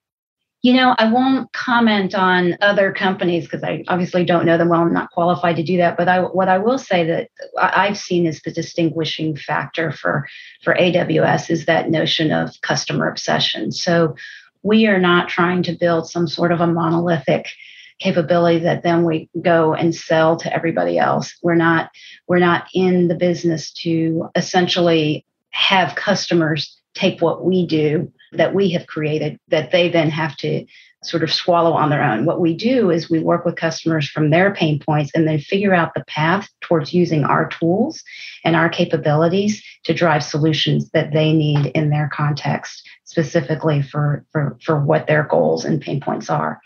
You 0.61 0.73
know 0.73 0.95
i 0.97 1.11
won't 1.11 1.51
comment 1.53 2.15
on 2.15 2.57
other 2.61 2.91
companies 2.91 3.43
because 3.43 3.63
i 3.63 3.83
obviously 3.87 4.23
don't 4.23 4.45
know 4.45 4.57
them 4.57 4.69
well. 4.69 4.81
I'm 4.81 4.93
not 4.93 5.11
qualified 5.11 5.57
to 5.57 5.63
do 5.63 5.77
that. 5.77 5.97
But 5.97 6.07
i 6.07 6.21
what 6.21 6.47
i 6.47 6.57
will 6.57 6.79
say 6.79 7.05
that 7.05 7.29
i've 7.59 7.97
seen 7.97 8.25
is 8.25 8.41
the 8.41 8.51
distinguishing 8.51 9.35
factor 9.35 9.91
for 9.91 10.27
for 10.63 10.73
aws 10.73 11.51
is 11.51 11.65
that 11.65 11.91
notion 11.91 12.31
of 12.31 12.59
customer 12.61 13.07
obsession. 13.07 13.71
So 13.71 14.15
we 14.63 14.87
are 14.87 14.99
not 14.99 15.29
trying 15.29 15.61
to 15.63 15.73
build 15.73 16.09
some 16.09 16.27
sort 16.27 16.51
of 16.51 16.59
a 16.59 16.67
monolithic 16.67 17.49
capability 17.99 18.59
that 18.59 18.83
then 18.83 19.03
we 19.03 19.29
go 19.41 19.73
and 19.73 19.95
sell 19.95 20.37
to 20.37 20.53
everybody 20.53 20.97
else. 20.97 21.33
We're 21.41 21.55
not 21.55 21.91
we're 22.27 22.39
not 22.39 22.67
in 22.73 23.07
the 23.07 23.15
business 23.15 23.71
to 23.73 24.29
essentially 24.35 25.25
have 25.51 25.95
customers 25.95 26.77
take 26.93 27.21
what 27.21 27.45
we 27.45 27.65
do 27.65 28.11
that 28.33 28.53
we 28.53 28.71
have 28.71 28.87
created 28.87 29.39
that 29.49 29.71
they 29.71 29.89
then 29.89 30.09
have 30.09 30.35
to 30.37 30.65
sort 31.03 31.23
of 31.23 31.31
swallow 31.31 31.73
on 31.73 31.89
their 31.89 32.03
own. 32.03 32.25
What 32.25 32.41
we 32.41 32.55
do 32.55 32.89
is 32.89 33.09
we 33.09 33.19
work 33.19 33.45
with 33.45 33.55
customers 33.55 34.09
from 34.09 34.31
their 34.31 34.53
pain 34.53 34.79
points 34.79 35.11
and 35.13 35.27
then 35.27 35.39
figure 35.39 35.73
out 35.73 35.93
the 35.93 36.03
path 36.07 36.49
towards 36.61 36.93
using 36.93 37.23
our 37.23 37.47
tools 37.47 38.03
and 38.43 38.55
our 38.55 38.69
capabilities 38.69 39.63
to 39.83 39.93
drive 39.93 40.23
solutions 40.23 40.89
that 40.91 41.13
they 41.13 41.31
need 41.31 41.67
in 41.67 41.89
their 41.91 42.09
context, 42.11 42.89
specifically 43.03 43.81
for, 43.81 44.25
for, 44.31 44.57
for 44.63 44.79
what 44.79 45.05
their 45.07 45.23
goals 45.23 45.63
and 45.63 45.81
pain 45.81 46.01
points 46.01 46.29
are. 46.29 46.59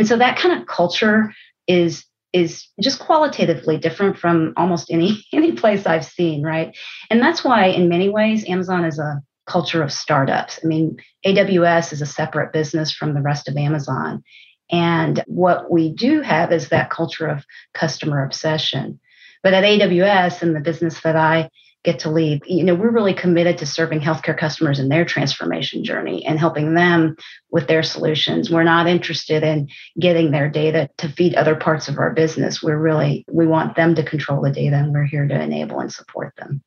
And 0.00 0.08
so 0.08 0.16
that 0.16 0.38
kind 0.38 0.58
of 0.58 0.66
culture 0.66 1.30
is 1.68 2.06
is 2.32 2.66
just 2.80 3.00
qualitatively 3.00 3.76
different 3.76 4.16
from 4.16 4.54
almost 4.56 4.90
any 4.90 5.22
any 5.34 5.52
place 5.52 5.84
I've 5.84 6.06
seen, 6.06 6.42
right? 6.42 6.74
And 7.10 7.20
that's 7.20 7.44
why 7.44 7.66
in 7.66 7.90
many 7.90 8.08
ways 8.08 8.48
Amazon 8.48 8.86
is 8.86 8.98
a 8.98 9.20
culture 9.46 9.82
of 9.82 9.92
startups. 9.92 10.58
I 10.64 10.66
mean, 10.66 10.96
AWS 11.26 11.92
is 11.92 12.00
a 12.00 12.06
separate 12.06 12.50
business 12.50 12.90
from 12.90 13.12
the 13.12 13.20
rest 13.20 13.46
of 13.46 13.58
Amazon. 13.58 14.24
And 14.70 15.22
what 15.26 15.70
we 15.70 15.92
do 15.92 16.22
have 16.22 16.50
is 16.50 16.70
that 16.70 16.88
culture 16.88 17.26
of 17.26 17.44
customer 17.74 18.24
obsession. 18.24 19.00
But 19.42 19.52
at 19.52 19.64
AWS 19.64 20.40
and 20.40 20.56
the 20.56 20.60
business 20.60 21.02
that 21.02 21.16
I 21.16 21.50
get 21.82 21.98
to 22.00 22.10
lead. 22.10 22.42
You 22.46 22.62
know, 22.64 22.74
we're 22.74 22.90
really 22.90 23.14
committed 23.14 23.58
to 23.58 23.66
serving 23.66 24.00
healthcare 24.00 24.36
customers 24.36 24.78
in 24.78 24.88
their 24.88 25.04
transformation 25.04 25.82
journey 25.82 26.24
and 26.26 26.38
helping 26.38 26.74
them 26.74 27.16
with 27.50 27.68
their 27.68 27.82
solutions. 27.82 28.50
We're 28.50 28.64
not 28.64 28.86
interested 28.86 29.42
in 29.42 29.68
getting 29.98 30.30
their 30.30 30.50
data 30.50 30.90
to 30.98 31.08
feed 31.08 31.34
other 31.34 31.56
parts 31.56 31.88
of 31.88 31.98
our 31.98 32.12
business. 32.12 32.62
We're 32.62 32.78
really, 32.78 33.24
we 33.30 33.46
want 33.46 33.76
them 33.76 33.94
to 33.94 34.02
control 34.02 34.42
the 34.42 34.50
data 34.50 34.76
and 34.76 34.92
we're 34.92 35.04
here 35.04 35.26
to 35.26 35.40
enable 35.40 35.80
and 35.80 35.92
support 35.92 36.34
them. 36.36 36.62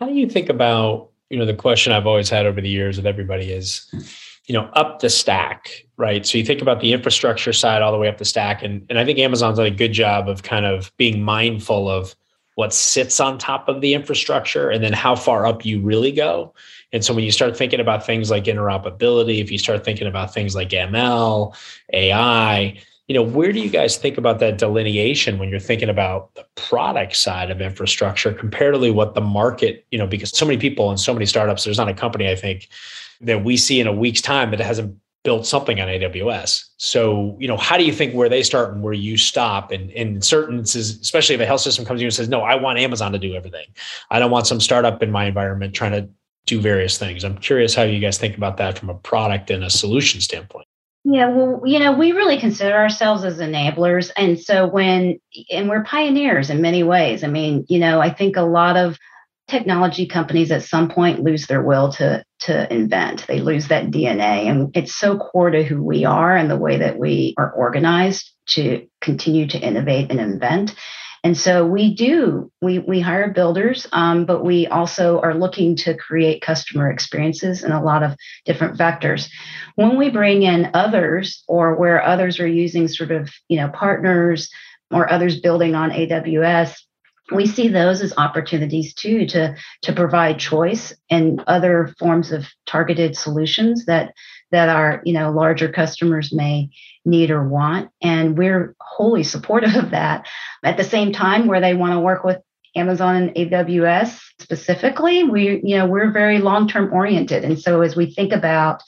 How 0.00 0.06
do 0.06 0.14
you 0.14 0.28
think 0.28 0.48
about, 0.48 1.10
you 1.30 1.38
know, 1.38 1.46
the 1.46 1.54
question 1.54 1.92
I've 1.92 2.06
always 2.06 2.30
had 2.30 2.46
over 2.46 2.60
the 2.60 2.68
years 2.68 2.96
with 2.96 3.06
everybody 3.06 3.52
is, 3.52 3.86
you 4.46 4.54
know, 4.54 4.64
up 4.72 5.00
the 5.00 5.10
stack, 5.10 5.84
right? 5.96 6.26
So 6.26 6.38
you 6.38 6.44
think 6.44 6.62
about 6.62 6.80
the 6.80 6.92
infrastructure 6.92 7.52
side 7.52 7.82
all 7.82 7.92
the 7.92 7.98
way 7.98 8.08
up 8.08 8.18
the 8.18 8.24
stack. 8.24 8.62
And, 8.62 8.86
and 8.88 8.98
I 8.98 9.04
think 9.04 9.18
Amazon's 9.18 9.58
done 9.58 9.66
a 9.66 9.70
good 9.70 9.92
job 9.92 10.28
of 10.28 10.42
kind 10.42 10.66
of 10.66 10.90
being 10.96 11.22
mindful 11.22 11.88
of 11.88 12.16
what 12.58 12.74
sits 12.74 13.20
on 13.20 13.38
top 13.38 13.68
of 13.68 13.80
the 13.80 13.94
infrastructure 13.94 14.68
and 14.68 14.82
then 14.82 14.92
how 14.92 15.14
far 15.14 15.46
up 15.46 15.64
you 15.64 15.80
really 15.80 16.10
go. 16.10 16.52
And 16.92 17.04
so 17.04 17.14
when 17.14 17.22
you 17.22 17.30
start 17.30 17.56
thinking 17.56 17.78
about 17.78 18.04
things 18.04 18.32
like 18.32 18.46
interoperability, 18.46 19.40
if 19.40 19.52
you 19.52 19.58
start 19.58 19.84
thinking 19.84 20.08
about 20.08 20.34
things 20.34 20.56
like 20.56 20.70
ML, 20.70 21.54
AI, 21.92 22.76
you 23.06 23.14
know, 23.14 23.22
where 23.22 23.52
do 23.52 23.60
you 23.60 23.70
guys 23.70 23.96
think 23.96 24.18
about 24.18 24.40
that 24.40 24.58
delineation 24.58 25.38
when 25.38 25.50
you're 25.50 25.60
thinking 25.60 25.88
about 25.88 26.34
the 26.34 26.44
product 26.56 27.14
side 27.14 27.52
of 27.52 27.60
infrastructure 27.60 28.32
comparatively 28.32 28.90
what 28.90 29.14
the 29.14 29.20
market, 29.20 29.86
you 29.92 29.98
know, 29.98 30.08
because 30.08 30.36
so 30.36 30.44
many 30.44 30.58
people 30.58 30.90
and 30.90 30.98
so 30.98 31.12
many 31.12 31.26
startups, 31.26 31.62
there's 31.62 31.78
not 31.78 31.88
a 31.88 31.94
company 31.94 32.28
I 32.28 32.34
think 32.34 32.70
that 33.20 33.44
we 33.44 33.56
see 33.56 33.78
in 33.78 33.86
a 33.86 33.92
week's 33.92 34.20
time 34.20 34.50
that 34.50 34.58
hasn't 34.58 34.98
built 35.28 35.44
something 35.44 35.78
on 35.78 35.88
AWS. 35.88 36.64
So, 36.78 37.36
you 37.38 37.46
know, 37.46 37.58
how 37.58 37.76
do 37.76 37.84
you 37.84 37.92
think 37.92 38.14
where 38.14 38.30
they 38.30 38.42
start 38.42 38.72
and 38.72 38.82
where 38.82 38.94
you 38.94 39.18
stop? 39.18 39.72
And 39.72 39.90
in 39.90 40.22
certain 40.22 40.60
instances, 40.60 40.98
especially 41.02 41.34
if 41.34 41.40
a 41.42 41.44
health 41.44 41.60
system 41.60 41.84
comes 41.84 41.98
to 41.98 42.02
you 42.04 42.06
and 42.06 42.14
says, 42.14 42.30
no, 42.30 42.40
I 42.40 42.54
want 42.54 42.78
Amazon 42.78 43.12
to 43.12 43.18
do 43.18 43.34
everything. 43.34 43.66
I 44.10 44.20
don't 44.20 44.30
want 44.30 44.46
some 44.46 44.58
startup 44.58 45.02
in 45.02 45.10
my 45.10 45.26
environment 45.26 45.74
trying 45.74 45.92
to 45.92 46.08
do 46.46 46.62
various 46.62 46.96
things. 46.96 47.24
I'm 47.24 47.36
curious 47.36 47.74
how 47.74 47.82
you 47.82 48.00
guys 48.00 48.16
think 48.16 48.38
about 48.38 48.56
that 48.56 48.78
from 48.78 48.88
a 48.88 48.94
product 48.94 49.50
and 49.50 49.62
a 49.62 49.68
solution 49.68 50.22
standpoint. 50.22 50.66
Yeah, 51.04 51.28
well, 51.28 51.60
you 51.66 51.78
know, 51.78 51.92
we 51.92 52.12
really 52.12 52.38
consider 52.38 52.74
ourselves 52.74 53.22
as 53.22 53.38
enablers. 53.38 54.10
And 54.16 54.40
so 54.40 54.66
when, 54.66 55.20
and 55.52 55.68
we're 55.68 55.84
pioneers 55.84 56.48
in 56.48 56.62
many 56.62 56.82
ways. 56.84 57.22
I 57.22 57.26
mean, 57.26 57.66
you 57.68 57.80
know, 57.80 58.00
I 58.00 58.08
think 58.08 58.38
a 58.38 58.42
lot 58.44 58.78
of 58.78 58.98
technology 59.48 60.06
companies 60.06 60.50
at 60.52 60.62
some 60.62 60.88
point 60.88 61.22
lose 61.22 61.46
their 61.46 61.62
will 61.62 61.90
to 61.92 62.22
to 62.40 62.72
invent. 62.72 63.26
They 63.26 63.40
lose 63.40 63.68
that 63.68 63.86
dna 63.86 64.48
and 64.48 64.76
it's 64.76 64.94
so 64.94 65.18
core 65.18 65.50
to 65.50 65.64
who 65.64 65.82
we 65.82 66.04
are 66.04 66.36
and 66.36 66.50
the 66.50 66.56
way 66.56 66.78
that 66.78 66.98
we 66.98 67.34
are 67.36 67.50
organized 67.50 68.30
to 68.50 68.86
continue 69.00 69.46
to 69.48 69.58
innovate 69.58 70.10
and 70.10 70.20
invent. 70.20 70.74
And 71.24 71.36
so 71.36 71.66
we 71.66 71.94
do 71.94 72.52
we 72.60 72.78
we 72.78 73.00
hire 73.00 73.32
builders 73.32 73.86
um, 73.92 74.24
but 74.24 74.44
we 74.44 74.66
also 74.68 75.20
are 75.20 75.34
looking 75.34 75.74
to 75.76 75.96
create 75.96 76.42
customer 76.42 76.90
experiences 76.90 77.64
in 77.64 77.72
a 77.72 77.82
lot 77.82 78.02
of 78.02 78.14
different 78.44 78.78
vectors. 78.78 79.28
When 79.74 79.96
we 79.96 80.10
bring 80.10 80.42
in 80.42 80.70
others 80.74 81.42
or 81.48 81.74
where 81.74 82.02
others 82.04 82.38
are 82.38 82.46
using 82.46 82.86
sort 82.86 83.10
of 83.10 83.30
you 83.48 83.56
know 83.56 83.68
partners 83.68 84.48
or 84.90 85.10
others 85.10 85.40
building 85.40 85.74
on 85.74 85.90
aws 85.90 86.74
we 87.32 87.46
see 87.46 87.68
those 87.68 88.00
as 88.00 88.14
opportunities 88.16 88.94
too 88.94 89.26
to 89.26 89.56
to 89.82 89.92
provide 89.92 90.38
choice 90.38 90.94
and 91.10 91.42
other 91.46 91.94
forms 91.98 92.32
of 92.32 92.46
targeted 92.66 93.16
solutions 93.16 93.86
that 93.86 94.14
that 94.50 94.68
our 94.68 95.02
you 95.04 95.12
know 95.12 95.30
larger 95.30 95.68
customers 95.68 96.32
may 96.32 96.70
need 97.04 97.30
or 97.30 97.46
want. 97.46 97.90
And 98.02 98.36
we're 98.36 98.74
wholly 98.80 99.22
supportive 99.22 99.76
of 99.76 99.90
that. 99.90 100.26
At 100.64 100.76
the 100.76 100.84
same 100.84 101.12
time 101.12 101.46
where 101.46 101.60
they 101.60 101.74
want 101.74 101.94
to 101.94 102.00
work 102.00 102.24
with 102.24 102.38
amazon 102.76 103.16
and 103.16 103.34
aws 103.34 104.20
specifically 104.40 105.24
we 105.24 105.60
you 105.64 105.76
know 105.76 105.86
we're 105.86 106.10
very 106.10 106.38
long 106.38 106.68
term 106.68 106.92
oriented. 106.92 107.44
And 107.44 107.58
so 107.58 107.82
as 107.82 107.96
we 107.96 108.12
think 108.12 108.32
about 108.32 108.82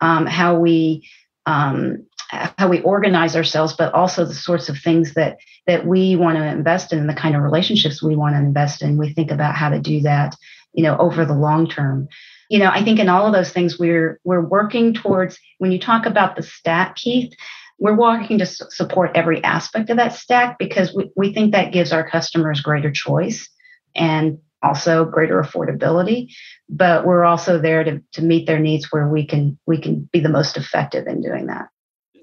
um, 0.00 0.26
how 0.26 0.58
we 0.58 1.08
um, 1.46 2.06
how 2.30 2.68
we 2.68 2.80
organize 2.82 3.34
ourselves, 3.34 3.72
but 3.72 3.92
also 3.92 4.24
the 4.24 4.34
sorts 4.34 4.68
of 4.68 4.78
things 4.78 5.14
that 5.14 5.38
that 5.66 5.86
we 5.86 6.16
want 6.16 6.38
to 6.38 6.46
invest 6.46 6.92
in, 6.92 7.06
the 7.06 7.14
kind 7.14 7.34
of 7.34 7.42
relationships 7.42 8.02
we 8.02 8.16
want 8.16 8.34
to 8.34 8.38
invest 8.38 8.82
in. 8.82 8.98
We 8.98 9.12
think 9.12 9.30
about 9.30 9.56
how 9.56 9.68
to 9.70 9.80
do 9.80 10.00
that, 10.02 10.36
you 10.72 10.84
know, 10.84 10.96
over 10.98 11.24
the 11.24 11.34
long 11.34 11.68
term. 11.68 12.08
You 12.48 12.58
know, 12.58 12.70
I 12.70 12.84
think 12.84 12.98
in 12.98 13.08
all 13.08 13.26
of 13.26 13.32
those 13.32 13.52
things 13.52 13.78
we're 13.78 14.20
we're 14.24 14.40
working 14.40 14.94
towards. 14.94 15.38
When 15.58 15.72
you 15.72 15.78
talk 15.78 16.06
about 16.06 16.36
the 16.36 16.42
stack, 16.42 16.96
Keith, 16.96 17.32
we're 17.78 17.96
working 17.96 18.38
to 18.38 18.46
support 18.46 19.12
every 19.14 19.42
aspect 19.42 19.90
of 19.90 19.96
that 19.96 20.14
stack 20.14 20.58
because 20.58 20.94
we, 20.94 21.10
we 21.16 21.32
think 21.32 21.52
that 21.52 21.72
gives 21.72 21.92
our 21.92 22.08
customers 22.08 22.60
greater 22.60 22.90
choice 22.90 23.48
and 23.96 24.38
also 24.62 25.06
greater 25.06 25.42
affordability 25.42 26.28
but 26.68 27.06
we're 27.06 27.24
also 27.24 27.58
there 27.58 27.82
to, 27.82 28.02
to 28.12 28.22
meet 28.22 28.46
their 28.46 28.58
needs 28.58 28.92
where 28.92 29.08
we 29.08 29.26
can 29.26 29.58
we 29.66 29.80
can 29.80 30.06
be 30.12 30.20
the 30.20 30.28
most 30.28 30.58
effective 30.58 31.06
in 31.06 31.22
doing 31.22 31.46
that 31.46 31.68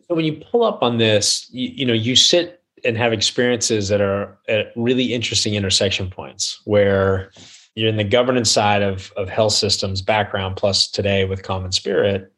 so 0.07 0.15
when 0.15 0.25
you 0.25 0.33
pull 0.33 0.63
up 0.63 0.83
on 0.83 0.97
this, 0.97 1.49
you, 1.51 1.69
you 1.69 1.85
know, 1.85 1.93
you 1.93 2.15
sit 2.15 2.61
and 2.85 2.97
have 2.97 3.11
experiences 3.11 3.89
that 3.89 4.01
are 4.01 4.37
at 4.47 4.71
really 4.75 5.13
interesting 5.13 5.55
intersection 5.55 6.09
points 6.09 6.61
where 6.65 7.31
you're 7.75 7.89
in 7.89 7.97
the 7.97 8.03
governance 8.03 8.49
side 8.49 8.81
of, 8.81 9.11
of 9.17 9.29
health 9.29 9.53
systems 9.53 10.01
background, 10.01 10.55
plus 10.55 10.89
today 10.89 11.25
with 11.25 11.43
Common 11.43 11.71
Spirit, 11.71 12.31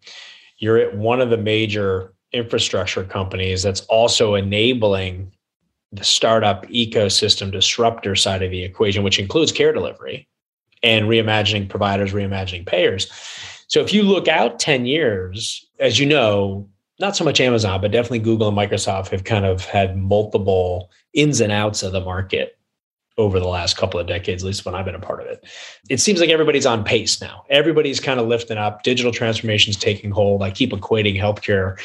you're 0.58 0.78
at 0.78 0.98
one 0.98 1.22
of 1.22 1.30
the 1.30 1.38
major 1.38 2.14
infrastructure 2.32 3.04
companies 3.04 3.64
that's 3.64 3.82
also 3.82 4.36
enabling 4.36 5.32
the 5.92 6.04
startup 6.04 6.66
ecosystem 6.68 7.52
disruptor 7.52 8.16
side 8.16 8.44
of 8.44 8.52
the 8.52 8.64
equation, 8.64 9.04
which 9.04 9.20
includes 9.20 9.52
care 9.52 9.74
delivery 9.74 10.28
and 10.84 11.06
reimagining 11.06 11.68
providers, 11.68 12.14
reimagining 12.14 12.66
payers. 12.66 13.12
So 13.68 13.82
if 13.82 13.94
you 13.94 14.04
look 14.04 14.28
out 14.28 14.60
10 14.60 14.86
years, 14.86 15.66
as 15.80 16.00
you 16.00 16.06
know, 16.06 16.68
not 17.00 17.16
so 17.16 17.24
much 17.24 17.40
Amazon, 17.40 17.82
but 17.82 17.92
definitely 17.92 18.20
Google 18.20 18.50
and 18.50 18.58
Microsoft 18.58 19.10
have 19.10 19.24
kind 19.24 19.46
of 19.46 19.66
had 19.66 19.98
multiple 19.98 20.92
ins 21.14 21.40
and 21.42 21.52
outs 21.52 21.82
of 21.84 21.92
the 21.92 22.02
market 22.02 22.58
over 23.18 23.40
the 23.40 23.48
last 23.48 23.76
couple 23.76 24.00
of 24.00 24.08
decades, 24.08 24.44
at 24.44 24.48
least 24.48 24.66
when 24.66 24.76
I've 24.76 24.86
been 24.86 24.96
a 24.96 25.00
part 25.00 25.20
of 25.22 25.28
it. 25.28 25.46
It 25.90 26.00
seems 26.00 26.22
like 26.22 26.30
everybody's 26.30 26.66
on 26.66 26.86
pace 26.86 27.22
now. 27.22 27.44
Everybody's 27.50 28.00
kind 28.00 28.20
of 28.20 28.28
lifting 28.28 28.58
up. 28.58 28.84
Digital 28.84 29.12
transformation 29.12 29.72
is 29.72 29.78
taking 29.78 30.12
hold. 30.12 30.42
I 30.42 30.52
keep 30.52 30.72
equating 30.72 31.18
healthcare 31.18 31.78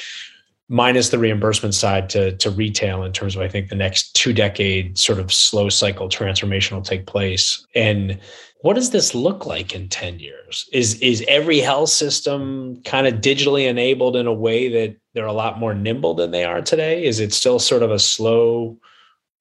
minus 0.69 1.11
the 1.11 1.19
reimbursement 1.19 1.75
side 1.75 2.09
to, 2.11 2.37
to 2.37 2.51
retail 2.51 3.03
in 3.03 3.13
terms 3.13 3.37
of 3.37 3.43
I 3.43 3.49
think 3.49 3.69
the 3.69 3.75
next 3.75 4.15
two 4.15 4.33
decade 4.33 4.97
sort 4.97 5.19
of 5.19 5.33
slow 5.33 5.69
cycle 5.69 6.09
transformation 6.09 6.77
will 6.77 6.85
take 6.85 7.07
place. 7.07 7.67
And 7.75 8.19
what 8.65 8.77
does 8.77 8.93
this 8.93 9.15
look 9.15 9.45
like 9.45 9.75
in 9.75 9.91
10 9.91 10.21
years? 10.21 10.67
Is 10.73 10.99
is 11.01 11.23
every 11.29 11.59
health 11.59 11.91
system 11.91 12.81
kind 12.87 13.07
of 13.07 13.21
digitally 13.21 13.69
enabled 13.69 14.17
in 14.17 14.27
a 14.27 14.33
way 14.33 14.71
that 14.71 14.97
they're 15.13 15.27
a 15.27 15.35
lot 15.35 15.59
more 15.59 15.75
nimble 15.75 16.15
than 16.15 16.31
they 16.31 16.45
are 16.45 16.63
today? 16.63 17.05
Is 17.05 17.21
it 17.21 17.35
still 17.35 17.59
sort 17.59 17.83
of 17.83 17.91
a 17.91 17.99
slow 17.99 18.79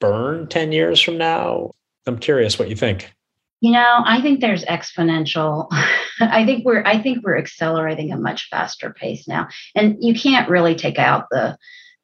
burn 0.02 0.48
10 0.48 0.74
years 0.74 1.00
from 1.00 1.18
now? 1.18 1.72
I'm 2.06 2.20
curious 2.20 2.60
what 2.60 2.68
you 2.68 2.76
think. 2.76 3.14
You 3.62 3.72
know, 3.72 4.02
I 4.06 4.20
think 4.20 4.42
there's 4.42 4.66
exponential. 4.66 5.68
I 6.20 6.46
think 6.46 6.66
we're 6.66 6.84
I 6.86 7.02
think 7.02 7.24
we're 7.24 7.38
accelerating 7.38 8.12
a 8.12 8.18
much 8.18 8.50
faster 8.50 8.90
pace 8.92 9.26
now. 9.26 9.48
And 9.74 9.96
you 10.02 10.14
can't 10.14 10.50
really 10.50 10.76
take 10.76 11.00
out 11.00 11.28
the 11.32 11.58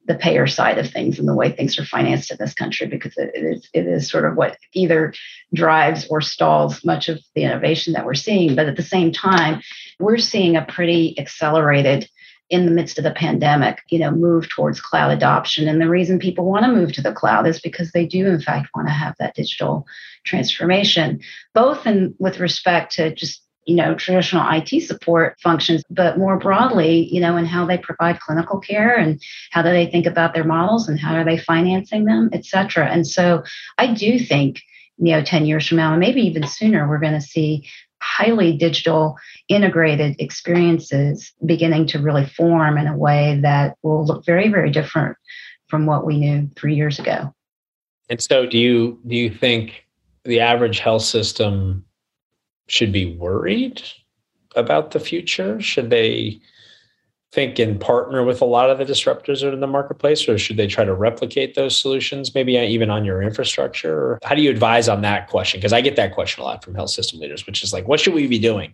the 0.05 0.15
payer 0.15 0.47
side 0.47 0.77
of 0.77 0.89
things 0.89 1.19
and 1.19 1.27
the 1.27 1.35
way 1.35 1.51
things 1.51 1.77
are 1.77 1.85
financed 1.85 2.31
in 2.31 2.38
this 2.39 2.53
country 2.53 2.88
because 2.88 3.13
it 3.17 3.31
is 3.35 3.69
it 3.73 3.85
is 3.85 4.09
sort 4.09 4.25
of 4.25 4.35
what 4.35 4.57
either 4.73 5.13
drives 5.53 6.07
or 6.07 6.21
stalls 6.21 6.83
much 6.83 7.09
of 7.09 7.19
the 7.35 7.43
innovation 7.43 7.93
that 7.93 8.05
we're 8.05 8.15
seeing. 8.15 8.55
But 8.55 8.67
at 8.67 8.75
the 8.75 8.83
same 8.83 9.12
time, 9.12 9.62
we're 9.99 10.17
seeing 10.17 10.55
a 10.55 10.65
pretty 10.65 11.17
accelerated 11.19 12.09
in 12.49 12.65
the 12.65 12.71
midst 12.71 12.97
of 12.97 13.03
the 13.03 13.12
pandemic, 13.12 13.83
you 13.89 13.99
know, 13.99 14.09
move 14.09 14.49
towards 14.49 14.81
cloud 14.81 15.12
adoption. 15.12 15.67
And 15.67 15.79
the 15.79 15.89
reason 15.89 16.17
people 16.17 16.45
want 16.45 16.65
to 16.65 16.71
move 16.71 16.91
to 16.93 17.01
the 17.01 17.13
cloud 17.13 17.45
is 17.45 17.59
because 17.59 17.91
they 17.91 18.07
do, 18.07 18.25
in 18.25 18.41
fact, 18.41 18.69
want 18.73 18.88
to 18.88 18.93
have 18.93 19.15
that 19.19 19.35
digital 19.35 19.85
transformation, 20.25 21.19
both 21.53 21.85
in 21.85 22.15
with 22.17 22.39
respect 22.39 22.93
to 22.93 23.13
just 23.13 23.43
you 23.69 23.75
know 23.75 23.93
traditional 23.93 24.43
IT 24.49 24.82
support 24.82 25.38
functions, 25.39 25.84
but 25.91 26.17
more 26.17 26.39
broadly, 26.39 27.08
you 27.13 27.21
know, 27.21 27.38
in 27.38 27.45
how 27.45 27.67
they 27.67 27.77
provide 27.77 28.19
clinical 28.19 28.60
care 28.60 28.95
and 28.95 29.21
how 29.51 29.62
do 29.62 29.69
they 29.69 29.86
think 29.86 30.08
about 30.08 30.34
their 30.34 30.43
models 30.43 30.89
and 30.89 30.99
how 30.99 31.13
are 31.13 31.23
they 31.23 31.38
financing 31.38 32.05
them, 32.05 32.32
et 32.34 32.45
cetera. 32.45 32.88
And 32.88 33.05
so 33.05 33.43
I 33.77 33.93
do 33.93 34.17
think, 34.17 34.63
you 34.97 35.12
know, 35.12 35.23
10 35.23 35.45
years 35.45 35.67
from 35.67 35.77
now, 35.77 35.91
and 35.91 35.99
maybe 35.99 36.21
even 36.21 36.47
sooner, 36.47 36.89
we're 36.89 36.97
going 36.97 37.13
to 37.13 37.21
see 37.21 37.69
highly 38.01 38.58
digital 38.58 39.17
integrated 39.49 40.15
experiences 40.19 41.32
beginning 41.45 41.86
to 41.86 41.99
really 41.99 42.25
form 42.25 42.75
in 42.77 42.88
a 42.88 42.97
way 42.97 43.39
that 43.43 43.75
will 43.84 44.05
look 44.05 44.25
very 44.25 44.47
very 44.47 44.71
different 44.71 45.17
from 45.67 45.86
what 45.86 46.05
we 46.05 46.17
knew 46.17 46.49
three 46.55 46.75
years 46.75 46.97
ago 46.97 47.34
and 48.10 48.21
so 48.21 48.45
do 48.45 48.58
you 48.58 48.97
do 49.05 49.17
you 49.17 49.29
think 49.29 49.86
the 50.23 50.39
average 50.39 50.79
health 50.79 51.01
system 51.01 51.84
should 52.69 52.91
be 52.91 53.15
worried 53.15 53.82
about 54.55 54.91
the 54.91 54.99
future? 54.99 55.60
Should 55.62 55.89
they 55.89 56.39
think 57.32 57.60
and 57.60 57.79
partner 57.79 58.23
with 58.23 58.41
a 58.41 58.45
lot 58.45 58.71
of 58.71 58.79
the 58.79 58.86
disruptors 58.86 59.41
that 59.41 59.49
are 59.49 59.53
in 59.53 59.60
the 59.60 59.67
marketplace, 59.67 60.27
or 60.27 60.38
should 60.38 60.58
they 60.58 60.65
try 60.65 60.84
to 60.84 60.93
replicate 60.93 61.53
those 61.53 61.79
solutions, 61.79 62.34
maybe 62.34 62.53
even 62.53 62.89
on 62.89 63.05
your 63.05 63.21
infrastructure? 63.21 64.17
How 64.23 64.34
do 64.34 64.41
you 64.41 64.49
advise 64.49 64.89
on 64.89 65.01
that 65.01 65.29
question? 65.29 65.60
Because 65.60 65.73
I 65.73 65.82
get 65.82 65.95
that 65.95 66.13
question 66.13 66.41
a 66.41 66.45
lot 66.45 66.63
from 66.63 66.73
health 66.73 66.89
system 66.89 67.19
leaders, 67.19 67.45
which 67.45 67.62
is 67.62 67.71
like, 67.71 67.88
what 67.88 67.99
should 67.99 68.15
we 68.15 68.25
be 68.25 68.39
doing? 68.39 68.73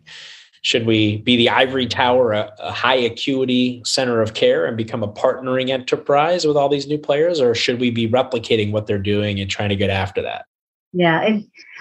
Should 0.62 0.86
we 0.86 1.18
be 1.18 1.36
the 1.36 1.50
ivory 1.50 1.86
tower, 1.86 2.32
a, 2.32 2.52
a 2.60 2.72
high 2.72 2.96
acuity 2.96 3.82
center 3.86 4.22
of 4.22 4.34
care, 4.34 4.66
and 4.66 4.78
become 4.78 5.04
a 5.04 5.12
partnering 5.12 5.70
enterprise 5.70 6.48
with 6.48 6.56
all 6.56 6.70
these 6.70 6.88
new 6.88 6.98
players, 6.98 7.42
or 7.42 7.54
should 7.56 7.80
we 7.80 7.92
be 7.92 8.08
replicating 8.08 8.72
what 8.72 8.88
they're 8.88 8.98
doing 8.98 9.40
and 9.40 9.52
trying 9.52 9.70
to 9.70 9.76
get 9.76 9.90
after 9.90 10.22
that? 10.22 10.46
Yeah, 10.94 11.40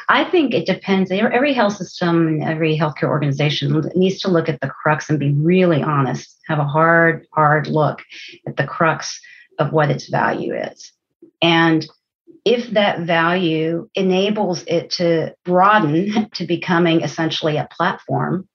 I 0.09 0.25
think 0.25 0.55
it 0.55 0.67
depends. 0.67 1.11
Every 1.11 1.53
health 1.53 1.77
system, 1.77 2.43
every 2.43 2.77
healthcare 2.77 3.09
organization 3.09 3.91
needs 3.95 4.21
to 4.21 4.29
look 4.29 4.49
at 4.49 4.61
the 4.61 4.69
crux 4.69 5.09
and 5.09 5.19
be 5.19 5.33
really 5.33 5.83
honest, 5.83 6.39
have 6.47 6.59
a 6.59 6.65
hard, 6.65 7.27
hard 7.33 7.67
look 7.67 8.03
at 8.47 8.57
the 8.57 8.67
crux 8.67 9.21
of 9.59 9.73
what 9.73 9.91
its 9.91 10.09
value 10.09 10.55
is. 10.55 10.93
And 11.41 11.87
if 12.45 12.71
that 12.71 13.01
value 13.01 13.89
enables 13.95 14.63
it 14.65 14.91
to 14.91 15.35
broaden 15.45 16.29
to 16.35 16.47
becoming 16.47 17.03
essentially 17.03 17.57
a 17.57 17.69
platform 17.71 18.49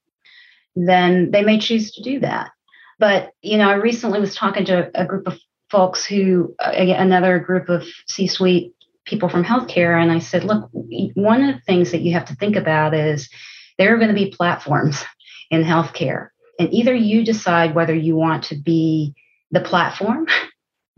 then 0.75 1.31
they 1.31 1.43
may 1.43 1.59
choose 1.59 1.91
to 1.91 2.03
do 2.03 2.19
that. 2.19 2.51
But, 2.97 3.31
you 3.41 3.57
know, 3.57 3.69
I 3.69 3.75
recently 3.75 4.19
was 4.19 4.35
talking 4.35 4.65
to 4.65 4.91
a 4.93 5.05
group 5.05 5.27
of 5.27 5.39
folks 5.69 6.05
who, 6.05 6.55
uh, 6.59 6.71
another 6.73 7.39
group 7.39 7.69
of 7.69 7.85
C 8.07 8.27
suite 8.27 8.73
people 9.09 9.29
from 9.29 9.43
healthcare, 9.43 10.01
and 10.01 10.11
I 10.11 10.19
said, 10.19 10.43
look, 10.43 10.69
one 10.71 11.43
of 11.43 11.55
the 11.55 11.61
things 11.61 11.91
that 11.91 12.01
you 12.01 12.13
have 12.13 12.25
to 12.25 12.35
think 12.35 12.55
about 12.55 12.93
is 12.93 13.29
there 13.77 13.93
are 13.93 13.97
going 13.97 14.09
to 14.09 14.13
be 14.13 14.31
platforms 14.31 15.03
in 15.49 15.63
healthcare. 15.63 16.29
And 16.59 16.73
either 16.73 16.93
you 16.93 17.25
decide 17.25 17.73
whether 17.73 17.95
you 17.95 18.15
want 18.15 18.43
to 18.45 18.55
be 18.55 19.15
the 19.51 19.61
platform. 19.61 20.27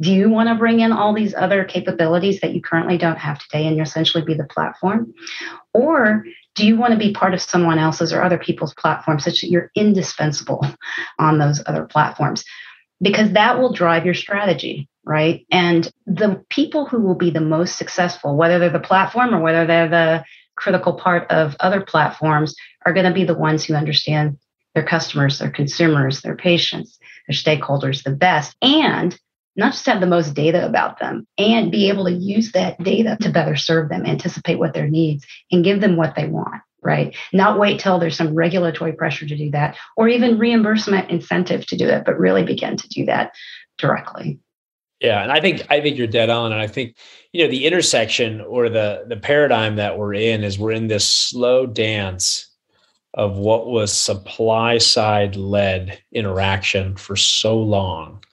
Do 0.02 0.12
you 0.12 0.30
want 0.30 0.50
to 0.50 0.56
bring 0.56 0.80
in 0.80 0.92
all 0.92 1.14
these 1.14 1.36
other 1.36 1.64
capabilities 1.64 2.42
that 2.42 2.56
you 2.56 2.62
currently 2.62 2.98
don't 2.98 3.20
have 3.20 3.38
today 3.38 3.68
and 3.68 3.78
you 3.78 3.84
essentially 3.84 4.24
be 4.24 4.34
the 4.34 4.46
platform? 4.46 5.14
Or 5.74 6.26
do 6.56 6.66
you 6.66 6.76
want 6.76 6.94
to 6.94 7.00
be 7.00 7.14
part 7.14 7.36
of 7.36 7.42
someone 7.42 7.78
else's 7.78 8.12
or 8.12 8.24
other 8.24 8.40
people's 8.40 8.74
platforms 8.74 9.24
such 9.24 9.42
that 9.42 9.50
you're 9.52 9.70
indispensable 9.76 10.66
on 11.20 11.38
those 11.38 11.62
other 11.68 11.86
platforms? 11.86 12.44
Because 13.02 13.32
that 13.32 13.60
will 13.60 13.74
drive 13.74 14.06
your 14.06 14.14
strategy, 14.14 14.88
right? 15.04 15.46
And 15.52 15.90
the 16.06 16.44
people 16.50 16.86
who 16.86 17.02
will 17.02 17.16
be 17.16 17.32
the 17.32 17.42
most 17.42 17.78
successful, 17.78 18.38
whether 18.38 18.60
they're 18.60 18.70
the 18.70 18.80
platform 18.80 19.34
or 19.34 19.42
whether 19.42 19.66
they're 19.66 19.90
the 19.90 20.24
critical 20.56 20.94
part 20.94 21.30
of 21.32 21.56
other 21.60 21.82
platforms, 21.82 22.56
are 22.86 22.94
going 22.94 23.08
to 23.08 23.14
be 23.14 23.24
the 23.24 23.34
ones 23.34 23.64
who 23.66 23.74
understand 23.74 24.38
their 24.76 24.86
customers, 24.86 25.40
their 25.40 25.50
consumers, 25.50 26.22
their 26.22 26.36
patients, 26.36 27.00
their 27.28 27.36
stakeholders 27.36 28.04
the 28.04 28.12
best, 28.12 28.56
and 28.62 29.18
not 29.56 29.74
just 29.74 29.86
have 29.86 30.00
the 30.00 30.08
most 30.08 30.34
data 30.34 30.66
about 30.66 31.00
them 31.00 31.28
and 31.38 31.72
be 31.72 31.90
able 31.90 32.06
to 32.06 32.14
use 32.14 32.54
that 32.54 32.82
data 32.82 33.18
to 33.22 33.32
better 33.32 33.56
serve 33.56 33.90
them, 33.90 34.06
anticipate 34.06 34.58
what 34.58 34.74
their 34.74 34.88
needs, 34.88 35.26
and 35.52 35.64
give 35.64 35.82
them 35.82 35.98
what 35.98 36.16
they 36.16 36.28
want, 36.28 36.62
right? 36.82 37.16
Not 37.32 37.60
wait 37.60 37.80
till 37.80 38.00
there's 38.00 38.18
some 38.18 38.34
regulatory 38.34 38.94
pressure 38.94 39.28
to 39.28 39.38
do 39.38 39.52
that 39.52 39.78
or 39.96 40.08
even 40.08 40.40
reimbursement 40.40 41.10
incentive 41.10 41.66
to 41.68 41.78
do 41.78 41.88
it, 41.88 42.04
but 42.06 42.20
really 42.20 42.44
begin 42.44 42.78
to 42.78 42.90
do 42.90 43.06
that 43.06 43.34
directly. 43.78 44.40
Yeah, 45.00 45.24
and 45.24 45.32
I 45.32 45.40
think 45.40 45.66
I 45.70 45.82
think 45.82 45.98
you're 45.98 46.06
dead 46.06 46.30
on, 46.30 46.52
and 46.52 46.62
I 46.62 46.68
think 46.68 46.96
you 47.34 47.44
know 47.44 47.50
the 47.50 47.66
intersection 47.66 48.40
or 48.42 48.70
the 48.70 49.06
the 49.08 49.18
paradigm 49.18 49.78
that 49.78 49.98
we're 49.98 50.14
in 50.14 50.44
is 50.44 50.60
we're 50.60 50.72
in 50.72 50.88
this 50.88 51.10
slow 51.10 51.66
dance 51.66 52.48
of 53.16 53.38
what 53.38 53.68
was 53.68 53.92
supply 53.92 54.78
side 54.78 55.36
led 55.36 56.02
interaction 56.14 56.96
for 56.96 57.16
so 57.16 57.60
long 57.60 58.24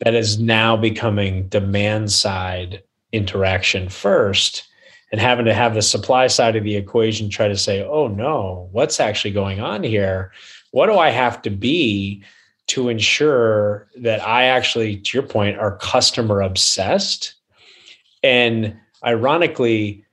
that 0.00 0.14
is 0.14 0.38
now 0.38 0.76
becoming 0.76 1.46
demand 1.48 2.10
side 2.10 2.82
interaction 3.12 3.88
first 3.88 4.66
and 5.10 5.20
having 5.20 5.46
to 5.46 5.54
have 5.54 5.74
the 5.74 5.82
supply 5.82 6.26
side 6.26 6.56
of 6.56 6.64
the 6.64 6.76
equation 6.76 7.30
try 7.30 7.48
to 7.48 7.56
say 7.56 7.82
oh 7.82 8.08
no 8.08 8.68
what's 8.72 9.00
actually 9.00 9.30
going 9.30 9.60
on 9.60 9.82
here? 9.82 10.32
What 10.70 10.86
do 10.86 10.98
i 10.98 11.10
have 11.10 11.42
to 11.42 11.50
be 11.50 12.22
to 12.68 12.88
ensure 12.88 13.88
that 13.96 14.20
i 14.26 14.44
actually 14.44 14.96
to 14.96 15.18
your 15.18 15.26
point 15.26 15.58
are 15.58 15.76
customer 15.78 16.40
obsessed? 16.40 17.34
And 18.22 18.76
ironically 19.04 20.04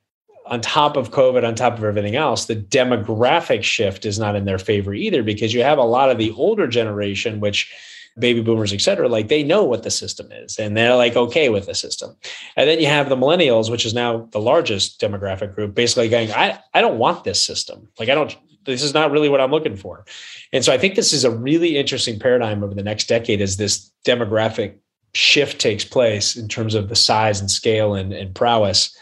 on 0.45 0.61
top 0.61 0.95
of 0.95 1.11
covid 1.11 1.45
on 1.45 1.55
top 1.55 1.77
of 1.77 1.83
everything 1.83 2.15
else 2.15 2.45
the 2.45 2.55
demographic 2.55 3.63
shift 3.63 4.05
is 4.05 4.19
not 4.19 4.35
in 4.35 4.45
their 4.45 4.59
favor 4.59 4.93
either 4.93 5.23
because 5.23 5.53
you 5.53 5.63
have 5.63 5.79
a 5.79 5.83
lot 5.83 6.11
of 6.11 6.19
the 6.19 6.31
older 6.33 6.67
generation 6.67 7.39
which 7.39 7.73
baby 8.17 8.41
boomers, 8.41 8.71
et 8.71 8.81
cetera, 8.81 9.09
like 9.09 9.27
they 9.27 9.43
know 9.43 9.63
what 9.63 9.83
the 9.83 9.91
system 9.91 10.31
is 10.31 10.57
and 10.57 10.75
they're 10.75 10.95
like 10.95 11.15
okay 11.15 11.49
with 11.49 11.65
the 11.65 11.75
system. 11.75 12.15
And 12.55 12.69
then 12.69 12.79
you 12.79 12.87
have 12.87 13.09
the 13.09 13.17
millennials, 13.17 13.69
which 13.69 13.85
is 13.85 13.93
now 13.93 14.29
the 14.31 14.39
largest 14.39 15.01
demographic 15.01 15.53
group, 15.53 15.75
basically 15.75 16.09
going, 16.09 16.31
I, 16.31 16.59
I 16.73 16.81
don't 16.81 16.97
want 16.97 17.23
this 17.23 17.43
system. 17.43 17.89
Like 17.99 18.09
I 18.09 18.15
don't, 18.15 18.35
this 18.65 18.83
is 18.83 18.93
not 18.93 19.11
really 19.11 19.29
what 19.29 19.41
I'm 19.41 19.51
looking 19.51 19.75
for. 19.75 20.05
And 20.53 20.63
so 20.63 20.73
I 20.73 20.77
think 20.77 20.95
this 20.95 21.13
is 21.13 21.23
a 21.23 21.31
really 21.31 21.77
interesting 21.77 22.19
paradigm 22.19 22.63
over 22.63 22.73
the 22.73 22.83
next 22.83 23.07
decade 23.07 23.41
as 23.41 23.57
this 23.57 23.91
demographic 24.05 24.77
shift 25.13 25.59
takes 25.59 25.85
place 25.85 26.35
in 26.35 26.47
terms 26.47 26.73
of 26.73 26.89
the 26.89 26.95
size 26.95 27.39
and 27.39 27.51
scale 27.51 27.95
and, 27.95 28.13
and 28.13 28.33
prowess 28.33 28.97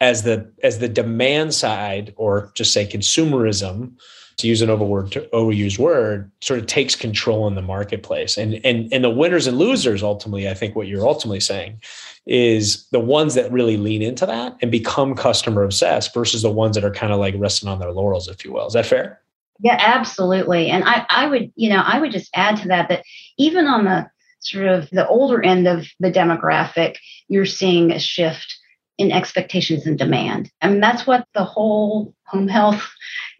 as 0.00 0.24
the 0.24 0.52
as 0.62 0.78
the 0.78 0.88
demand 0.88 1.54
side 1.54 2.12
or 2.16 2.52
just 2.54 2.72
say 2.72 2.86
consumerism 2.86 3.94
to 4.38 4.46
use 4.46 4.60
an 4.60 4.68
overword 4.68 5.12
to 5.12 5.22
overused 5.32 5.78
word 5.78 6.30
sort 6.40 6.60
of 6.60 6.66
takes 6.66 6.94
control 6.94 7.46
in 7.46 7.54
the 7.54 7.62
marketplace. 7.62 8.36
And 8.36 8.60
and 8.64 8.92
and 8.92 9.02
the 9.02 9.10
winners 9.10 9.46
and 9.46 9.58
losers 9.58 10.02
ultimately 10.02 10.48
i 10.48 10.54
think 10.54 10.76
what 10.76 10.86
you're 10.86 11.06
ultimately 11.06 11.40
saying 11.40 11.80
is 12.26 12.86
the 12.90 13.00
ones 13.00 13.34
that 13.34 13.50
really 13.52 13.76
lean 13.76 14.02
into 14.02 14.26
that 14.26 14.56
and 14.60 14.70
become 14.70 15.14
customer 15.14 15.62
obsessed 15.62 16.12
versus 16.12 16.42
the 16.42 16.50
ones 16.50 16.74
that 16.74 16.84
are 16.84 16.90
kind 16.90 17.12
of 17.12 17.18
like 17.18 17.34
resting 17.38 17.68
on 17.68 17.78
their 17.78 17.92
laurels 17.92 18.28
if 18.28 18.44
you 18.44 18.52
will. 18.52 18.66
Is 18.66 18.72
that 18.74 18.86
fair? 18.86 19.20
Yeah 19.60 19.78
absolutely. 19.80 20.68
And 20.68 20.84
i 20.84 21.06
i 21.08 21.26
would 21.26 21.52
you 21.56 21.70
know 21.70 21.82
i 21.84 21.98
would 21.98 22.12
just 22.12 22.30
add 22.34 22.56
to 22.58 22.68
that 22.68 22.88
that 22.88 23.04
even 23.38 23.66
on 23.66 23.84
the 23.84 24.08
sort 24.40 24.66
of 24.66 24.88
the 24.90 25.08
older 25.08 25.42
end 25.42 25.66
of 25.66 25.86
the 25.98 26.12
demographic 26.12 26.96
you're 27.28 27.46
seeing 27.46 27.90
a 27.90 27.98
shift 27.98 28.56
in 28.98 29.12
expectations 29.12 29.86
and 29.86 29.98
demand. 29.98 30.50
I 30.62 30.68
mean, 30.68 30.80
that's 30.80 31.06
what 31.06 31.26
the 31.34 31.44
whole 31.44 32.14
home 32.26 32.48
health, 32.48 32.88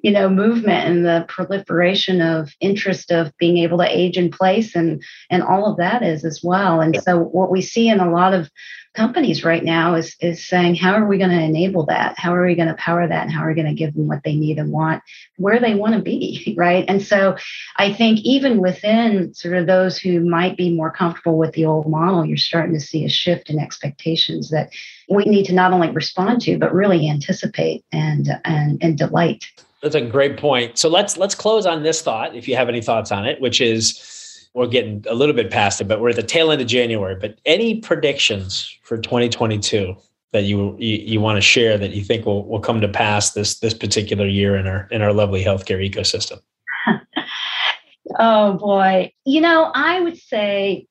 you 0.06 0.12
know, 0.12 0.28
movement 0.28 0.88
and 0.88 1.04
the 1.04 1.24
proliferation 1.26 2.20
of 2.20 2.54
interest 2.60 3.10
of 3.10 3.36
being 3.38 3.58
able 3.58 3.78
to 3.78 3.84
age 3.90 4.16
in 4.16 4.30
place 4.30 4.76
and 4.76 5.02
and 5.30 5.42
all 5.42 5.68
of 5.68 5.78
that 5.78 6.04
is 6.04 6.24
as 6.24 6.44
well. 6.44 6.80
And 6.80 6.96
so 7.02 7.18
what 7.18 7.50
we 7.50 7.60
see 7.60 7.88
in 7.88 7.98
a 7.98 8.08
lot 8.08 8.32
of 8.32 8.48
companies 8.94 9.42
right 9.42 9.64
now 9.64 9.96
is 9.96 10.14
is 10.20 10.46
saying 10.46 10.76
how 10.76 10.94
are 10.94 11.08
we 11.08 11.18
going 11.18 11.36
to 11.36 11.42
enable 11.42 11.86
that? 11.86 12.16
How 12.16 12.32
are 12.36 12.46
we 12.46 12.54
going 12.54 12.68
to 12.68 12.74
power 12.74 13.04
that? 13.04 13.24
And 13.24 13.32
how 13.32 13.42
are 13.42 13.48
we 13.48 13.56
going 13.56 13.66
to 13.66 13.74
give 13.74 13.94
them 13.94 14.06
what 14.06 14.22
they 14.22 14.36
need 14.36 14.58
and 14.58 14.70
want 14.70 15.02
where 15.38 15.58
they 15.58 15.74
want 15.74 15.94
to 15.94 16.00
be 16.00 16.54
right? 16.56 16.84
And 16.86 17.02
so 17.02 17.36
i 17.76 17.92
think 17.92 18.20
even 18.20 18.60
within 18.60 19.34
sort 19.34 19.56
of 19.56 19.66
those 19.66 19.98
who 19.98 20.20
might 20.20 20.56
be 20.56 20.72
more 20.72 20.90
comfortable 20.90 21.36
with 21.36 21.52
the 21.54 21.64
old 21.64 21.88
model 21.88 22.24
you're 22.24 22.36
starting 22.36 22.74
to 22.74 22.80
see 22.80 23.04
a 23.04 23.08
shift 23.08 23.50
in 23.50 23.58
expectations 23.58 24.50
that 24.50 24.70
we 25.08 25.24
need 25.24 25.46
to 25.46 25.52
not 25.52 25.72
only 25.72 25.90
respond 25.90 26.40
to 26.42 26.58
but 26.58 26.72
really 26.72 27.08
anticipate 27.08 27.84
and 27.92 28.28
and, 28.44 28.78
and 28.82 28.96
delight 28.96 29.46
that's 29.82 29.94
a 29.94 30.00
great 30.00 30.36
point 30.36 30.78
so 30.78 30.88
let's 30.88 31.16
let's 31.16 31.34
close 31.34 31.66
on 31.66 31.82
this 31.82 32.02
thought 32.02 32.34
if 32.34 32.48
you 32.48 32.56
have 32.56 32.68
any 32.68 32.80
thoughts 32.80 33.12
on 33.12 33.26
it 33.26 33.40
which 33.40 33.60
is 33.60 34.16
we're 34.56 34.66
getting 34.66 35.04
a 35.06 35.14
little 35.14 35.34
bit 35.34 35.50
past 35.50 35.82
it, 35.82 35.84
but 35.84 36.00
we're 36.00 36.08
at 36.08 36.16
the 36.16 36.22
tail 36.22 36.50
end 36.50 36.62
of 36.62 36.66
January. 36.66 37.14
But 37.14 37.38
any 37.44 37.78
predictions 37.78 38.74
for 38.82 38.96
2022 38.96 39.94
that 40.32 40.44
you 40.44 40.74
you, 40.78 40.96
you 40.96 41.20
want 41.20 41.36
to 41.36 41.42
share 41.42 41.76
that 41.76 41.90
you 41.90 42.02
think 42.02 42.24
will, 42.24 42.48
will 42.48 42.60
come 42.60 42.80
to 42.80 42.88
pass 42.88 43.32
this 43.32 43.58
this 43.58 43.74
particular 43.74 44.26
year 44.26 44.56
in 44.56 44.66
our 44.66 44.88
in 44.90 45.02
our 45.02 45.12
lovely 45.12 45.44
healthcare 45.44 45.78
ecosystem? 45.86 46.40
oh 48.18 48.54
boy, 48.54 49.12
you 49.26 49.42
know, 49.42 49.70
I 49.74 50.00
would 50.00 50.16
say 50.16 50.86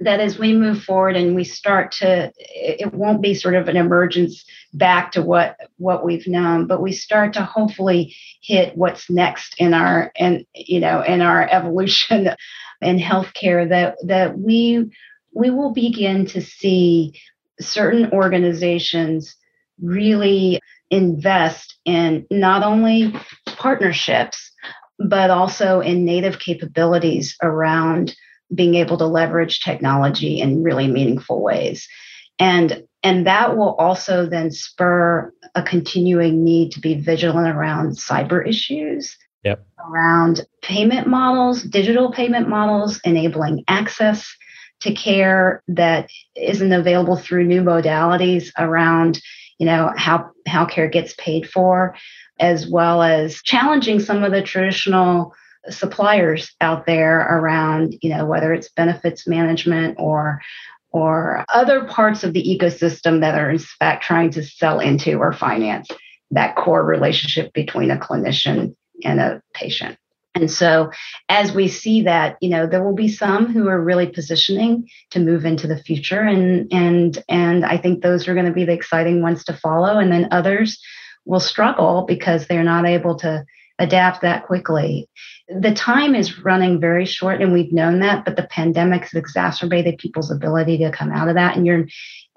that 0.00 0.20
as 0.20 0.38
we 0.38 0.52
move 0.52 0.82
forward 0.82 1.16
and 1.16 1.34
we 1.34 1.44
start 1.44 1.90
to 1.90 2.30
it 2.38 2.92
won't 2.92 3.22
be 3.22 3.34
sort 3.34 3.54
of 3.54 3.68
an 3.68 3.76
emergence 3.76 4.44
back 4.74 5.12
to 5.12 5.22
what 5.22 5.56
what 5.78 6.04
we've 6.04 6.26
known 6.26 6.66
but 6.66 6.82
we 6.82 6.92
start 6.92 7.32
to 7.32 7.42
hopefully 7.42 8.14
hit 8.42 8.76
what's 8.76 9.08
next 9.08 9.54
in 9.58 9.72
our 9.72 10.12
and 10.16 10.44
you 10.54 10.80
know 10.80 11.02
in 11.02 11.22
our 11.22 11.48
evolution 11.50 12.28
in 12.82 12.98
healthcare 12.98 13.68
that 13.68 13.96
that 14.04 14.38
we 14.38 14.90
we 15.32 15.50
will 15.50 15.72
begin 15.72 16.26
to 16.26 16.40
see 16.40 17.18
certain 17.58 18.10
organizations 18.12 19.34
really 19.80 20.60
invest 20.90 21.78
in 21.84 22.26
not 22.30 22.62
only 22.62 23.14
partnerships 23.46 24.52
but 24.98 25.30
also 25.30 25.80
in 25.80 26.04
native 26.04 26.38
capabilities 26.38 27.36
around 27.42 28.14
being 28.54 28.74
able 28.74 28.96
to 28.96 29.06
leverage 29.06 29.60
technology 29.60 30.40
in 30.40 30.62
really 30.62 30.88
meaningful 30.88 31.42
ways 31.42 31.88
and 32.38 32.84
and 33.02 33.26
that 33.26 33.56
will 33.56 33.74
also 33.76 34.26
then 34.26 34.50
spur 34.50 35.32
a 35.54 35.62
continuing 35.62 36.42
need 36.42 36.72
to 36.72 36.80
be 36.80 36.94
vigilant 36.94 37.54
around 37.54 37.90
cyber 37.90 38.46
issues 38.46 39.16
yep. 39.44 39.64
around 39.88 40.44
payment 40.60 41.06
models, 41.06 41.62
digital 41.62 42.10
payment 42.10 42.48
models, 42.48 43.00
enabling 43.04 43.62
access 43.68 44.28
to 44.80 44.92
care 44.92 45.62
that 45.68 46.10
isn't 46.34 46.72
available 46.72 47.16
through 47.16 47.44
new 47.44 47.62
modalities 47.62 48.50
around 48.58 49.20
you 49.58 49.64
know 49.64 49.92
how 49.96 50.30
how 50.46 50.66
care 50.66 50.88
gets 50.88 51.14
paid 51.16 51.48
for 51.48 51.94
as 52.38 52.68
well 52.68 53.02
as 53.02 53.40
challenging 53.42 53.98
some 53.98 54.22
of 54.22 54.32
the 54.32 54.42
traditional 54.42 55.32
suppliers 55.70 56.54
out 56.60 56.86
there 56.86 57.20
around 57.20 57.96
you 58.02 58.10
know 58.10 58.24
whether 58.26 58.52
it's 58.52 58.68
benefits 58.70 59.26
management 59.26 59.96
or 59.98 60.40
or 60.90 61.44
other 61.52 61.84
parts 61.84 62.24
of 62.24 62.32
the 62.32 62.42
ecosystem 62.42 63.20
that 63.20 63.38
are 63.38 63.50
in 63.50 63.58
fact 63.58 64.02
trying 64.02 64.30
to 64.30 64.42
sell 64.42 64.80
into 64.80 65.18
or 65.18 65.32
finance 65.32 65.88
that 66.30 66.56
core 66.56 66.84
relationship 66.84 67.52
between 67.52 67.90
a 67.90 67.96
clinician 67.96 68.74
and 69.04 69.20
a 69.20 69.42
patient. 69.54 69.96
And 70.34 70.50
so, 70.50 70.90
as 71.30 71.52
we 71.52 71.66
see 71.66 72.02
that, 72.02 72.36
you 72.42 72.50
know, 72.50 72.66
there 72.66 72.84
will 72.84 72.94
be 72.94 73.08
some 73.08 73.46
who 73.46 73.68
are 73.68 73.80
really 73.80 74.06
positioning 74.06 74.86
to 75.10 75.18
move 75.18 75.46
into 75.46 75.66
the 75.66 75.78
future, 75.78 76.20
and 76.20 76.70
and 76.70 77.24
and 77.26 77.64
I 77.64 77.78
think 77.78 78.02
those 78.02 78.28
are 78.28 78.34
going 78.34 78.46
to 78.46 78.52
be 78.52 78.66
the 78.66 78.74
exciting 78.74 79.22
ones 79.22 79.44
to 79.44 79.54
follow. 79.54 79.98
And 79.98 80.12
then 80.12 80.28
others 80.30 80.78
will 81.24 81.40
struggle 81.40 82.04
because 82.06 82.46
they're 82.46 82.62
not 82.62 82.86
able 82.86 83.16
to 83.20 83.46
adapt 83.78 84.22
that 84.22 84.46
quickly. 84.46 85.08
The 85.48 85.74
time 85.74 86.14
is 86.14 86.42
running 86.44 86.80
very 86.80 87.04
short, 87.04 87.40
and 87.40 87.52
we've 87.52 87.72
known 87.72 88.00
that, 88.00 88.24
but 88.24 88.36
the 88.36 88.48
pandemic 88.50 89.02
has 89.02 89.14
exacerbated 89.14 89.98
people's 89.98 90.30
ability 90.30 90.78
to 90.78 90.90
come 90.90 91.12
out 91.12 91.28
of 91.28 91.34
that. 91.34 91.56
And 91.56 91.66
you're, 91.66 91.86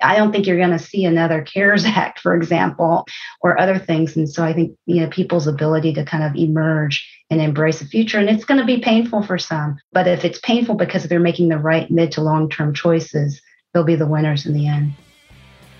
I 0.01 0.15
don't 0.15 0.31
think 0.31 0.45
you're 0.45 0.57
going 0.57 0.77
to 0.77 0.79
see 0.79 1.05
another 1.05 1.41
CARES 1.41 1.85
Act, 1.85 2.19
for 2.19 2.35
example, 2.35 3.05
or 3.41 3.59
other 3.59 3.79
things. 3.79 4.15
And 4.15 4.29
so 4.29 4.43
I 4.43 4.53
think, 4.53 4.77
you 4.85 5.01
know, 5.01 5.09
people's 5.09 5.47
ability 5.47 5.93
to 5.93 6.05
kind 6.05 6.23
of 6.23 6.35
emerge 6.35 7.07
and 7.29 7.41
embrace 7.41 7.79
the 7.79 7.85
future. 7.85 8.19
And 8.19 8.29
it's 8.29 8.45
going 8.45 8.59
to 8.59 8.65
be 8.65 8.79
painful 8.79 9.23
for 9.23 9.37
some, 9.37 9.77
but 9.91 10.07
if 10.07 10.25
it's 10.25 10.39
painful 10.39 10.75
because 10.75 11.03
they're 11.03 11.19
making 11.19 11.49
the 11.49 11.57
right 11.57 11.89
mid 11.89 12.11
to 12.13 12.21
long 12.21 12.49
term 12.49 12.73
choices, 12.73 13.41
they'll 13.73 13.83
be 13.83 13.95
the 13.95 14.07
winners 14.07 14.45
in 14.45 14.53
the 14.53 14.67
end. 14.67 14.93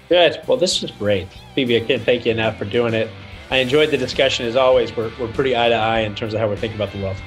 Good. 0.10 0.42
Well, 0.48 0.58
this 0.58 0.82
was 0.82 0.90
great. 0.92 1.28
Phoebe, 1.54 1.78
I 1.78 1.82
can't 1.82 2.02
thank 2.02 2.26
you 2.26 2.32
enough 2.32 2.58
for 2.58 2.66
doing 2.66 2.96
it. 2.96 3.10
I 3.52 3.58
enjoyed 3.58 3.90
the 3.92 3.98
discussion 3.98 4.46
as 4.46 4.56
always. 4.56 4.96
We're, 4.96 5.12
we're 5.20 5.32
pretty 5.32 5.56
eye 5.58 5.70
to 5.70 5.76
eye 5.76 6.00
in 6.02 6.16
terms 6.16 6.34
of 6.34 6.40
how 6.40 6.48
we're 6.48 6.56
thinking 6.56 6.78
about 6.80 6.94
the 6.94 7.02
world. 7.02 7.18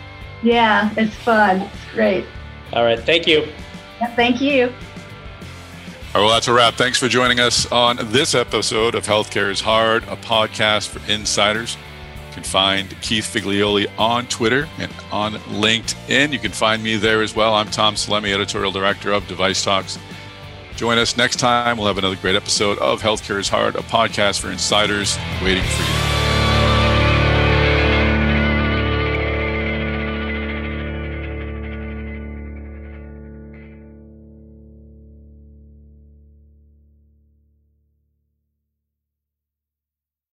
Yeah, 0.43 0.93
it's 0.97 1.15
fun. 1.15 1.63
It's 1.63 1.93
great. 1.93 2.25
All 2.73 2.85
right. 2.85 2.99
Thank 2.99 3.27
you. 3.27 3.47
Yeah, 4.01 4.15
thank 4.15 4.41
you. 4.41 4.67
All 6.15 6.21
right, 6.21 6.27
well, 6.27 6.29
that's 6.35 6.49
a 6.49 6.53
wrap. 6.53 6.75
Thanks 6.75 6.99
for 6.99 7.09
joining 7.09 7.41
us 7.41 7.71
on 7.73 7.97
this 8.11 8.35
episode 8.35 8.95
of 8.95 9.07
Healthcare 9.07 9.51
is 9.51 9.61
Hard, 9.61 10.05
a 10.05 10.17
podcast 10.17 10.89
for 10.89 11.11
insiders. 11.11 11.77
You 12.29 12.35
can 12.35 12.43
find 12.43 13.01
Keith 13.01 13.25
Figlioli 13.25 13.91
on 13.99 14.27
Twitter 14.27 14.69
and 14.79 14.93
on 15.11 15.35
LinkedIn. 15.35 16.33
You 16.33 16.39
can 16.39 16.53
find 16.53 16.83
me 16.83 16.97
there 16.97 17.23
as 17.23 17.35
well. 17.35 17.55
I'm 17.55 17.69
Tom 17.69 17.95
Salemi, 17.95 18.33
editorial 18.33 18.73
director 18.73 19.13
of 19.13 19.27
Device 19.27 19.65
Talks. 19.65 19.99
Join 20.77 20.99
us 20.99 21.17
next 21.17 21.37
time. 21.37 21.77
We'll 21.77 21.87
have 21.87 21.99
another 21.99 22.17
great 22.17 22.37
episode 22.37 22.79
of 22.79 23.03
Healthcare 23.03 23.39
is 23.39 23.49
Hard, 23.49 23.77
a 23.77 23.81
podcast 23.81 24.41
for 24.41 24.51
insiders 24.51 25.17
waiting 25.43 25.65
for 25.65 25.83
you. 25.83 26.22